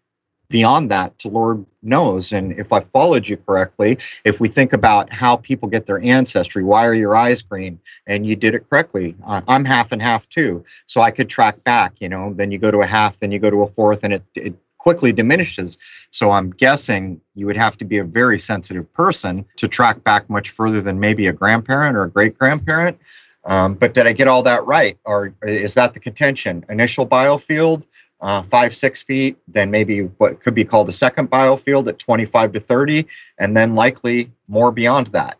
beyond 0.49 0.89
that 0.91 1.17
to 1.19 1.29
Lord 1.29 1.65
knows. 1.81 2.31
And 2.31 2.53
if 2.59 2.73
I 2.73 2.79
followed 2.79 3.27
you 3.27 3.37
correctly, 3.37 3.99
if 4.25 4.39
we 4.39 4.49
think 4.49 4.73
about 4.73 5.11
how 5.11 5.37
people 5.37 5.69
get 5.69 5.85
their 5.85 5.99
ancestry, 5.99 6.63
why 6.63 6.85
are 6.85 6.93
your 6.93 7.15
eyes 7.15 7.41
green? 7.41 7.79
And 8.07 8.25
you 8.25 8.35
did 8.35 8.55
it 8.55 8.69
correctly. 8.69 9.15
I'm 9.25 9.65
half 9.65 9.91
and 9.91 10.01
half 10.01 10.27
too. 10.27 10.65
So 10.87 11.01
I 11.01 11.11
could 11.11 11.29
track 11.29 11.63
back, 11.63 11.93
you 11.99 12.09
know, 12.09 12.33
then 12.33 12.51
you 12.51 12.57
go 12.57 12.71
to 12.71 12.79
a 12.81 12.85
half, 12.85 13.19
then 13.19 13.31
you 13.31 13.39
go 13.39 13.49
to 13.49 13.61
a 13.61 13.67
fourth, 13.67 14.03
and 14.03 14.13
it, 14.13 14.23
it 14.35 14.55
quickly 14.79 15.11
diminishes. 15.11 15.77
So 16.09 16.31
I'm 16.31 16.49
guessing 16.49 17.21
you 17.35 17.45
would 17.45 17.57
have 17.57 17.77
to 17.77 17.85
be 17.85 17.99
a 17.99 18.03
very 18.03 18.39
sensitive 18.39 18.91
person 18.91 19.45
to 19.57 19.67
track 19.67 20.03
back 20.03 20.29
much 20.29 20.49
further 20.49 20.81
than 20.81 20.99
maybe 20.99 21.27
a 21.27 21.33
grandparent 21.33 21.95
or 21.95 22.03
a 22.03 22.09
great 22.09 22.37
grandparent. 22.37 22.97
Um, 23.45 23.75
but 23.75 23.93
did 23.93 24.07
I 24.07 24.13
get 24.13 24.27
all 24.27 24.43
that 24.43 24.65
right? 24.65 24.97
Or 25.05 25.33
is 25.43 25.73
that 25.75 25.93
the 25.93 25.99
contention? 25.99 26.65
Initial 26.69 27.07
biofield, 27.07 27.85
uh, 28.21 28.41
five, 28.43 28.75
six 28.75 29.01
feet, 29.01 29.37
then 29.47 29.71
maybe 29.71 30.01
what 30.17 30.41
could 30.41 30.53
be 30.53 30.65
called 30.65 30.89
a 30.89 30.93
second 30.93 31.29
biofield 31.31 31.87
at 31.87 31.99
25 31.99 32.53
to 32.53 32.59
30, 32.59 33.07
and 33.37 33.55
then 33.55 33.75
likely 33.75 34.31
more 34.47 34.71
beyond 34.71 35.07
that. 35.07 35.37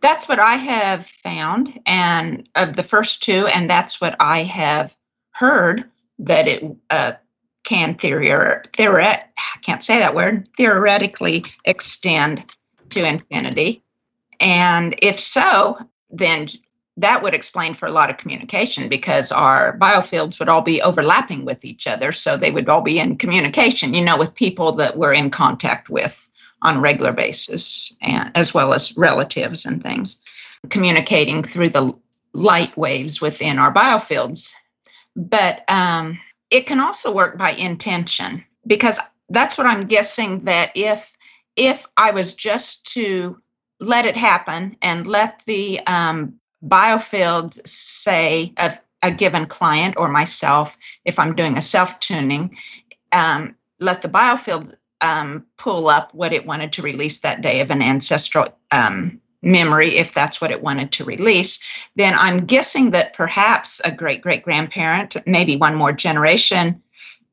That's 0.00 0.28
what 0.28 0.38
I 0.38 0.54
have 0.54 1.06
found, 1.06 1.78
and 1.86 2.48
of 2.54 2.76
the 2.76 2.82
first 2.82 3.22
two, 3.22 3.46
and 3.46 3.68
that's 3.68 4.00
what 4.00 4.16
I 4.20 4.42
have 4.42 4.96
heard 5.32 5.84
that 6.18 6.48
it 6.48 6.64
uh, 6.90 7.12
can 7.64 7.94
theory 7.94 8.30
or 8.30 8.62
theoret 8.72 9.24
I 9.38 9.58
can't 9.62 9.82
say 9.82 9.98
that 9.98 10.14
word 10.14 10.48
theoretically 10.56 11.44
extend 11.64 12.44
to 12.90 13.04
infinity, 13.04 13.82
and 14.38 14.94
if 15.00 15.18
so, 15.18 15.78
then 16.10 16.48
that 16.96 17.22
would 17.22 17.34
explain 17.34 17.74
for 17.74 17.86
a 17.86 17.92
lot 17.92 18.08
of 18.08 18.16
communication 18.16 18.88
because 18.88 19.30
our 19.30 19.76
biofields 19.78 20.38
would 20.38 20.48
all 20.48 20.62
be 20.62 20.80
overlapping 20.80 21.44
with 21.44 21.64
each 21.64 21.86
other. 21.86 22.10
So 22.10 22.36
they 22.36 22.50
would 22.50 22.68
all 22.68 22.80
be 22.80 22.98
in 22.98 23.18
communication, 23.18 23.92
you 23.92 24.02
know, 24.02 24.18
with 24.18 24.34
people 24.34 24.72
that 24.72 24.96
we're 24.96 25.12
in 25.12 25.30
contact 25.30 25.90
with 25.90 26.28
on 26.62 26.78
a 26.78 26.80
regular 26.80 27.12
basis, 27.12 27.94
and, 28.00 28.30
as 28.34 28.54
well 28.54 28.72
as 28.72 28.96
relatives 28.96 29.66
and 29.66 29.82
things, 29.82 30.22
communicating 30.70 31.42
through 31.42 31.68
the 31.68 31.92
light 32.32 32.74
waves 32.76 33.20
within 33.20 33.58
our 33.58 33.72
biofields. 33.72 34.54
But 35.14 35.64
um, 35.68 36.18
it 36.50 36.66
can 36.66 36.80
also 36.80 37.12
work 37.12 37.36
by 37.36 37.50
intention 37.52 38.42
because 38.66 38.98
that's 39.28 39.58
what 39.58 39.66
I'm 39.66 39.86
guessing 39.86 40.44
that 40.44 40.72
if 40.74 41.14
if 41.56 41.86
I 41.96 42.10
was 42.10 42.34
just 42.34 42.86
to 42.94 43.40
let 43.80 44.04
it 44.04 44.16
happen 44.16 44.76
and 44.82 45.06
let 45.06 45.42
the 45.46 45.80
um, 45.86 46.38
biofield 46.68 47.66
say 47.66 48.52
of 48.58 48.78
a 49.02 49.12
given 49.12 49.46
client 49.46 49.94
or 49.98 50.08
myself, 50.08 50.76
if 51.04 51.18
I'm 51.18 51.34
doing 51.34 51.56
a 51.56 51.62
self 51.62 51.98
tuning, 52.00 52.56
um, 53.12 53.56
let 53.78 54.02
the 54.02 54.08
biofield 54.08 54.74
um, 55.00 55.46
pull 55.58 55.88
up 55.88 56.12
what 56.14 56.32
it 56.32 56.46
wanted 56.46 56.72
to 56.74 56.82
release 56.82 57.20
that 57.20 57.42
day 57.42 57.60
of 57.60 57.70
an 57.70 57.82
ancestral 57.82 58.48
um, 58.70 59.20
memory, 59.42 59.96
if 59.96 60.12
that's 60.12 60.40
what 60.40 60.50
it 60.50 60.62
wanted 60.62 60.92
to 60.92 61.04
release. 61.04 61.88
Then 61.96 62.14
I'm 62.16 62.38
guessing 62.38 62.90
that 62.90 63.12
perhaps 63.12 63.80
a 63.84 63.92
great 63.92 64.22
great 64.22 64.42
grandparent, 64.42 65.16
maybe 65.26 65.56
one 65.56 65.74
more 65.74 65.92
generation, 65.92 66.82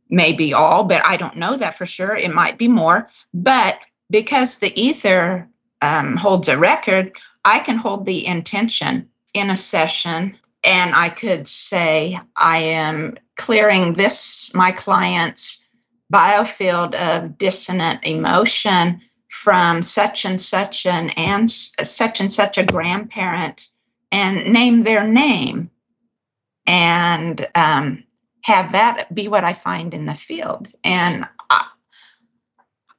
maybe 0.09 0.53
all, 0.53 0.83
but 0.83 1.03
I 1.05 1.17
don't 1.17 1.37
know 1.37 1.55
that 1.57 1.75
for 1.75 1.85
sure. 1.85 2.15
It 2.15 2.33
might 2.33 2.57
be 2.57 2.67
more. 2.67 3.09
But 3.33 3.79
because 4.09 4.59
the 4.59 4.79
ether 4.79 5.47
um, 5.81 6.15
holds 6.15 6.49
a 6.49 6.57
record, 6.57 7.15
I 7.45 7.59
can 7.59 7.77
hold 7.77 8.05
the 8.05 8.25
intention 8.25 9.09
in 9.33 9.49
a 9.49 9.55
session 9.55 10.37
and 10.63 10.95
I 10.95 11.09
could 11.09 11.47
say, 11.47 12.17
I 12.37 12.57
am 12.59 13.17
clearing 13.35 13.93
this, 13.93 14.53
my 14.53 14.71
client's 14.71 15.65
biofield 16.13 16.95
of 16.95 17.37
dissonant 17.37 18.05
emotion 18.05 19.01
from 19.29 19.81
such 19.81 20.25
and 20.25 20.39
such 20.39 20.85
an 20.85 21.09
and 21.11 21.49
such 21.49 22.21
and 22.21 22.31
such 22.31 22.57
a 22.57 22.65
grandparent 22.65 23.67
and 24.11 24.53
name 24.53 24.81
their 24.81 25.05
name 25.05 25.71
and 26.67 27.47
um, 27.55 28.03
have 28.43 28.71
that 28.73 29.13
be 29.13 29.27
what 29.27 29.43
I 29.43 29.53
find 29.53 29.93
in 29.93 30.05
the 30.05 30.13
field. 30.13 30.69
And 30.83 31.27
I, 31.49 31.67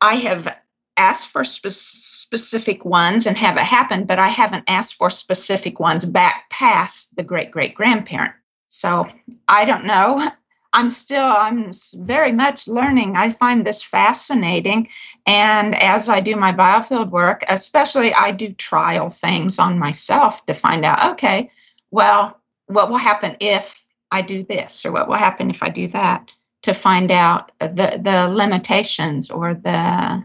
I 0.00 0.14
have 0.16 0.60
asked 0.96 1.28
for 1.28 1.44
spe- 1.44 1.68
specific 1.70 2.84
ones 2.84 3.26
and 3.26 3.36
have 3.36 3.56
it 3.56 3.62
happen, 3.64 4.04
but 4.04 4.18
I 4.18 4.28
haven't 4.28 4.64
asked 4.68 4.94
for 4.94 5.10
specific 5.10 5.80
ones 5.80 6.04
back 6.04 6.48
past 6.50 7.16
the 7.16 7.24
great 7.24 7.50
great 7.50 7.74
grandparent. 7.74 8.34
So 8.68 9.08
I 9.48 9.64
don't 9.64 9.84
know. 9.84 10.30
I'm 10.72 10.90
still, 10.90 11.24
I'm 11.24 11.70
very 11.98 12.32
much 12.32 12.66
learning. 12.66 13.14
I 13.14 13.30
find 13.30 13.64
this 13.64 13.80
fascinating. 13.80 14.88
And 15.24 15.76
as 15.76 16.08
I 16.08 16.20
do 16.20 16.34
my 16.34 16.52
biofield 16.52 17.10
work, 17.10 17.44
especially 17.48 18.12
I 18.12 18.32
do 18.32 18.52
trial 18.54 19.08
things 19.08 19.60
on 19.60 19.78
myself 19.78 20.44
to 20.46 20.54
find 20.54 20.84
out, 20.84 21.12
okay, 21.12 21.50
well, 21.92 22.40
what 22.66 22.90
will 22.90 22.96
happen 22.96 23.36
if 23.38 23.80
I 24.10 24.22
do 24.22 24.42
this, 24.42 24.84
or 24.84 24.90
what 24.90 25.06
will 25.06 25.14
happen 25.14 25.48
if 25.48 25.62
I 25.62 25.68
do 25.68 25.86
that, 25.88 26.28
to 26.62 26.74
find 26.74 27.12
out 27.12 27.52
the, 27.60 28.00
the 28.02 28.28
limitations 28.28 29.30
or 29.30 29.54
the 29.54 30.24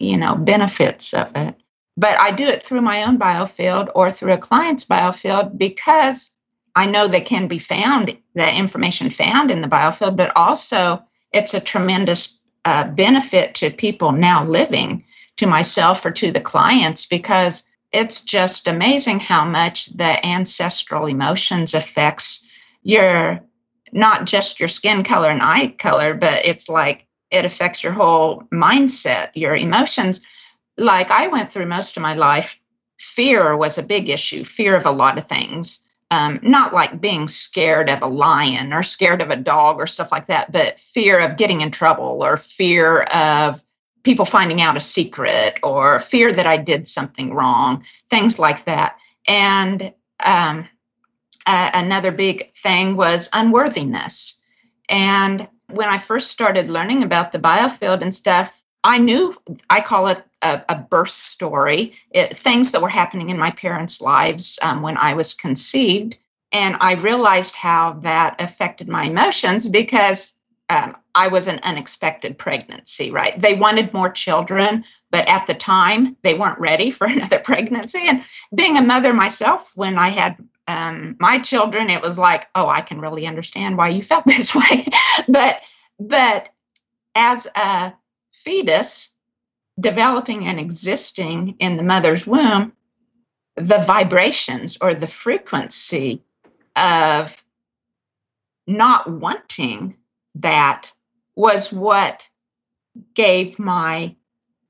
you 0.00 0.16
know 0.16 0.34
benefits 0.34 1.14
of 1.14 1.30
it. 1.36 1.54
But 1.96 2.18
i 2.18 2.30
do 2.32 2.44
it 2.44 2.62
through 2.62 2.80
my 2.80 3.04
own 3.04 3.18
biofield 3.18 3.90
or 3.94 4.10
through 4.10 4.32
a 4.32 4.38
client's 4.38 4.84
biofield 4.84 5.58
because 5.58 6.34
i 6.74 6.86
know 6.86 7.06
they 7.06 7.20
can 7.20 7.46
be 7.46 7.58
found 7.58 8.16
the 8.34 8.54
information 8.56 9.10
found 9.10 9.50
in 9.50 9.60
the 9.60 9.68
biofield 9.68 10.16
but 10.16 10.32
also 10.34 11.02
it's 11.32 11.54
a 11.54 11.60
tremendous 11.60 12.40
uh, 12.64 12.90
benefit 12.90 13.54
to 13.54 13.70
people 13.70 14.12
now 14.12 14.44
living 14.44 15.04
to 15.36 15.46
myself 15.46 16.04
or 16.04 16.10
to 16.10 16.30
the 16.30 16.40
clients 16.40 17.06
because 17.06 17.70
it's 17.92 18.22
just 18.22 18.68
amazing 18.68 19.18
how 19.18 19.44
much 19.44 19.86
the 19.96 20.26
ancestral 20.26 21.06
emotions 21.06 21.74
affects 21.74 22.46
your 22.82 23.40
not 23.92 24.24
just 24.24 24.60
your 24.60 24.68
skin 24.68 25.02
color 25.02 25.28
and 25.28 25.42
eye 25.42 25.74
color 25.78 26.14
but 26.14 26.46
it's 26.46 26.68
like 26.68 27.06
it 27.30 27.44
affects 27.44 27.82
your 27.82 27.92
whole 27.92 28.44
mindset, 28.52 29.30
your 29.34 29.56
emotions. 29.56 30.20
Like 30.76 31.10
I 31.10 31.28
went 31.28 31.52
through 31.52 31.66
most 31.66 31.96
of 31.96 32.02
my 32.02 32.14
life, 32.14 32.60
fear 32.98 33.56
was 33.56 33.78
a 33.78 33.82
big 33.82 34.08
issue, 34.08 34.44
fear 34.44 34.76
of 34.76 34.86
a 34.86 34.90
lot 34.90 35.18
of 35.18 35.26
things. 35.26 35.82
Um, 36.12 36.40
not 36.42 36.74
like 36.74 37.00
being 37.00 37.28
scared 37.28 37.88
of 37.88 38.02
a 38.02 38.06
lion 38.06 38.72
or 38.72 38.82
scared 38.82 39.22
of 39.22 39.30
a 39.30 39.36
dog 39.36 39.76
or 39.76 39.86
stuff 39.86 40.10
like 40.10 40.26
that, 40.26 40.50
but 40.50 40.80
fear 40.80 41.20
of 41.20 41.36
getting 41.36 41.60
in 41.60 41.70
trouble 41.70 42.24
or 42.24 42.36
fear 42.36 43.02
of 43.02 43.62
people 44.02 44.24
finding 44.24 44.60
out 44.60 44.76
a 44.76 44.80
secret 44.80 45.60
or 45.62 46.00
fear 46.00 46.32
that 46.32 46.46
I 46.46 46.56
did 46.56 46.88
something 46.88 47.32
wrong, 47.32 47.84
things 48.08 48.40
like 48.40 48.64
that. 48.64 48.96
And 49.28 49.92
um, 50.24 50.68
uh, 51.46 51.70
another 51.74 52.10
big 52.10 52.52
thing 52.54 52.96
was 52.96 53.28
unworthiness. 53.32 54.42
And 54.88 55.46
when 55.72 55.88
I 55.88 55.98
first 55.98 56.30
started 56.30 56.68
learning 56.68 57.02
about 57.02 57.32
the 57.32 57.38
biofield 57.38 58.02
and 58.02 58.14
stuff, 58.14 58.62
I 58.84 58.98
knew 58.98 59.36
I 59.68 59.80
call 59.80 60.08
it 60.08 60.22
a, 60.42 60.62
a 60.68 60.76
birth 60.76 61.10
story, 61.10 61.92
it, 62.10 62.34
things 62.34 62.72
that 62.72 62.82
were 62.82 62.88
happening 62.88 63.30
in 63.30 63.38
my 63.38 63.50
parents' 63.50 64.00
lives 64.00 64.58
um, 64.62 64.82
when 64.82 64.96
I 64.96 65.14
was 65.14 65.34
conceived. 65.34 66.16
And 66.52 66.76
I 66.80 66.94
realized 66.94 67.54
how 67.54 67.94
that 68.02 68.36
affected 68.40 68.88
my 68.88 69.04
emotions 69.04 69.68
because 69.68 70.34
um, 70.70 70.96
I 71.14 71.28
was 71.28 71.46
an 71.46 71.60
unexpected 71.62 72.38
pregnancy, 72.38 73.10
right? 73.10 73.40
They 73.40 73.54
wanted 73.54 73.92
more 73.92 74.10
children, 74.10 74.84
but 75.10 75.28
at 75.28 75.46
the 75.46 75.54
time 75.54 76.16
they 76.22 76.34
weren't 76.34 76.58
ready 76.58 76.90
for 76.90 77.06
another 77.08 77.40
pregnancy. 77.40 78.02
And 78.06 78.24
being 78.54 78.76
a 78.76 78.82
mother 78.82 79.12
myself, 79.12 79.72
when 79.74 79.98
I 79.98 80.08
had 80.08 80.36
um, 80.70 81.16
my 81.18 81.40
children, 81.40 81.90
it 81.90 82.00
was 82.00 82.16
like, 82.16 82.48
oh, 82.54 82.68
I 82.68 82.80
can 82.80 83.00
really 83.00 83.26
understand 83.26 83.76
why 83.76 83.88
you 83.88 84.02
felt 84.02 84.24
this 84.26 84.54
way. 84.54 84.86
but 85.28 85.60
but 85.98 86.48
as 87.14 87.46
a 87.56 87.92
fetus 88.32 89.12
developing 89.78 90.46
and 90.46 90.60
existing 90.60 91.56
in 91.58 91.76
the 91.76 91.82
mother's 91.82 92.26
womb, 92.26 92.72
the 93.56 93.82
vibrations 93.86 94.78
or 94.80 94.94
the 94.94 95.06
frequency 95.06 96.22
of 96.76 97.42
not 98.66 99.10
wanting 99.10 99.96
that 100.36 100.92
was 101.34 101.72
what 101.72 102.28
gave 103.14 103.58
my 103.58 104.14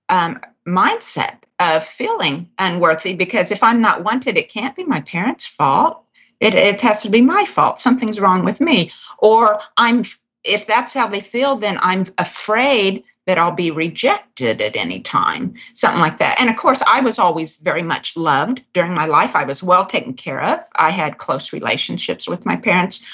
um, 0.09 0.40
mindset 0.66 1.42
of 1.61 1.85
feeling 1.85 2.49
unworthy 2.59 3.15
because 3.15 3.53
if 3.53 3.63
I'm 3.63 3.81
not 3.81 4.03
wanted, 4.03 4.37
it 4.37 4.49
can't 4.49 4.75
be 4.75 4.85
my 4.85 5.01
parents' 5.03 5.47
fault. 5.47 6.03
It, 6.41 6.55
it 6.55 6.81
has 6.81 7.03
to 7.03 7.11
be 7.11 7.21
my 7.21 7.45
fault. 7.45 7.79
Something's 7.79 8.19
wrong 8.19 8.45
with 8.45 8.61
me. 8.61 8.91
Or 9.19 9.61
I'm, 9.77 10.05
if 10.43 10.67
that's 10.67 10.95
how 10.95 11.07
they 11.07 11.21
feel, 11.21 11.57
then 11.57 11.79
I'm 11.83 12.07
afraid 12.17 13.05
that 13.27 13.37
I'll 13.37 13.53
be 13.53 13.71
rejected 13.71 14.63
at 14.63 14.75
any 14.75 15.01
time, 15.01 15.55
something 15.75 16.01
like 16.01 16.17
that. 16.19 16.41
And 16.41 16.49
of 16.49 16.57
course, 16.57 16.83
I 16.91 17.01
was 17.01 17.19
always 17.19 17.57
very 17.57 17.83
much 17.83 18.17
loved 18.17 18.65
during 18.73 18.95
my 18.95 19.05
life. 19.05 19.37
I 19.37 19.45
was 19.45 19.63
well 19.63 19.85
taken 19.85 20.15
care 20.15 20.43
of. 20.43 20.61
I 20.77 20.91
had 20.91 21.19
close 21.19 21.53
relationships 21.53 22.27
with 22.27 22.47
my 22.47 22.57
parents. 22.57 23.05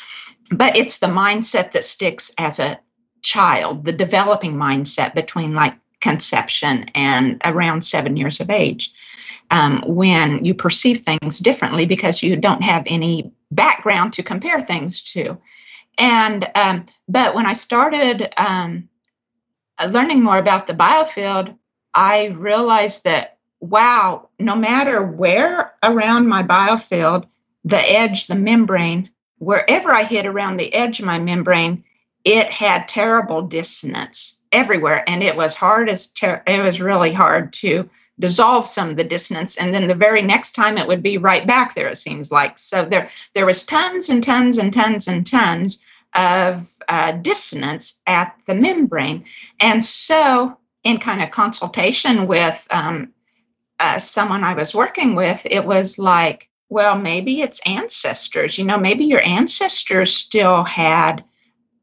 But 0.50 0.76
it's 0.76 1.00
the 1.00 1.08
mindset 1.08 1.72
that 1.72 1.84
sticks 1.84 2.32
as 2.38 2.60
a 2.60 2.78
child, 3.22 3.84
the 3.84 3.92
developing 3.92 4.54
mindset 4.54 5.14
between 5.14 5.52
like 5.52 5.74
conception 6.06 6.84
and 6.94 7.40
around 7.44 7.82
seven 7.82 8.16
years 8.16 8.40
of 8.40 8.48
age 8.48 8.92
um, 9.50 9.82
when 9.86 10.44
you 10.44 10.54
perceive 10.54 11.00
things 11.00 11.38
differently 11.38 11.86
because 11.86 12.22
you 12.22 12.36
don't 12.36 12.62
have 12.62 12.84
any 12.86 13.32
background 13.50 14.12
to 14.12 14.22
compare 14.22 14.60
things 14.60 15.02
to. 15.02 15.36
And 15.98 16.48
um, 16.54 16.84
but 17.08 17.34
when 17.34 17.46
I 17.46 17.54
started 17.54 18.28
um, 18.36 18.88
learning 19.90 20.22
more 20.22 20.38
about 20.38 20.66
the 20.66 20.74
biofield, 20.74 21.56
I 21.92 22.26
realized 22.26 23.04
that 23.04 23.38
wow, 23.60 24.28
no 24.38 24.54
matter 24.54 25.02
where 25.02 25.74
around 25.82 26.28
my 26.28 26.42
biofield, 26.42 27.26
the 27.64 27.78
edge, 27.78 28.26
the 28.26 28.36
membrane, 28.36 29.10
wherever 29.38 29.90
I 29.90 30.04
hit 30.04 30.26
around 30.26 30.58
the 30.58 30.72
edge 30.72 31.00
of 31.00 31.06
my 31.06 31.18
membrane, 31.18 31.82
it 32.24 32.46
had 32.46 32.86
terrible 32.86 33.42
dissonance 33.42 34.35
everywhere 34.56 35.04
and 35.06 35.22
it 35.22 35.36
was 35.36 35.54
hard 35.54 35.88
as 35.90 36.06
ter- 36.08 36.42
it 36.46 36.60
was 36.60 36.80
really 36.80 37.12
hard 37.12 37.52
to 37.52 37.88
dissolve 38.18 38.66
some 38.66 38.88
of 38.88 38.96
the 38.96 39.04
dissonance 39.04 39.58
and 39.58 39.74
then 39.74 39.86
the 39.86 39.94
very 39.94 40.22
next 40.22 40.52
time 40.52 40.78
it 40.78 40.88
would 40.88 41.02
be 41.02 41.18
right 41.18 41.46
back 41.46 41.74
there 41.74 41.88
it 41.88 41.98
seems 41.98 42.32
like. 42.32 42.58
So 42.58 42.84
there 42.84 43.10
there 43.34 43.46
was 43.46 43.66
tons 43.66 44.08
and 44.08 44.24
tons 44.24 44.56
and 44.56 44.72
tons 44.72 45.06
and 45.06 45.26
tons 45.26 45.82
of 46.14 46.72
uh, 46.88 47.12
dissonance 47.12 48.00
at 48.06 48.34
the 48.46 48.54
membrane. 48.54 49.24
And 49.60 49.84
so 49.84 50.56
in 50.84 50.98
kind 50.98 51.22
of 51.22 51.30
consultation 51.30 52.26
with 52.26 52.66
um, 52.70 53.12
uh, 53.78 53.98
someone 53.98 54.42
i 54.42 54.54
was 54.54 54.74
working 54.74 55.14
with 55.14 55.46
it 55.50 55.66
was 55.66 55.98
like 55.98 56.48
well 56.70 56.98
maybe 56.98 57.42
it's 57.42 57.60
ancestors. 57.66 58.56
You 58.56 58.64
know 58.64 58.78
maybe 58.78 59.04
your 59.04 59.22
ancestors 59.22 60.16
still 60.16 60.64
had 60.64 61.22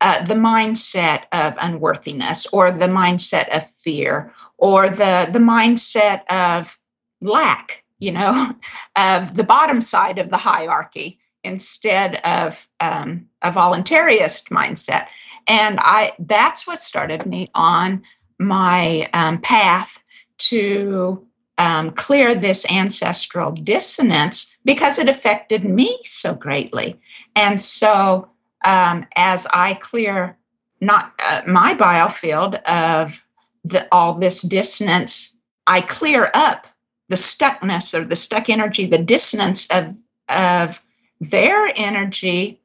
uh, 0.03 0.23
the 0.25 0.35
mindset 0.35 1.23
of 1.31 1.55
unworthiness 1.59 2.45
or 2.47 2.71
the 2.71 2.87
mindset 2.87 3.47
of 3.55 3.67
fear 3.69 4.31
or 4.57 4.89
the 4.89 5.29
the 5.31 5.39
mindset 5.39 6.21
of 6.29 6.77
lack 7.21 7.83
you 7.99 8.11
know 8.11 8.53
of 8.97 9.35
the 9.35 9.43
bottom 9.43 9.81
side 9.81 10.19
of 10.19 10.29
the 10.29 10.37
hierarchy 10.37 11.19
instead 11.43 12.15
of 12.25 12.67
um, 12.79 13.27
a 13.41 13.51
voluntarist 13.51 14.49
mindset 14.49 15.07
and 15.47 15.79
i 15.81 16.11
that's 16.19 16.67
what 16.67 16.79
started 16.79 17.25
me 17.25 17.49
on 17.55 18.03
my 18.39 19.09
um, 19.13 19.39
path 19.39 20.03
to 20.37 21.25
um, 21.57 21.91
clear 21.91 22.35
this 22.35 22.69
ancestral 22.71 23.51
dissonance 23.51 24.57
because 24.65 24.99
it 24.99 25.09
affected 25.09 25.63
me 25.63 25.97
so 26.03 26.33
greatly. 26.33 26.99
And 27.35 27.59
so, 27.61 28.29
um, 28.63 29.05
as 29.15 29.47
I 29.53 29.75
clear 29.75 30.37
not 30.81 31.13
uh, 31.25 31.41
my 31.47 31.73
biofield 31.73 32.61
of 32.63 33.25
the, 33.63 33.87
all 33.91 34.15
this 34.15 34.41
dissonance, 34.41 35.35
I 35.65 35.81
clear 35.81 36.29
up 36.33 36.67
the 37.09 37.15
stuckness 37.15 37.97
or 37.97 38.03
the 38.03 38.15
stuck 38.15 38.49
energy, 38.49 38.85
the 38.85 38.97
dissonance 38.97 39.69
of 39.71 39.95
of 40.29 40.83
their 41.19 41.71
energy, 41.75 42.61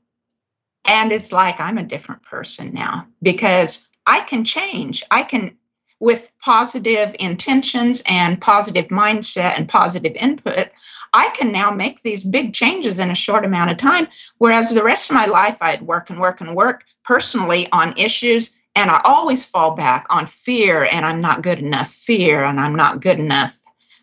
and 0.87 1.13
it's 1.13 1.33
like 1.33 1.61
I'm 1.61 1.79
a 1.79 1.83
different 1.83 2.23
person 2.23 2.73
now 2.73 3.07
because 3.23 3.89
I 4.07 4.21
can 4.21 4.45
change. 4.45 5.05
I 5.11 5.23
can 5.23 5.57
with 6.01 6.33
positive 6.41 7.15
intentions 7.19 8.03
and 8.09 8.41
positive 8.41 8.89
mindset 8.89 9.59
and 9.59 9.69
positive 9.69 10.15
input, 10.15 10.69
I 11.13 11.31
can 11.37 11.53
now 11.53 11.71
make 11.71 12.03
these 12.03 12.25
big 12.25 12.55
changes 12.55 12.99
in 12.99 13.11
a 13.11 13.15
short 13.15 13.45
amount 13.45 13.71
of 13.71 13.77
time. 13.77 14.09
Whereas 14.39 14.71
the 14.71 14.85
rest 14.85 15.11
of 15.11 15.15
my 15.15 15.27
life, 15.27 15.59
I'd 15.61 15.83
work 15.83 16.11
and 16.11 16.21
work 16.21 16.41
and 16.41 16.55
work 16.55 16.85
personally 17.05 17.69
on 17.73 17.97
issues. 17.97 18.55
And 18.75 18.91
I 18.91 19.01
always 19.05 19.49
fall 19.49 19.75
back 19.75 20.07
on 20.11 20.27
fear 20.27 20.89
and 20.91 21.05
I'm 21.05 21.21
not 21.21 21.43
good 21.43 21.59
enough, 21.59 21.91
fear 21.91 22.45
and 22.45 22.61
I'm 22.61 22.75
not 22.75 23.01
good 23.01 23.19
enough. 23.19 23.59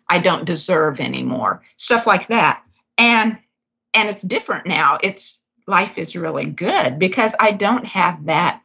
I 0.08 0.18
don't 0.18 0.44
deserve 0.44 1.00
anymore, 1.00 1.62
stuff 1.76 2.06
like 2.06 2.28
that. 2.28 2.62
And 2.98 3.38
and 3.94 4.08
it's 4.10 4.22
different 4.22 4.66
now. 4.66 4.98
It's 5.02 5.40
life 5.66 5.96
is 5.96 6.14
really 6.14 6.46
good 6.46 6.98
because 6.98 7.34
I 7.40 7.52
don't 7.52 7.86
have 7.86 8.26
that 8.26 8.60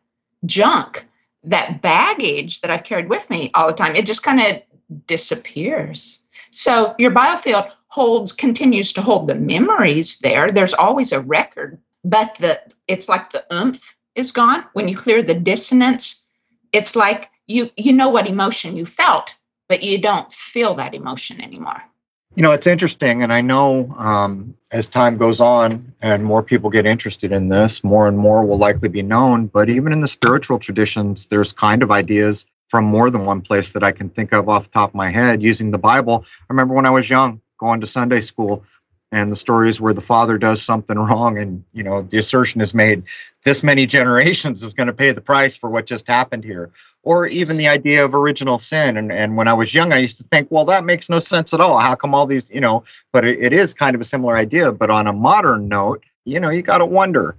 junk 0.46 1.06
that 1.44 1.82
baggage 1.82 2.62
that 2.62 2.72
I've 2.72 2.84
carried 2.84 3.10
with 3.10 3.30
me 3.30 3.52
all 3.54 3.68
the 3.68 3.74
time, 3.74 3.96
it 3.96 4.06
just 4.06 4.24
kind 4.24 4.40
of 4.40 4.62
disappears. 5.08 6.20
So 6.52 6.96
your 6.98 7.12
biofield 7.12 7.72
holds 7.88 8.32
continues 8.32 8.94
to 8.94 9.02
hold 9.02 9.28
the 9.28 9.36
memories 9.36 10.20
there. 10.20 10.50
There's 10.50 10.74
always 10.74 11.12
a 11.12 11.20
record, 11.20 11.78
but 12.04 12.36
the 12.36 12.62
it's 12.88 13.10
like 13.10 13.32
the 13.32 13.44
oomph 13.54 13.96
is 14.16 14.32
gone 14.32 14.66
when 14.74 14.88
you 14.88 14.96
clear 14.96 15.22
the 15.22 15.34
dissonance. 15.34 16.26
It's 16.72 16.96
like 16.96 17.30
you 17.48 17.70
you 17.78 17.94
know 17.94 18.10
what 18.10 18.30
emotion 18.30 18.78
you 18.78 18.86
felt, 18.86 19.36
but 19.70 19.84
you 19.84 19.98
don't 19.98 20.32
feel 20.32 20.76
that 20.76 20.94
emotion 20.94 21.42
anymore. 21.42 21.82
You 22.36 22.44
know, 22.44 22.52
it's 22.52 22.68
interesting, 22.68 23.24
and 23.24 23.34
I 23.34 23.42
know 23.42 23.94
um, 23.98 24.56
as 24.72 24.88
time 24.88 25.18
goes 25.18 25.42
on 25.42 25.94
and 26.02 26.24
more 26.24 26.42
people 26.42 26.70
get 26.70 26.86
interested 26.86 27.34
in 27.34 27.50
this, 27.50 27.84
more 27.84 28.08
and 28.08 28.18
more 28.18 28.46
will 28.46 28.58
likely 28.58 28.88
be 28.88 29.02
known. 29.02 29.48
But 29.48 29.70
even 29.70 29.92
in 29.92 30.00
the 30.00 30.08
spiritual 30.08 30.58
traditions, 30.58 31.28
there's 31.28 31.52
kind 31.52 31.84
of 31.84 31.92
ideas 31.92 32.46
from 32.72 32.86
more 32.86 33.10
than 33.10 33.26
one 33.26 33.42
place 33.42 33.74
that 33.74 33.84
I 33.84 33.92
can 33.92 34.10
think 34.10 34.32
of 34.32 34.48
off 34.48 34.64
the 34.64 34.70
top 34.70 34.92
of 34.92 34.96
my 34.96 35.10
head 35.10 35.44
using 35.44 35.72
the 35.72 35.78
Bible. 35.78 36.24
I 36.26 36.46
remember 36.50 36.74
when 36.74 36.86
I 36.86 36.90
was 36.90 37.10
young 37.10 37.42
going 37.60 37.82
to 37.82 37.86
Sunday 37.86 38.22
school, 38.22 38.64
and 39.12 39.30
the 39.30 39.36
stories 39.36 39.82
where 39.82 39.94
the 39.94 40.00
father 40.00 40.38
does 40.38 40.62
something 40.62 40.98
wrong 41.08 41.38
and 41.38 41.66
you 41.74 41.84
know 41.84 42.02
the 42.02 42.18
assertion 42.18 42.62
is 42.62 42.74
made 42.74 43.04
this 43.44 43.62
many 43.62 43.86
generations 43.98 44.64
is 44.64 44.74
going 44.74 44.88
to 44.88 44.94
pay 44.94 45.12
the 45.12 45.20
price 45.20 45.58
for 45.58 45.70
what 45.70 45.86
just 45.86 46.08
happened 46.08 46.46
here. 46.46 46.72
Or 47.04 47.26
even 47.26 47.58
the 47.58 47.68
idea 47.68 48.06
of 48.06 48.16
original 48.16 48.58
sin 48.58 48.96
and, 48.96 49.12
and 49.12 49.36
when 49.36 49.50
i 49.50 49.54
was 49.54 49.76
young 49.76 49.92
i 49.92 49.98
used 49.98 50.18
to 50.20 50.24
think 50.24 50.48
well 50.50 50.64
that 50.66 50.86
makes 50.86 51.10
no 51.10 51.20
sense 51.20 51.54
at 51.54 51.60
all. 51.60 51.78
How 51.78 51.96
come 51.96 52.16
all 52.16 52.26
these 52.26 52.50
you 52.50 52.62
know? 52.62 52.84
But 53.12 53.26
it, 53.26 53.38
it 53.42 53.52
is 53.52 53.74
kind 53.74 53.96
of 53.96 54.02
a 54.02 54.06
similar 54.06 54.38
idea 54.38 54.72
but 54.72 54.90
on 54.90 55.08
a 55.08 55.14
modern 55.14 55.68
note 55.68 56.06
you 56.24 56.40
know 56.40 56.50
you 56.50 56.62
got 56.62 56.78
to 56.78 56.86
wonder 56.86 57.36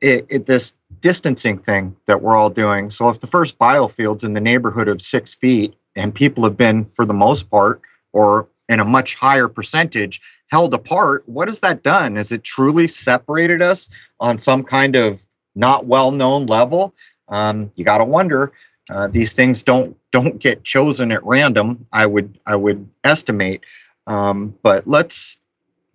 it, 0.00 0.26
it, 0.28 0.46
this 0.46 0.76
distancing 1.00 1.58
thing 1.58 1.96
that 2.06 2.22
we're 2.22 2.36
all 2.36 2.50
doing 2.50 2.90
so 2.90 3.08
if 3.08 3.20
the 3.20 3.26
first 3.26 3.58
biofield's 3.58 4.24
in 4.24 4.32
the 4.32 4.40
neighborhood 4.40 4.88
of 4.88 5.00
six 5.00 5.34
feet 5.34 5.74
and 5.96 6.14
people 6.14 6.44
have 6.44 6.56
been 6.56 6.84
for 6.94 7.04
the 7.04 7.14
most 7.14 7.50
part 7.50 7.80
or 8.12 8.48
in 8.68 8.80
a 8.80 8.84
much 8.84 9.14
higher 9.14 9.48
percentage 9.48 10.20
held 10.48 10.74
apart, 10.74 11.22
what 11.26 11.48
has 11.48 11.60
that 11.60 11.82
done? 11.82 12.16
Has 12.16 12.32
it 12.32 12.44
truly 12.44 12.86
separated 12.86 13.62
us 13.62 13.88
on 14.20 14.38
some 14.38 14.62
kind 14.62 14.96
of 14.96 15.24
not 15.54 15.86
well 15.86 16.10
known 16.10 16.46
level? 16.46 16.94
Um, 17.28 17.72
you 17.74 17.84
got 17.84 17.98
to 17.98 18.04
wonder. 18.04 18.52
Uh, 18.88 19.08
these 19.08 19.32
things 19.32 19.62
don't 19.62 19.96
don't 20.12 20.38
get 20.38 20.62
chosen 20.62 21.10
at 21.10 21.24
random. 21.24 21.86
I 21.92 22.06
would 22.06 22.38
I 22.46 22.54
would 22.54 22.88
estimate. 23.02 23.64
Um, 24.06 24.56
but 24.62 24.86
let's 24.86 25.38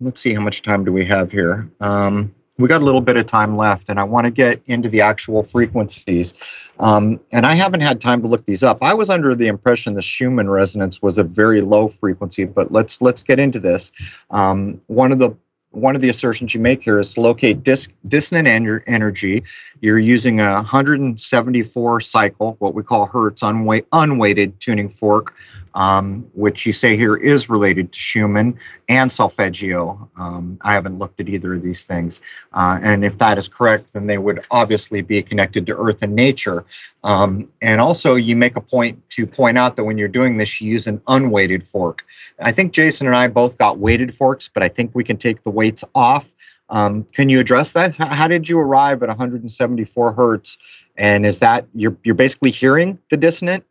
let's 0.00 0.20
see 0.20 0.34
how 0.34 0.42
much 0.42 0.62
time 0.62 0.84
do 0.84 0.92
we 0.92 1.06
have 1.06 1.32
here. 1.32 1.70
Um, 1.80 2.34
we 2.62 2.68
got 2.68 2.80
a 2.80 2.84
little 2.84 3.00
bit 3.00 3.16
of 3.16 3.26
time 3.26 3.56
left, 3.56 3.88
and 3.88 3.98
I 3.98 4.04
want 4.04 4.24
to 4.26 4.30
get 4.30 4.62
into 4.66 4.88
the 4.88 5.00
actual 5.00 5.42
frequencies. 5.42 6.32
Um, 6.78 7.20
and 7.32 7.44
I 7.44 7.54
haven't 7.54 7.80
had 7.80 8.00
time 8.00 8.22
to 8.22 8.28
look 8.28 8.46
these 8.46 8.62
up. 8.62 8.78
I 8.80 8.94
was 8.94 9.10
under 9.10 9.34
the 9.34 9.48
impression 9.48 9.94
the 9.94 10.02
Schumann 10.02 10.48
resonance 10.48 11.02
was 11.02 11.18
a 11.18 11.24
very 11.24 11.60
low 11.60 11.88
frequency, 11.88 12.44
but 12.44 12.70
let's 12.70 13.02
let's 13.02 13.22
get 13.22 13.40
into 13.40 13.58
this. 13.58 13.90
Um, 14.30 14.80
one 14.86 15.10
of 15.10 15.18
the 15.18 15.36
one 15.72 15.96
of 15.96 16.02
the 16.02 16.08
assertions 16.08 16.54
you 16.54 16.60
make 16.60 16.82
here 16.82 16.98
is 16.98 17.14
to 17.14 17.20
locate 17.20 17.62
dis- 17.62 17.88
dissonant 18.06 18.46
en- 18.46 18.82
energy. 18.86 19.42
You're 19.80 19.98
using 19.98 20.40
a 20.40 20.52
174 20.54 22.00
cycle, 22.00 22.56
what 22.60 22.74
we 22.74 22.82
call 22.82 23.06
Hertz 23.06 23.42
unwa- 23.42 23.84
unweighted 23.92 24.60
tuning 24.60 24.88
fork, 24.88 25.34
um, 25.74 26.26
which 26.34 26.66
you 26.66 26.72
say 26.72 26.96
here 26.96 27.16
is 27.16 27.48
related 27.48 27.92
to 27.92 27.98
Schumann 27.98 28.58
and 28.88 29.10
solfeggio. 29.10 30.08
Um, 30.16 30.58
I 30.60 30.74
haven't 30.74 30.98
looked 30.98 31.20
at 31.20 31.28
either 31.28 31.54
of 31.54 31.62
these 31.62 31.84
things. 31.84 32.20
Uh, 32.52 32.78
and 32.82 33.04
if 33.04 33.18
that 33.18 33.38
is 33.38 33.48
correct, 33.48 33.92
then 33.94 34.06
they 34.06 34.18
would 34.18 34.44
obviously 34.50 35.00
be 35.00 35.22
connected 35.22 35.66
to 35.66 35.76
earth 35.76 36.02
and 36.02 36.14
nature. 36.14 36.64
Um, 37.04 37.48
and 37.62 37.80
also, 37.80 38.14
you 38.14 38.36
make 38.36 38.56
a 38.56 38.60
point 38.60 39.02
to 39.10 39.26
point 39.26 39.58
out 39.58 39.76
that 39.76 39.84
when 39.84 39.98
you're 39.98 40.08
doing 40.08 40.36
this, 40.36 40.60
you 40.60 40.70
use 40.70 40.86
an 40.86 41.00
unweighted 41.08 41.64
fork. 41.64 42.04
I 42.40 42.52
think 42.52 42.72
Jason 42.72 43.06
and 43.06 43.16
I 43.16 43.28
both 43.28 43.58
got 43.58 43.78
weighted 43.78 44.14
forks, 44.14 44.48
but 44.48 44.62
I 44.62 44.68
think 44.68 44.92
we 44.94 45.04
can 45.04 45.16
take 45.16 45.42
the 45.42 45.50
weights 45.62 45.84
off. 45.94 46.34
Um, 46.70 47.04
can 47.12 47.28
you 47.28 47.38
address 47.38 47.72
that? 47.74 47.94
How 47.94 48.26
did 48.26 48.48
you 48.48 48.58
arrive 48.58 49.00
at 49.04 49.08
174 49.08 50.12
hertz? 50.12 50.58
And 50.96 51.24
is 51.24 51.38
that 51.38 51.66
you're 51.72 51.96
you're 52.02 52.16
basically 52.16 52.50
hearing 52.50 52.98
the 53.10 53.16
dissonant 53.16 53.64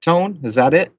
tone? 0.00 0.38
Is 0.42 0.54
that 0.54 0.72
it? 0.72 0.90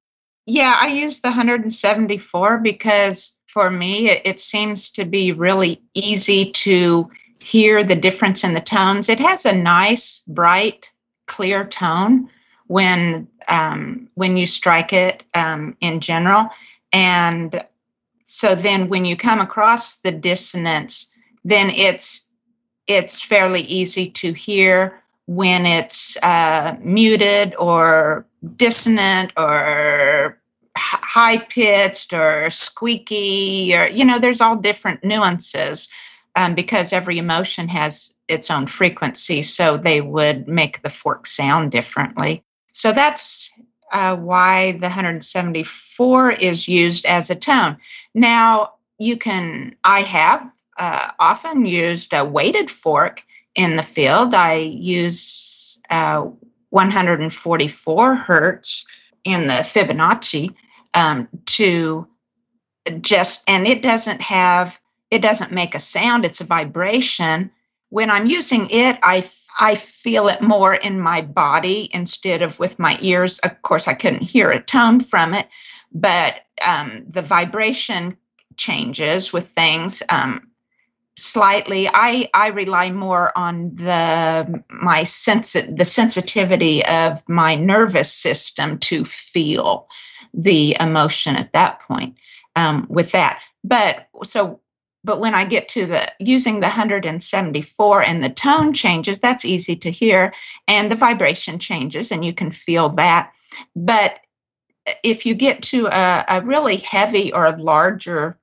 Yeah, 0.45 0.75
I 0.79 0.89
use 0.89 1.21
the 1.21 1.29
174 1.29 2.59
because 2.59 3.31
for 3.47 3.71
me, 3.71 4.09
it, 4.09 4.21
it, 4.25 4.39
seems 4.39 4.89
to 4.91 5.05
be 5.05 5.31
really 5.31 5.81
easy 5.95 6.51
to 6.51 7.09
hear 7.39 7.83
the 7.83 7.95
difference 7.95 8.43
in 8.43 8.53
the 8.53 8.59
tones. 8.59 9.09
It 9.09 9.19
has 9.19 9.45
a 9.45 9.55
nice, 9.55 10.21
bright, 10.27 10.91
clear 11.25 11.65
tone 11.65 12.29
when 12.67 13.27
um, 13.47 14.07
when 14.13 14.37
you 14.37 14.45
strike 14.45 14.93
it 14.93 15.23
um, 15.33 15.75
in 15.81 15.99
general, 15.99 16.49
and 16.93 17.65
so 18.25 18.55
then 18.55 18.89
when 18.89 19.05
you 19.05 19.15
come 19.15 19.39
across 19.39 19.99
the 19.99 20.11
dissonance, 20.11 21.13
then 21.43 21.69
it's 21.69 22.29
it's 22.87 23.21
fairly 23.21 23.61
easy 23.61 24.09
to 24.11 24.31
hear 24.33 25.01
when 25.27 25.65
it's 25.65 26.17
uh, 26.21 26.75
muted 26.81 27.55
or 27.57 28.25
dissonant 28.55 29.31
or 29.37 30.39
high 30.77 31.37
pitched 31.37 32.13
or 32.13 32.49
squeaky 32.49 33.75
or 33.75 33.87
you 33.87 34.03
know 34.03 34.19
there's 34.19 34.41
all 34.41 34.55
different 34.55 35.03
nuances 35.03 35.87
um, 36.35 36.53
because 36.53 36.91
every 36.91 37.17
emotion 37.17 37.67
has 37.69 38.13
its 38.27 38.51
own 38.51 38.67
frequency 38.67 39.41
so 39.41 39.77
they 39.77 40.01
would 40.01 40.47
make 40.47 40.81
the 40.81 40.89
fork 40.89 41.25
sound 41.27 41.71
differently. 41.71 42.43
So 42.71 42.91
that's 42.91 43.51
uh, 43.91 44.15
why 44.15 44.73
the 44.73 44.87
174 44.87 46.31
is 46.31 46.67
used 46.67 47.05
as 47.05 47.29
a 47.29 47.35
tone 47.35 47.77
now 48.13 48.73
you 48.97 49.17
can 49.17 49.75
i 49.83 50.01
have 50.01 50.51
uh, 50.77 51.11
often 51.19 51.65
used 51.65 52.13
a 52.13 52.25
weighted 52.25 52.69
fork 52.69 53.23
in 53.55 53.75
the 53.75 53.83
field 53.83 54.33
i 54.35 54.55
use 54.55 55.79
uh, 55.89 56.27
144 56.69 58.15
hertz 58.15 58.85
in 59.23 59.47
the 59.47 59.63
Fibonacci 59.63 60.53
um, 60.93 61.27
to 61.45 62.07
just, 63.01 63.49
and 63.49 63.67
it 63.67 63.81
doesn't 63.81 64.21
have, 64.21 64.79
it 65.11 65.21
doesn't 65.21 65.51
make 65.51 65.75
a 65.75 65.79
sound, 65.79 66.25
it's 66.25 66.41
a 66.41 66.45
vibration. 66.45 67.51
When 67.89 68.09
I'm 68.09 68.27
using 68.27 68.67
it, 68.69 68.99
I 69.01 69.21
I 69.59 69.75
feel 69.75 70.27
it 70.27 70.41
more 70.41 70.75
in 70.75 70.99
my 70.99 71.21
body 71.21 71.89
instead 71.93 72.41
of 72.41 72.59
with 72.59 72.79
my 72.79 72.97
ears. 73.01 73.39
Of 73.39 73.61
course, 73.61 73.87
I 73.87 73.93
couldn't 73.93 74.23
hear 74.23 74.49
a 74.49 74.61
tone 74.61 74.99
from 74.99 75.33
it, 75.33 75.47
but 75.93 76.41
um, 76.65 77.05
the 77.09 77.21
vibration 77.21 78.17
changes 78.57 79.31
with 79.31 79.47
things. 79.49 80.03
Um, 80.09 80.51
slightly 81.17 81.87
i 81.93 82.29
i 82.33 82.47
rely 82.47 82.91
more 82.91 83.31
on 83.37 83.73
the 83.75 84.63
my 84.69 85.03
sense 85.03 85.53
the 85.53 85.85
sensitivity 85.85 86.85
of 86.85 87.23
my 87.29 87.55
nervous 87.55 88.11
system 88.11 88.77
to 88.79 89.03
feel 89.05 89.87
the 90.33 90.75
emotion 90.79 91.37
at 91.37 91.53
that 91.53 91.79
point 91.79 92.17
um, 92.57 92.85
with 92.89 93.11
that 93.13 93.39
but 93.63 94.09
so 94.23 94.59
but 95.05 95.19
when 95.19 95.35
i 95.35 95.45
get 95.45 95.69
to 95.69 95.85
the 95.85 96.05
using 96.19 96.55
the 96.55 96.67
174 96.67 98.03
and 98.03 98.23
the 98.23 98.29
tone 98.29 98.73
changes 98.73 99.19
that's 99.19 99.45
easy 99.45 99.75
to 99.75 99.91
hear 99.91 100.33
and 100.67 100.91
the 100.91 100.95
vibration 100.95 101.59
changes 101.59 102.11
and 102.11 102.25
you 102.25 102.33
can 102.33 102.51
feel 102.51 102.89
that. 102.89 103.31
But 103.75 104.19
if 105.03 105.25
you 105.25 105.35
get 105.35 105.61
to 105.63 105.87
a, 105.87 106.25
a 106.29 106.41
really 106.41 106.77
heavy 106.77 107.33
or 107.33 107.51
larger 107.51 108.37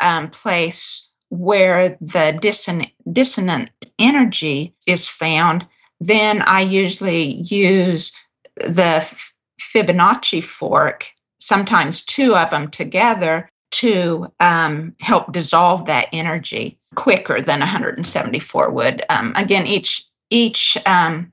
um, 0.00 0.28
place 0.28 1.10
where 1.30 1.90
the 2.00 2.38
dissonant, 2.40 2.90
dissonant 3.12 3.70
energy 3.98 4.74
is 4.86 5.08
found, 5.08 5.66
then 6.00 6.42
I 6.42 6.62
usually 6.62 7.42
use 7.42 8.18
the 8.56 9.28
Fibonacci 9.60 10.42
fork, 10.42 11.12
sometimes 11.40 12.04
two 12.04 12.34
of 12.34 12.50
them 12.50 12.70
together, 12.70 13.50
to 13.70 14.26
um, 14.40 14.94
help 15.00 15.32
dissolve 15.32 15.86
that 15.86 16.08
energy 16.12 16.78
quicker 16.94 17.40
than 17.40 17.60
174 17.60 18.70
would. 18.70 19.02
Um, 19.08 19.32
again, 19.36 19.66
each 19.66 20.04
each 20.30 20.76
um, 20.86 21.32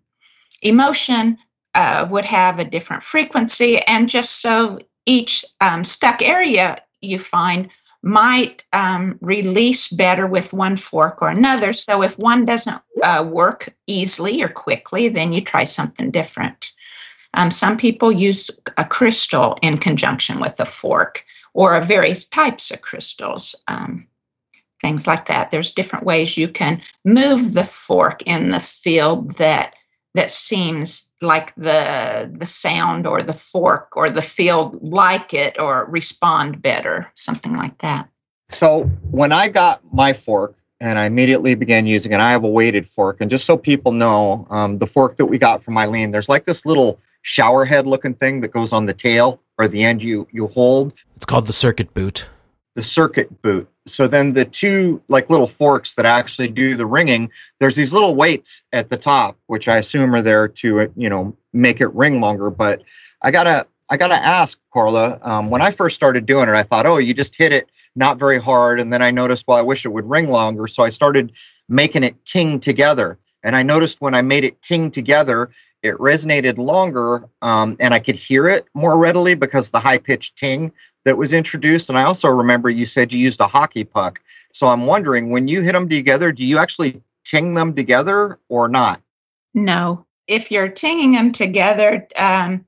emotion 0.61 1.38
uh, 1.73 2.07
would 2.09 2.25
have 2.25 2.59
a 2.59 2.65
different 2.65 3.03
frequency, 3.03 3.79
and 3.79 4.09
just 4.09 4.41
so 4.41 4.79
each 5.05 5.45
um, 5.61 5.83
stuck 5.83 6.21
area 6.21 6.81
you 7.01 7.19
find 7.19 7.69
might 8.01 8.63
um, 8.71 9.17
release 9.21 9.88
better 9.88 10.27
with 10.27 10.53
one 10.53 10.77
fork 10.77 11.21
or 11.21 11.29
another. 11.29 11.73
So 11.73 12.03
if 12.03 12.19
one 12.19 12.45
doesn't 12.45 12.79
uh, 13.01 13.27
work 13.27 13.73
easily 13.88 14.43
or 14.43 14.47
quickly, 14.47 15.09
then 15.09 15.33
you 15.33 15.41
try 15.41 15.65
something 15.65 16.11
different. 16.11 16.71
Um, 17.33 17.49
some 17.49 17.77
people 17.77 18.11
use 18.11 18.51
a 18.77 18.86
crystal 18.86 19.57
in 19.61 19.77
conjunction 19.77 20.39
with 20.39 20.59
a 20.59 20.65
fork 20.65 21.25
or 21.55 21.73
of 21.73 21.87
various 21.87 22.25
types 22.25 22.69
of 22.69 22.81
crystals, 22.81 23.55
um, 23.69 24.05
things 24.81 25.07
like 25.07 25.25
that. 25.25 25.49
There's 25.49 25.71
different 25.71 26.05
ways 26.05 26.37
you 26.37 26.49
can 26.49 26.81
move 27.05 27.53
the 27.53 27.63
fork 27.63 28.21
in 28.23 28.49
the 28.49 28.59
field 28.59 29.31
that 29.37 29.73
that 30.13 30.31
seems 30.31 31.09
like 31.21 31.55
the 31.55 32.31
the 32.37 32.45
sound 32.45 33.07
or 33.07 33.21
the 33.21 33.33
fork 33.33 33.95
or 33.95 34.09
the 34.09 34.21
field 34.21 34.77
like 34.81 35.33
it 35.33 35.59
or 35.59 35.85
respond 35.85 36.61
better, 36.61 37.09
something 37.15 37.53
like 37.53 37.77
that. 37.79 38.09
So 38.49 38.83
when 39.09 39.31
I 39.31 39.47
got 39.47 39.81
my 39.93 40.11
fork 40.11 40.55
and 40.81 40.99
I 40.99 41.05
immediately 41.05 41.55
began 41.55 41.87
using 41.87 42.11
it, 42.11 42.19
I 42.19 42.31
have 42.31 42.43
a 42.43 42.49
weighted 42.49 42.85
fork. 42.85 43.21
And 43.21 43.31
just 43.31 43.45
so 43.45 43.57
people 43.57 43.93
know, 43.93 44.45
um, 44.49 44.77
the 44.77 44.87
fork 44.87 45.15
that 45.17 45.25
we 45.25 45.37
got 45.37 45.63
from 45.63 45.77
Eileen, 45.77 46.11
there's 46.11 46.29
like 46.29 46.43
this 46.43 46.65
little 46.65 46.99
shower 47.21 47.63
head 47.63 47.87
looking 47.87 48.13
thing 48.13 48.41
that 48.41 48.51
goes 48.51 48.71
on 48.73 48.85
the 48.85 48.93
tail 48.93 49.41
or 49.57 49.67
the 49.67 49.83
end 49.83 50.03
you 50.03 50.27
you 50.31 50.47
hold. 50.47 50.93
It's 51.15 51.25
called 51.25 51.47
the 51.47 51.53
circuit 51.53 51.93
boot. 51.93 52.27
The 52.75 52.83
circuit 52.83 53.41
boot. 53.41 53.69
So 53.87 54.07
then 54.07 54.33
the 54.33 54.45
two 54.45 55.01
like 55.07 55.29
little 55.29 55.47
forks 55.47 55.95
that 55.95 56.05
actually 56.05 56.47
do 56.49 56.75
the 56.75 56.85
ringing, 56.85 57.31
there's 57.59 57.75
these 57.75 57.93
little 57.93 58.15
weights 58.15 58.63
at 58.73 58.89
the 58.89 58.97
top, 58.97 59.37
which 59.47 59.67
I 59.67 59.77
assume 59.77 60.13
are 60.15 60.21
there 60.21 60.47
to 60.47 60.91
you 60.95 61.09
know 61.09 61.35
make 61.53 61.81
it 61.81 61.93
ring 61.93 62.19
longer. 62.19 62.49
But 62.49 62.83
I 63.21 63.31
gotta 63.31 63.67
I 63.89 63.97
gotta 63.97 64.15
ask 64.15 64.59
Carla. 64.73 65.19
Um, 65.21 65.49
when 65.49 65.61
I 65.61 65.71
first 65.71 65.95
started 65.95 66.25
doing 66.25 66.49
it, 66.49 66.55
I 66.55 66.63
thought, 66.63 66.85
oh, 66.85 66.97
you 66.97 67.13
just 67.13 67.35
hit 67.35 67.53
it 67.53 67.69
not 67.95 68.17
very 68.17 68.39
hard, 68.39 68.79
and 68.79 68.91
then 68.91 69.01
I 69.01 69.11
noticed, 69.11 69.45
well, 69.47 69.57
I 69.57 69.61
wish 69.61 69.85
it 69.85 69.89
would 69.89 70.09
ring 70.09 70.29
longer, 70.29 70.67
so 70.67 70.83
I 70.83 70.89
started 70.89 71.31
making 71.69 72.03
it 72.03 72.25
ting 72.25 72.59
together. 72.59 73.17
And 73.45 73.55
I 73.55 73.61
noticed 73.61 74.01
when 74.01 74.15
I 74.15 74.23
made 74.23 74.43
it 74.43 74.61
ting 74.61 74.89
together, 74.89 75.51
it 75.83 75.95
resonated 75.97 76.57
longer 76.57 77.29
um, 77.43 77.77
and 77.79 77.93
I 77.93 77.99
could 77.99 78.15
hear 78.15 78.47
it 78.47 78.65
more 78.73 78.97
readily 78.97 79.35
because 79.35 79.69
the 79.69 79.79
high 79.79 79.99
pitched 79.99 80.35
ting 80.35 80.71
that 81.05 81.17
was 81.17 81.31
introduced. 81.31 81.87
And 81.87 81.97
I 81.97 82.03
also 82.03 82.27
remember 82.27 82.71
you 82.71 82.85
said 82.85 83.13
you 83.13 83.19
used 83.19 83.39
a 83.39 83.47
hockey 83.47 83.83
puck. 83.83 84.19
So 84.51 84.65
I'm 84.65 84.87
wondering 84.87 85.29
when 85.29 85.47
you 85.47 85.61
hit 85.61 85.73
them 85.73 85.87
together, 85.87 86.31
do 86.31 86.43
you 86.43 86.57
actually 86.57 87.03
ting 87.23 87.53
them 87.53 87.75
together 87.75 88.39
or 88.49 88.67
not? 88.67 88.99
No. 89.53 90.05
If 90.27 90.51
you're 90.51 90.69
tinging 90.69 91.11
them 91.11 91.31
together, 91.31 92.07
um, 92.17 92.65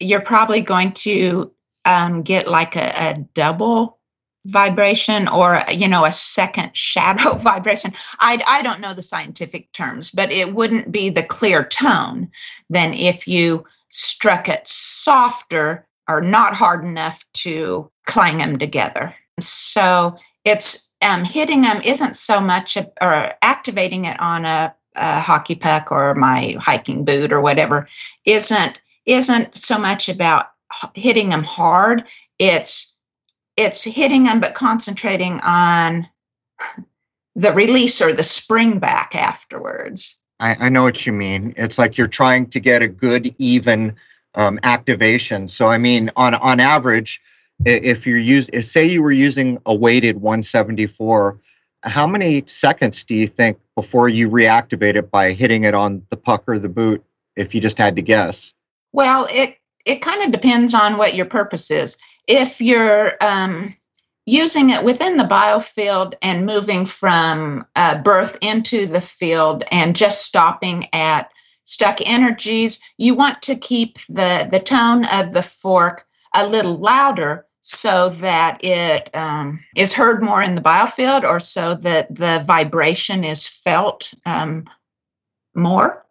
you're 0.00 0.20
probably 0.20 0.60
going 0.60 0.92
to 0.92 1.52
um, 1.84 2.22
get 2.22 2.48
like 2.48 2.74
a, 2.74 2.92
a 2.96 3.14
double 3.32 3.98
vibration 4.46 5.28
or 5.28 5.62
you 5.70 5.88
know 5.88 6.04
a 6.04 6.12
second 6.12 6.76
shadow 6.76 7.34
vibration. 7.34 7.92
I, 8.20 8.42
I 8.46 8.62
don't 8.62 8.80
know 8.80 8.94
the 8.94 9.02
scientific 9.02 9.70
terms 9.72 10.10
but 10.10 10.32
it 10.32 10.54
wouldn't 10.54 10.90
be 10.90 11.10
the 11.10 11.22
clear 11.22 11.64
tone 11.64 12.30
than 12.70 12.94
if 12.94 13.28
you 13.28 13.64
struck 13.90 14.48
it 14.48 14.66
softer 14.66 15.86
or 16.08 16.20
not 16.20 16.54
hard 16.54 16.84
enough 16.84 17.24
to 17.34 17.90
clang 18.06 18.38
them 18.38 18.58
together. 18.58 19.14
So 19.40 20.16
it's 20.44 20.92
um, 21.02 21.24
hitting 21.24 21.62
them 21.62 21.80
isn't 21.84 22.14
so 22.14 22.40
much 22.40 22.76
a, 22.76 22.90
or 23.00 23.32
activating 23.42 24.04
it 24.04 24.18
on 24.20 24.44
a, 24.44 24.74
a 24.94 25.20
hockey 25.20 25.54
puck 25.54 25.90
or 25.90 26.14
my 26.14 26.56
hiking 26.58 27.04
boot 27.04 27.32
or 27.32 27.40
whatever 27.40 27.88
isn't 28.24 28.80
isn't 29.04 29.56
so 29.56 29.78
much 29.78 30.08
about 30.08 30.46
hitting 30.94 31.28
them 31.28 31.44
hard. 31.44 32.04
It's 32.38 32.95
it's 33.56 33.82
hitting 33.82 34.24
them 34.24 34.40
but 34.40 34.54
concentrating 34.54 35.40
on 35.42 36.08
the 37.34 37.52
release 37.52 38.00
or 38.00 38.12
the 38.12 38.24
spring 38.24 38.78
back 38.78 39.14
afterwards. 39.14 40.16
I, 40.40 40.56
I 40.60 40.68
know 40.68 40.82
what 40.82 41.06
you 41.06 41.12
mean. 41.12 41.54
It's 41.56 41.78
like 41.78 41.96
you're 41.96 42.06
trying 42.06 42.48
to 42.50 42.60
get 42.60 42.82
a 42.82 42.88
good, 42.88 43.34
even 43.38 43.94
um, 44.34 44.58
activation. 44.62 45.48
So, 45.48 45.68
I 45.68 45.78
mean, 45.78 46.10
on 46.16 46.34
on 46.34 46.60
average, 46.60 47.22
if 47.64 48.06
you're 48.06 48.18
using, 48.18 48.54
if 48.54 48.66
say 48.66 48.84
you 48.86 49.02
were 49.02 49.12
using 49.12 49.58
a 49.64 49.74
weighted 49.74 50.16
174, 50.16 51.40
how 51.84 52.06
many 52.06 52.42
seconds 52.46 53.04
do 53.04 53.14
you 53.14 53.26
think 53.26 53.58
before 53.74 54.08
you 54.08 54.28
reactivate 54.28 54.96
it 54.96 55.10
by 55.10 55.32
hitting 55.32 55.64
it 55.64 55.74
on 55.74 56.02
the 56.10 56.16
puck 56.16 56.44
or 56.46 56.58
the 56.58 56.68
boot? 56.68 57.02
If 57.36 57.54
you 57.54 57.60
just 57.60 57.76
had 57.76 57.96
to 57.96 58.02
guess. 58.02 58.54
Well, 58.92 59.26
it 59.30 59.56
it 59.84 60.02
kind 60.02 60.22
of 60.22 60.32
depends 60.32 60.74
on 60.74 60.96
what 60.96 61.14
your 61.14 61.26
purpose 61.26 61.70
is 61.70 61.96
if 62.26 62.60
you're 62.60 63.14
um, 63.20 63.74
using 64.26 64.70
it 64.70 64.84
within 64.84 65.16
the 65.16 65.24
biofield 65.24 66.14
and 66.22 66.46
moving 66.46 66.84
from 66.84 67.64
uh, 67.76 67.98
birth 68.02 68.36
into 68.40 68.86
the 68.86 69.00
field 69.00 69.64
and 69.70 69.96
just 69.96 70.24
stopping 70.24 70.88
at 70.92 71.30
stuck 71.64 71.98
energies, 72.08 72.80
you 72.98 73.14
want 73.14 73.40
to 73.42 73.56
keep 73.56 73.98
the, 74.08 74.48
the 74.50 74.60
tone 74.60 75.04
of 75.06 75.32
the 75.32 75.42
fork 75.42 76.06
a 76.34 76.46
little 76.46 76.76
louder 76.76 77.46
so 77.62 78.10
that 78.10 78.60
it 78.62 79.10
um, 79.14 79.58
is 79.74 79.92
heard 79.92 80.22
more 80.22 80.40
in 80.40 80.54
the 80.54 80.60
biofield 80.60 81.24
or 81.24 81.40
so 81.40 81.74
that 81.74 82.12
the 82.14 82.42
vibration 82.46 83.24
is 83.24 83.46
felt 83.46 84.14
um, 84.24 84.64
more. 85.54 86.04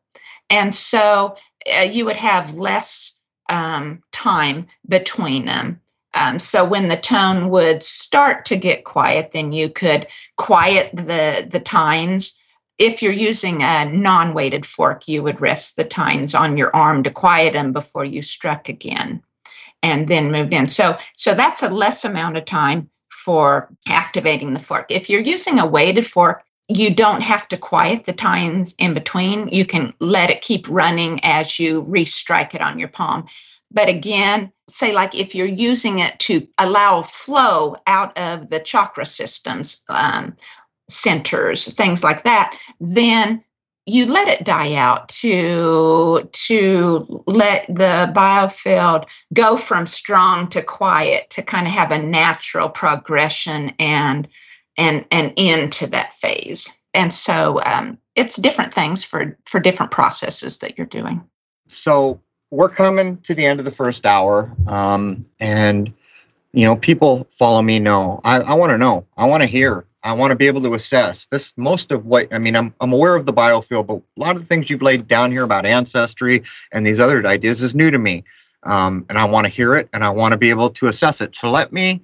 And 0.50 0.76
so 0.76 1.38
uh, 1.80 1.84
you 1.84 2.06
would 2.06 2.18
have 2.18 2.56
less 2.56 3.20
um, 3.50 4.04
time 4.12 4.68
between 4.88 5.46
them. 5.46 5.80
Um, 6.16 6.40
so 6.40 6.64
when 6.64 6.88
the 6.88 6.96
tone 6.96 7.50
would 7.50 7.84
start 7.84 8.46
to 8.46 8.56
get 8.56 8.86
quiet, 8.86 9.32
then 9.34 9.52
you 9.52 9.70
could 9.70 10.08
quiet 10.38 10.90
the 10.94 11.48
the 11.50 11.60
tines. 11.60 12.38
If 12.78 13.02
you're 13.02 13.14
using 13.14 13.62
a 13.62 13.86
non-weighted 13.86 14.66
fork, 14.66 15.08
you 15.08 15.24
would 15.24 15.40
rest 15.40 15.76
the 15.76 15.84
tines 15.84 16.34
on 16.34 16.58
your 16.58 16.76
arm 16.76 17.04
to 17.04 17.10
quiet 17.10 17.54
them 17.54 17.72
before 17.74 18.06
you 18.06 18.22
struck 18.22 18.70
again, 18.70 19.22
and 19.84 20.08
then 20.08 20.32
moved 20.32 20.54
in. 20.54 20.68
So 20.68 20.98
so 21.16 21.34
that's 21.34 21.64
a 21.64 21.70
less 21.70 22.06
amount 22.06 22.38
of 22.38 22.46
time 22.46 22.90
for 23.10 23.70
activating 23.88 24.54
the 24.54 24.60
fork. 24.60 24.86
If 24.90 25.10
you're 25.10 25.22
using 25.22 25.60
a 25.60 25.66
weighted 25.66 26.06
fork, 26.06 26.44
you 26.68 26.94
don't 26.94 27.22
have 27.22 27.48
to 27.50 27.58
quiet 27.58 28.06
the 28.06 28.14
tines 28.14 28.74
in 28.78 28.94
between. 28.94 29.48
You 29.50 29.66
can 29.66 29.94
let 30.00 30.30
it 30.30 30.42
keep 30.42 30.68
running 30.70 31.20
as 31.24 31.60
you 31.60 31.84
restrike 31.84 32.56
it 32.56 32.62
on 32.62 32.80
your 32.80 32.88
palm. 32.88 33.26
But 33.72 33.90
again, 33.90 34.52
say 34.68 34.94
like 34.94 35.16
if 35.16 35.36
you're 35.36 35.46
using 35.46 36.00
it 36.00 36.18
to 36.20 36.48
allow 36.58 37.02
flow 37.02 37.76
out 37.88 38.18
of 38.18 38.50
the 38.50 38.60
chakra 38.60 39.06
systems, 39.06 39.84
um, 39.90 40.36
centers, 40.90 41.74
things 41.74 42.04
like 42.04 42.24
that, 42.24 42.58
then 42.80 43.44
you 43.86 44.06
let 44.08 44.28
it 44.28 44.44
die 44.44 44.74
out 44.74 45.08
to 45.10 46.28
to 46.32 47.24
let 47.28 47.68
the 47.68 48.12
biofield 48.16 49.06
go 49.34 49.56
from 49.56 49.86
strong 49.86 50.48
to 50.50 50.62
quiet 50.62 51.30
to 51.30 51.44
kind 51.44 51.68
of 51.68 51.74
have 51.74 51.92
a 51.92 52.02
natural 52.02 52.68
progression 52.68 53.72
and 53.78 54.28
and 54.78 55.06
and 55.12 55.34
into 55.38 55.88
that 55.88 56.14
phase. 56.14 56.80
And 56.94 57.14
so 57.14 57.62
um, 57.66 57.98
it's 58.16 58.38
different 58.38 58.74
things 58.74 59.04
for 59.04 59.38
for 59.46 59.60
different 59.60 59.92
processes 59.92 60.58
that 60.60 60.78
you're 60.78 60.88
doing. 60.88 61.24
So 61.68 62.22
we're 62.52 62.70
coming 62.70 63.18
to 63.22 63.34
the 63.34 63.46
end 63.46 63.60
of 63.60 63.66
the 63.66 63.72
first 63.72 64.06
hour, 64.06 64.56
um, 64.68 65.26
and 65.40 65.92
you 66.54 66.66
know, 66.66 66.76
people 66.76 67.28
follow 67.30 67.62
me. 67.62 67.80
Know 67.80 68.22
I, 68.24 68.40
I 68.40 68.54
want 68.54 68.72
to 68.72 68.78
know. 68.78 69.06
I 69.18 69.26
want 69.26 69.42
to 69.42 69.48
hear. 69.48 69.86
I 70.04 70.14
want 70.14 70.32
to 70.32 70.36
be 70.36 70.48
able 70.48 70.62
to 70.62 70.74
assess 70.76 71.26
this. 71.28 71.54
Most 71.58 71.92
of 71.92 72.06
what 72.06 72.32
I 72.34 72.40
mean, 72.40 72.56
I'm 72.56 72.74
I'm 72.80 72.94
aware 72.94 73.16
of 73.16 73.26
the 73.26 73.34
biofield, 73.34 73.88
but 73.88 73.98
a 73.98 74.20
lot 74.20 74.36
of 74.36 74.42
the 74.42 74.48
things 74.48 74.70
you've 74.70 74.82
laid 74.82 75.08
down 75.08 75.32
here 75.32 75.44
about 75.44 75.66
ancestry 75.66 76.44
and 76.72 76.86
these 76.86 77.00
other 77.00 77.26
ideas 77.26 77.62
is 77.62 77.76
new 77.76 77.92
to 77.92 78.00
me, 78.00 78.24
um, 78.64 79.06
and 79.10 79.18
I 79.18 79.26
want 79.26 79.46
to 79.46 79.52
hear 79.52 79.76
it 79.76 79.90
and 79.94 80.04
I 80.04 80.10
want 80.10 80.32
to 80.32 80.38
be 80.38 80.50
able 80.50 80.70
to 80.70 80.88
assess 80.88 81.22
it. 81.22 81.36
So 81.36 81.50
let 81.52 81.74
me 81.74 82.02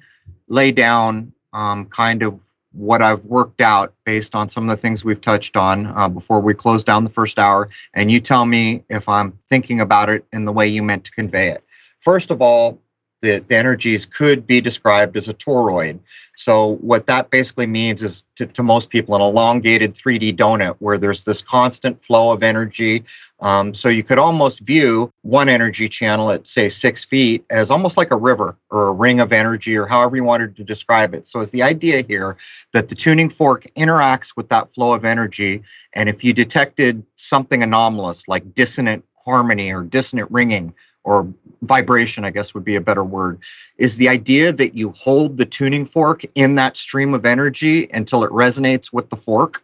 lay 0.48 0.72
down 0.72 1.32
um, 1.54 1.86
kind 1.86 2.24
of 2.24 2.40
what 2.74 3.02
I've 3.02 3.24
worked 3.26 3.62
out 3.62 3.94
based 4.06 4.36
on 4.36 4.50
some 4.50 4.64
of 4.64 4.70
the 4.70 4.82
things 4.82 5.04
we've 5.04 5.22
touched 5.22 5.58
on 5.58 5.88
uh, 5.88 6.10
before 6.10 6.40
we 6.40 6.54
close 6.54 6.84
down 6.84 7.04
the 7.04 7.10
first 7.10 7.38
hour, 7.38 7.70
and 7.94 8.12
you 8.12 8.20
tell 8.20 8.46
me 8.46 8.84
if 8.90 9.08
I'm 9.10 9.34
thinking 9.50 9.82
about 9.82 10.10
it 10.10 10.26
in 10.34 10.46
the 10.46 10.54
way 10.54 10.68
you 10.68 10.84
meant 10.84 11.04
to 11.06 11.12
convey 11.12 11.50
it. 11.50 11.64
First 12.00 12.32
of 12.32 12.42
all, 12.42 12.81
the, 13.22 13.40
the 13.40 13.56
energies 13.56 14.06
could 14.06 14.48
be 14.48 14.62
described 14.62 15.16
as 15.16 15.28
a 15.28 15.34
toroid. 15.34 16.00
So 16.36 16.78
what 16.78 17.06
that 17.08 17.30
basically 17.30 17.68
means 17.68 18.02
is 18.02 18.24
to, 18.36 18.48
to 18.48 18.64
most 18.64 18.90
people 18.90 19.16
an 19.16 19.22
elongated 19.22 19.92
3D 19.92 20.36
donut 20.36 20.76
where 20.80 20.98
there's 20.98 21.24
this 21.24 21.42
constant 21.42 22.04
flow 22.04 22.34
of 22.34 22.42
energy. 22.42 23.04
Um, 23.42 23.76
so 23.76 23.90
you 23.90 24.02
could 24.04 24.18
almost 24.18 24.62
view 24.62 25.12
one 25.22 25.50
energy 25.50 25.88
channel 25.88 26.32
at 26.32 26.48
say 26.48 26.70
six 26.70 27.04
feet 27.04 27.46
as 27.52 27.70
almost 27.70 27.96
like 27.96 28.12
a 28.12 28.18
river 28.18 28.58
or 28.72 28.88
a 28.88 28.94
ring 28.94 29.20
of 29.20 29.32
energy 29.32 29.78
or 29.78 29.86
however 29.86 30.16
you 30.16 30.24
wanted 30.24 30.56
to 30.56 30.64
describe 30.64 31.14
it. 31.14 31.28
So 31.28 31.42
it's 31.42 31.52
the 31.52 31.64
idea 31.64 32.04
here 32.08 32.38
that 32.74 32.90
the 32.90 32.96
tuning 32.96 33.30
fork 33.30 33.66
interacts 33.76 34.36
with 34.36 34.50
that 34.50 34.74
flow 34.74 34.94
of 34.94 35.06
energy. 35.06 35.62
And 35.94 36.10
if 36.10 36.24
you 36.24 36.34
detected 36.34 37.04
something 37.18 37.62
anomalous 37.62 38.28
like 38.28 38.56
dissonant 38.56 39.06
harmony 39.26 39.72
or 39.72 39.84
dissonant 39.84 40.32
ringing, 40.32 40.74
or 41.04 41.32
vibration, 41.62 42.26
I 42.26 42.32
guess 42.32 42.54
would 42.54 42.64
be 42.64 42.76
a 42.76 42.82
better 42.82 43.04
word, 43.04 43.40
is 43.78 43.98
the 43.98 44.10
idea 44.10 44.52
that 44.52 44.76
you 44.76 44.92
hold 44.92 45.38
the 45.38 45.46
tuning 45.46 45.86
fork 45.86 46.24
in 46.36 46.56
that 46.56 46.78
stream 46.78 47.14
of 47.14 47.26
energy 47.26 47.90
until 47.94 48.24
it 48.24 48.32
resonates 48.32 48.92
with 48.92 49.10
the 49.10 49.16
fork? 49.16 49.64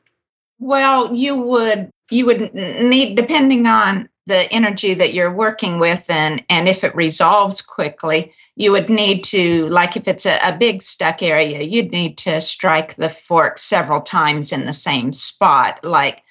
Well, 0.60 1.14
you 1.14 1.36
would 1.36 1.90
you 2.10 2.26
would 2.26 2.54
need 2.54 3.16
depending 3.16 3.68
on 3.68 4.10
the 4.26 4.52
energy 4.52 4.94
that 4.94 5.14
you're 5.14 5.34
working 5.34 5.80
with 5.80 6.06
and 6.10 6.44
and 6.50 6.68
if 6.68 6.84
it 6.84 6.96
resolves 6.96 7.62
quickly, 7.62 8.34
you 8.56 8.72
would 8.72 8.90
need 8.90 9.24
to 9.26 9.68
like 9.68 9.96
if 9.96 10.08
it's 10.08 10.26
a, 10.26 10.38
a 10.44 10.58
big 10.58 10.82
stuck 10.82 11.22
area, 11.22 11.62
you'd 11.62 11.92
need 11.92 12.18
to 12.20 12.42
strike 12.42 12.96
the 12.96 13.10
fork 13.10 13.58
several 13.58 14.02
times 14.02 14.52
in 14.52 14.66
the 14.66 14.74
same 14.74 15.14
spot, 15.14 15.80
like 15.84 16.24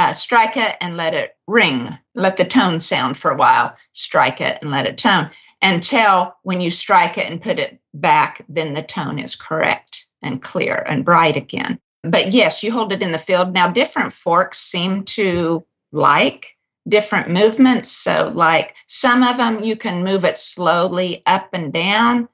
uh, 0.00 0.14
strike 0.14 0.56
it 0.56 0.78
and 0.80 0.96
let 0.96 1.12
it 1.12 1.36
ring, 1.46 1.98
let 2.14 2.38
the 2.38 2.44
tone 2.44 2.80
sound 2.80 3.18
for 3.18 3.30
a 3.30 3.36
while, 3.36 3.76
strike 3.92 4.40
it 4.40 4.58
and 4.62 4.70
let 4.70 4.86
it 4.86 4.96
tone 4.96 5.30
until 5.60 6.34
when 6.42 6.62
you 6.62 6.70
strike 6.70 7.18
it 7.18 7.30
and 7.30 7.42
put 7.42 7.58
it 7.58 7.78
back, 7.92 8.42
then 8.48 8.72
the 8.72 8.82
tone 8.82 9.18
is 9.18 9.36
correct 9.36 10.06
and 10.22 10.40
clear 10.40 10.86
and 10.88 11.04
bright 11.04 11.36
again. 11.36 11.78
But 12.02 12.32
yes, 12.32 12.62
you 12.62 12.72
hold 12.72 12.94
it 12.94 13.02
in 13.02 13.12
the 13.12 13.18
field. 13.18 13.52
Now, 13.52 13.68
different 13.68 14.14
forks 14.14 14.58
seem 14.58 15.04
to 15.04 15.66
like 15.92 16.56
different 16.88 17.28
movements. 17.28 17.90
So, 17.90 18.32
like 18.34 18.76
some 18.86 19.22
of 19.22 19.36
them, 19.36 19.62
you 19.62 19.76
can 19.76 20.02
move 20.02 20.24
it 20.24 20.38
slowly 20.38 21.22
up 21.26 21.50
and 21.52 21.74
down 21.74 22.26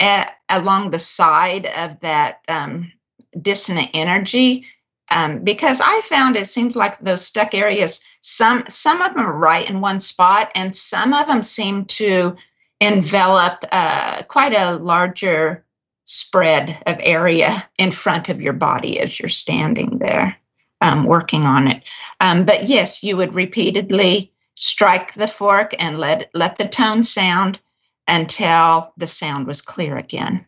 at, 0.00 0.36
along 0.48 0.90
the 0.90 0.98
side 0.98 1.66
of 1.76 2.00
that 2.00 2.40
um, 2.48 2.90
dissonant 3.42 3.90
energy 3.92 4.66
um, 5.14 5.44
because 5.44 5.80
I 5.84 6.00
found 6.02 6.36
it 6.36 6.46
seems 6.46 6.74
like 6.74 6.98
those 6.98 7.24
stuck 7.26 7.54
areas. 7.54 8.02
Some 8.22 8.64
some 8.68 9.00
of 9.02 9.14
them 9.14 9.26
are 9.26 9.36
right 9.36 9.68
in 9.68 9.80
one 9.80 10.00
spot, 10.00 10.50
and 10.54 10.74
some 10.74 11.12
of 11.12 11.26
them 11.26 11.42
seem 11.42 11.84
to 11.86 12.36
envelop 12.80 13.64
uh, 13.70 14.22
quite 14.28 14.54
a 14.54 14.76
larger 14.76 15.64
spread 16.04 16.76
of 16.86 16.96
area 17.00 17.68
in 17.78 17.90
front 17.90 18.28
of 18.28 18.42
your 18.42 18.52
body 18.52 18.98
as 19.00 19.18
you're 19.18 19.28
standing 19.28 19.98
there 19.98 20.36
um, 20.80 21.04
working 21.04 21.44
on 21.44 21.68
it. 21.68 21.82
Um, 22.20 22.44
but 22.44 22.68
yes, 22.68 23.02
you 23.04 23.16
would 23.16 23.34
repeatedly 23.34 24.32
strike 24.54 25.14
the 25.14 25.28
fork 25.28 25.74
and 25.78 25.98
let 25.98 26.30
let 26.34 26.56
the 26.56 26.68
tone 26.68 27.04
sound 27.04 27.60
until 28.08 28.92
the 28.96 29.06
sound 29.06 29.46
was 29.46 29.62
clear 29.62 29.96
again. 29.96 30.44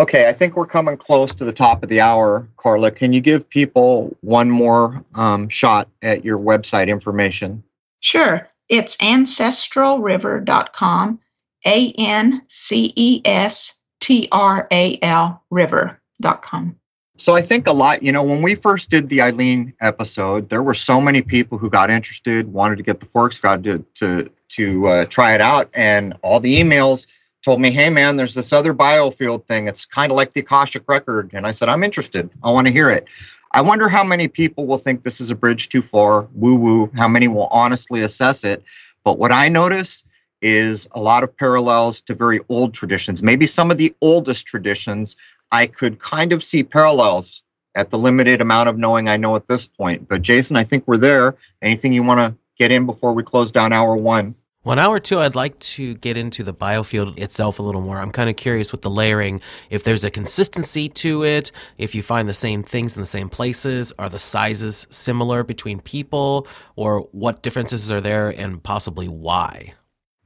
Okay, 0.00 0.28
I 0.28 0.32
think 0.32 0.56
we're 0.56 0.66
coming 0.66 0.96
close 0.96 1.34
to 1.34 1.44
the 1.44 1.52
top 1.52 1.82
of 1.82 1.88
the 1.88 2.00
hour, 2.00 2.48
Carla. 2.56 2.92
Can 2.92 3.12
you 3.12 3.20
give 3.20 3.50
people 3.50 4.16
one 4.20 4.48
more 4.48 5.04
um, 5.16 5.48
shot 5.48 5.88
at 6.02 6.24
your 6.24 6.38
website 6.38 6.86
information? 6.86 7.64
Sure. 8.00 8.48
It's 8.68 8.96
ancestralriver.com, 8.98 11.18
A 11.66 11.92
N 11.98 12.42
C 12.46 12.92
E 12.94 13.20
S 13.24 13.82
T 14.00 14.28
R 14.30 14.68
A 14.70 15.00
L 15.02 15.42
river.com. 15.50 16.76
So 17.16 17.34
I 17.34 17.42
think 17.42 17.66
a 17.66 17.72
lot, 17.72 18.04
you 18.04 18.12
know, 18.12 18.22
when 18.22 18.42
we 18.42 18.54
first 18.54 18.90
did 18.90 19.08
the 19.08 19.20
Eileen 19.20 19.74
episode, 19.80 20.50
there 20.50 20.62
were 20.62 20.74
so 20.74 21.00
many 21.00 21.22
people 21.22 21.58
who 21.58 21.68
got 21.68 21.90
interested, 21.90 22.52
wanted 22.52 22.76
to 22.76 22.84
get 22.84 23.00
the 23.00 23.06
forks, 23.06 23.40
got 23.40 23.64
to 23.64 23.84
to 23.94 24.30
to 24.50 24.86
uh, 24.86 25.04
try 25.06 25.34
it 25.34 25.40
out, 25.40 25.68
and 25.74 26.16
all 26.22 26.38
the 26.38 26.62
emails 26.62 27.08
told 27.48 27.62
me, 27.62 27.70
hey, 27.70 27.88
man, 27.88 28.16
there's 28.16 28.34
this 28.34 28.52
other 28.52 28.74
biofield 28.74 29.46
thing. 29.46 29.68
It's 29.68 29.86
kind 29.86 30.12
of 30.12 30.16
like 30.16 30.34
the 30.34 30.40
Akashic 30.40 30.86
record. 30.86 31.30
And 31.32 31.46
I 31.46 31.52
said, 31.52 31.70
I'm 31.70 31.82
interested. 31.82 32.28
I 32.44 32.50
want 32.50 32.66
to 32.66 32.70
hear 32.70 32.90
it. 32.90 33.08
I 33.52 33.62
wonder 33.62 33.88
how 33.88 34.04
many 34.04 34.28
people 34.28 34.66
will 34.66 34.76
think 34.76 35.02
this 35.02 35.18
is 35.18 35.30
a 35.30 35.34
bridge 35.34 35.70
too 35.70 35.80
far, 35.80 36.28
woo 36.34 36.56
woo, 36.56 36.90
how 36.94 37.08
many 37.08 37.26
will 37.26 37.46
honestly 37.46 38.02
assess 38.02 38.44
it. 38.44 38.62
But 39.02 39.18
what 39.18 39.32
I 39.32 39.48
notice 39.48 40.04
is 40.42 40.90
a 40.92 41.00
lot 41.00 41.22
of 41.22 41.34
parallels 41.34 42.02
to 42.02 42.14
very 42.14 42.40
old 42.50 42.74
traditions. 42.74 43.22
Maybe 43.22 43.46
some 43.46 43.70
of 43.70 43.78
the 43.78 43.96
oldest 44.02 44.46
traditions, 44.46 45.16
I 45.50 45.68
could 45.68 46.00
kind 46.00 46.34
of 46.34 46.44
see 46.44 46.62
parallels 46.62 47.42
at 47.74 47.88
the 47.88 47.96
limited 47.96 48.42
amount 48.42 48.68
of 48.68 48.76
knowing 48.76 49.08
I 49.08 49.16
know 49.16 49.36
at 49.36 49.46
this 49.46 49.66
point. 49.66 50.06
But 50.06 50.20
Jason, 50.20 50.56
I 50.56 50.64
think 50.64 50.86
we're 50.86 50.98
there. 50.98 51.34
Anything 51.62 51.94
you 51.94 52.02
want 52.02 52.20
to 52.20 52.38
get 52.58 52.70
in 52.70 52.84
before 52.84 53.14
we 53.14 53.22
close 53.22 53.50
down 53.50 53.72
hour 53.72 53.96
one? 53.96 54.34
In 54.70 54.78
hour 54.78 55.00
two, 55.00 55.18
I'd 55.20 55.34
like 55.34 55.58
to 55.60 55.94
get 55.94 56.18
into 56.18 56.42
the 56.42 56.52
biofield 56.52 57.18
itself 57.18 57.58
a 57.58 57.62
little 57.62 57.80
more. 57.80 57.98
I'm 57.98 58.10
kind 58.10 58.28
of 58.28 58.36
curious 58.36 58.70
with 58.70 58.82
the 58.82 58.90
layering, 58.90 59.40
if 59.70 59.82
there's 59.82 60.04
a 60.04 60.10
consistency 60.10 60.90
to 60.90 61.24
it, 61.24 61.50
if 61.78 61.94
you 61.94 62.02
find 62.02 62.28
the 62.28 62.34
same 62.34 62.62
things 62.62 62.94
in 62.94 63.00
the 63.00 63.06
same 63.06 63.30
places, 63.30 63.94
are 63.98 64.10
the 64.10 64.18
sizes 64.18 64.86
similar 64.90 65.42
between 65.42 65.80
people, 65.80 66.46
or 66.76 67.08
what 67.12 67.42
differences 67.42 67.90
are 67.90 68.02
there 68.02 68.28
and 68.28 68.62
possibly 68.62 69.08
why? 69.08 69.72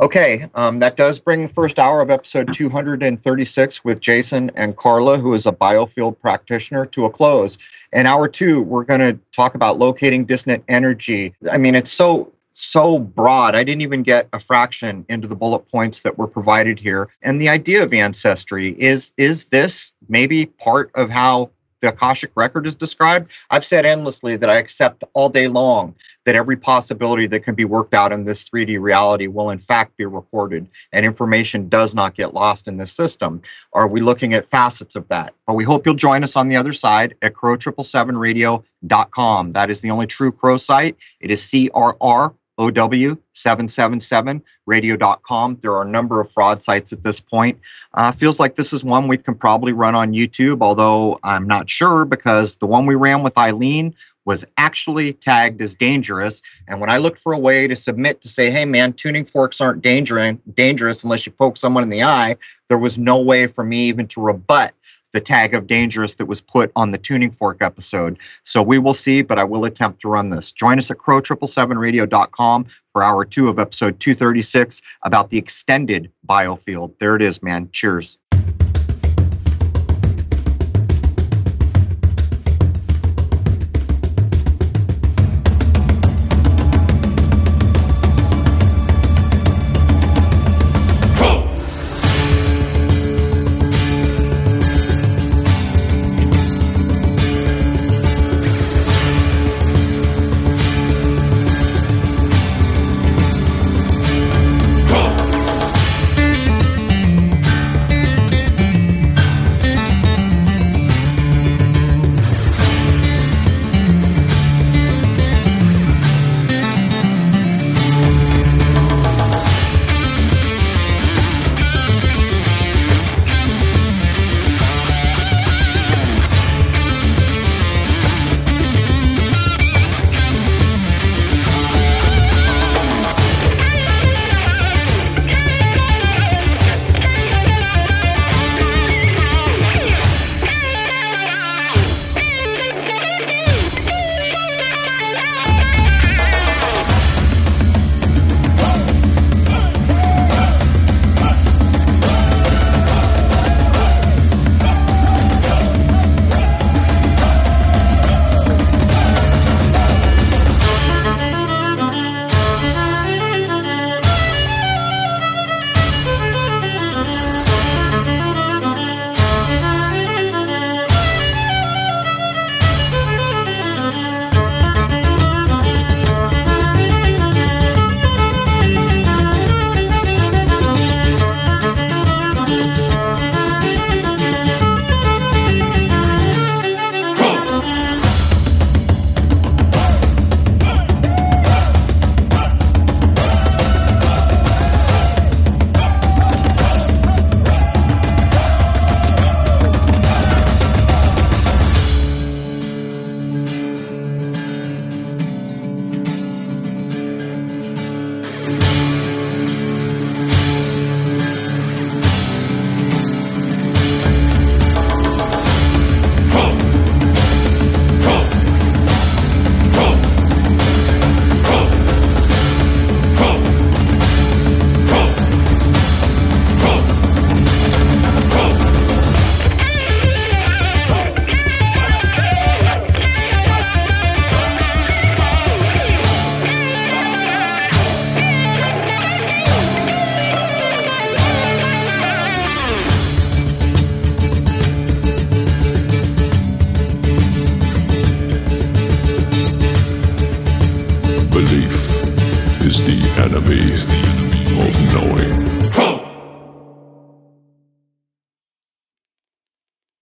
Okay, 0.01 0.49
um, 0.57 0.81
that 0.81 0.97
does 0.97 1.21
bring 1.21 1.45
the 1.45 1.49
first 1.49 1.79
hour 1.79 2.01
of 2.01 2.11
episode 2.11 2.53
236 2.53 3.85
with 3.85 4.01
Jason 4.01 4.51
and 4.57 4.77
Carla, 4.77 5.19
who 5.19 5.35
is 5.35 5.47
a 5.47 5.53
biofield 5.53 6.19
practitioner, 6.19 6.85
to 6.87 7.05
a 7.05 7.11
close. 7.11 7.59
In 7.93 8.07
hour 8.07 8.27
two, 8.27 8.63
we're 8.63 8.83
going 8.83 8.99
to 8.99 9.17
talk 9.31 9.55
about 9.55 9.79
locating 9.79 10.25
dissonant 10.25 10.65
energy. 10.67 11.33
I 11.53 11.59
mean, 11.59 11.77
it's 11.77 11.93
so 11.93 12.33
so 12.53 12.99
broad. 12.99 13.55
I 13.55 13.65
didn't 13.65 13.83
even 13.83 14.03
get 14.03 14.29
a 14.33 14.41
fraction 14.41 15.05
into 15.09 15.29
the 15.29 15.37
bullet 15.37 15.71
points 15.71 16.03
that 16.03 16.19
were 16.19 16.29
provided 16.29 16.79
here. 16.79 17.09
And 17.23 17.41
the 17.41 17.49
idea 17.49 17.83
of 17.83 17.93
ancestry 17.93 18.71
is 18.79 19.13
is 19.17 19.47
this 19.47 19.93
maybe 20.09 20.47
part 20.47 20.91
of 20.95 21.11
how 21.11 21.51
the 21.81 21.89
Akashic 21.89 22.31
record 22.37 22.67
is 22.67 22.75
described? 22.75 23.31
I've 23.51 23.65
said 23.65 23.85
endlessly 23.85 24.37
that 24.37 24.49
I 24.49 24.57
accept 24.57 25.03
all 25.13 25.29
day 25.29 25.49
long 25.49 25.95
that 26.25 26.37
every 26.37 26.57
possibility 26.57 27.27
that 27.27 27.41
can 27.41 27.57
be 27.57 27.65
worked 27.65 27.93
out 27.93 28.13
in 28.13 28.25
this 28.25 28.49
3D 28.49 28.81
reality 28.81 29.27
will 29.27 29.51
in 29.51 29.59
fact 29.59 29.97
be 29.97 30.07
recorded 30.07 30.69
and 30.93 31.05
information 31.05 31.69
does 31.69 31.93
not 31.95 32.15
get 32.15 32.33
lost 32.33 32.69
in 32.69 32.77
this 32.77 32.93
system. 32.93 33.43
Are 33.73 33.89
we 33.89 34.01
looking 34.01 34.33
at 34.33 34.45
facets 34.45 34.95
of 34.95 35.09
that? 35.09 35.35
We 35.53 35.65
hope 35.65 35.85
you'll 35.85 35.97
join 35.97 36.23
us 36.23 36.37
on 36.37 36.47
the 36.49 36.57
other 36.57 36.73
side 36.73 37.17
at 37.21 37.35
crow777radio.com. 37.35 39.53
That 39.53 39.71
is 39.71 39.81
the 39.81 39.91
only 39.91 40.07
true 40.07 40.31
crow 40.31 40.59
site. 40.59 40.97
It 41.21 41.33
is 41.33 41.43
CRR 41.43 42.35
OW777radio.com. 42.59 45.59
There 45.63 45.73
are 45.73 45.83
a 45.83 45.89
number 45.89 46.21
of 46.21 46.31
fraud 46.31 46.63
sites 46.63 46.93
at 46.93 47.03
this 47.03 47.19
point. 47.21 47.59
Uh, 47.95 48.13
feels 48.13 48.39
like 48.39 48.57
this 48.57 48.73
is 48.73 48.85
one 48.85 49.09
we 49.09 49.17
can 49.17 49.35
probably 49.35 49.73
run 49.73 49.95
on 49.95 50.13
YouTube, 50.13 50.61
although 50.63 51.19
I'm 51.23 51.47
not 51.47 51.71
sure 51.71 52.05
because 52.05 52.57
the 52.57 52.67
one 52.67 52.85
we 52.87 52.95
ran 52.95 53.23
with 53.23 53.39
Eileen 53.39 53.95
was 54.25 54.45
actually 54.57 55.15
tagged 55.15 55.61
as 55.61 55.75
dangerous. 55.75 56.43
And 56.69 56.81
when 56.81 56.91
I 56.91 56.99
looked 56.99 57.19
for 57.19 57.33
a 57.33 57.39
way 57.39 57.67
to 57.67 57.75
submit 57.75 58.21
to 58.21 58.29
say, 58.29 58.51
hey 58.51 58.65
man, 58.65 58.93
tuning 58.93 59.25
forks 59.25 59.61
aren't 59.61 59.83
dangerous, 59.83 60.37
dangerous 60.55 61.03
unless 61.03 61.27
you 61.27 61.33
poke 61.33 61.57
someone 61.57 61.83
in 61.83 61.91
the 61.91 62.05
eye, 62.05 62.37
there 62.69 62.79
was 62.79 62.99
no 62.99 63.21
way 63.21 63.49
for 63.49 63.65
me 63.65 63.89
even 63.89 64.07
to 64.09 64.23
rebut 64.23 64.75
the 65.13 65.21
tag 65.21 65.55
of 65.55 65.67
dangerous 65.67 66.17
that 66.17 66.27
was 66.27 66.41
put 66.41 66.73
on 66.77 66.91
the 66.91 66.99
tuning 66.99 67.31
fork 67.31 67.59
episode. 67.61 68.19
So 68.45 68.63
we 68.63 68.79
will 68.79 68.95
see, 68.95 69.23
but 69.23 69.39
I 69.39 69.45
will 69.45 69.65
attempt 69.65 70.01
to 70.03 70.09
run 70.09 70.31
this. 70.31 70.53
Join 70.53 70.79
us 70.79 70.91
at 70.91 70.99
crow777radio.com 70.99 72.67
for 72.93 73.03
hour 73.03 73.25
two 73.25 73.49
of 73.49 73.59
episode 73.59 74.01
236 74.01 74.83
about 75.05 75.31
the 75.31 75.39
extended 75.39 76.11
biofield. 76.27 76.99
There 76.99 77.17
it 77.17 77.23
is, 77.23 77.43
man. 77.43 77.69
Cheers. 77.73 78.19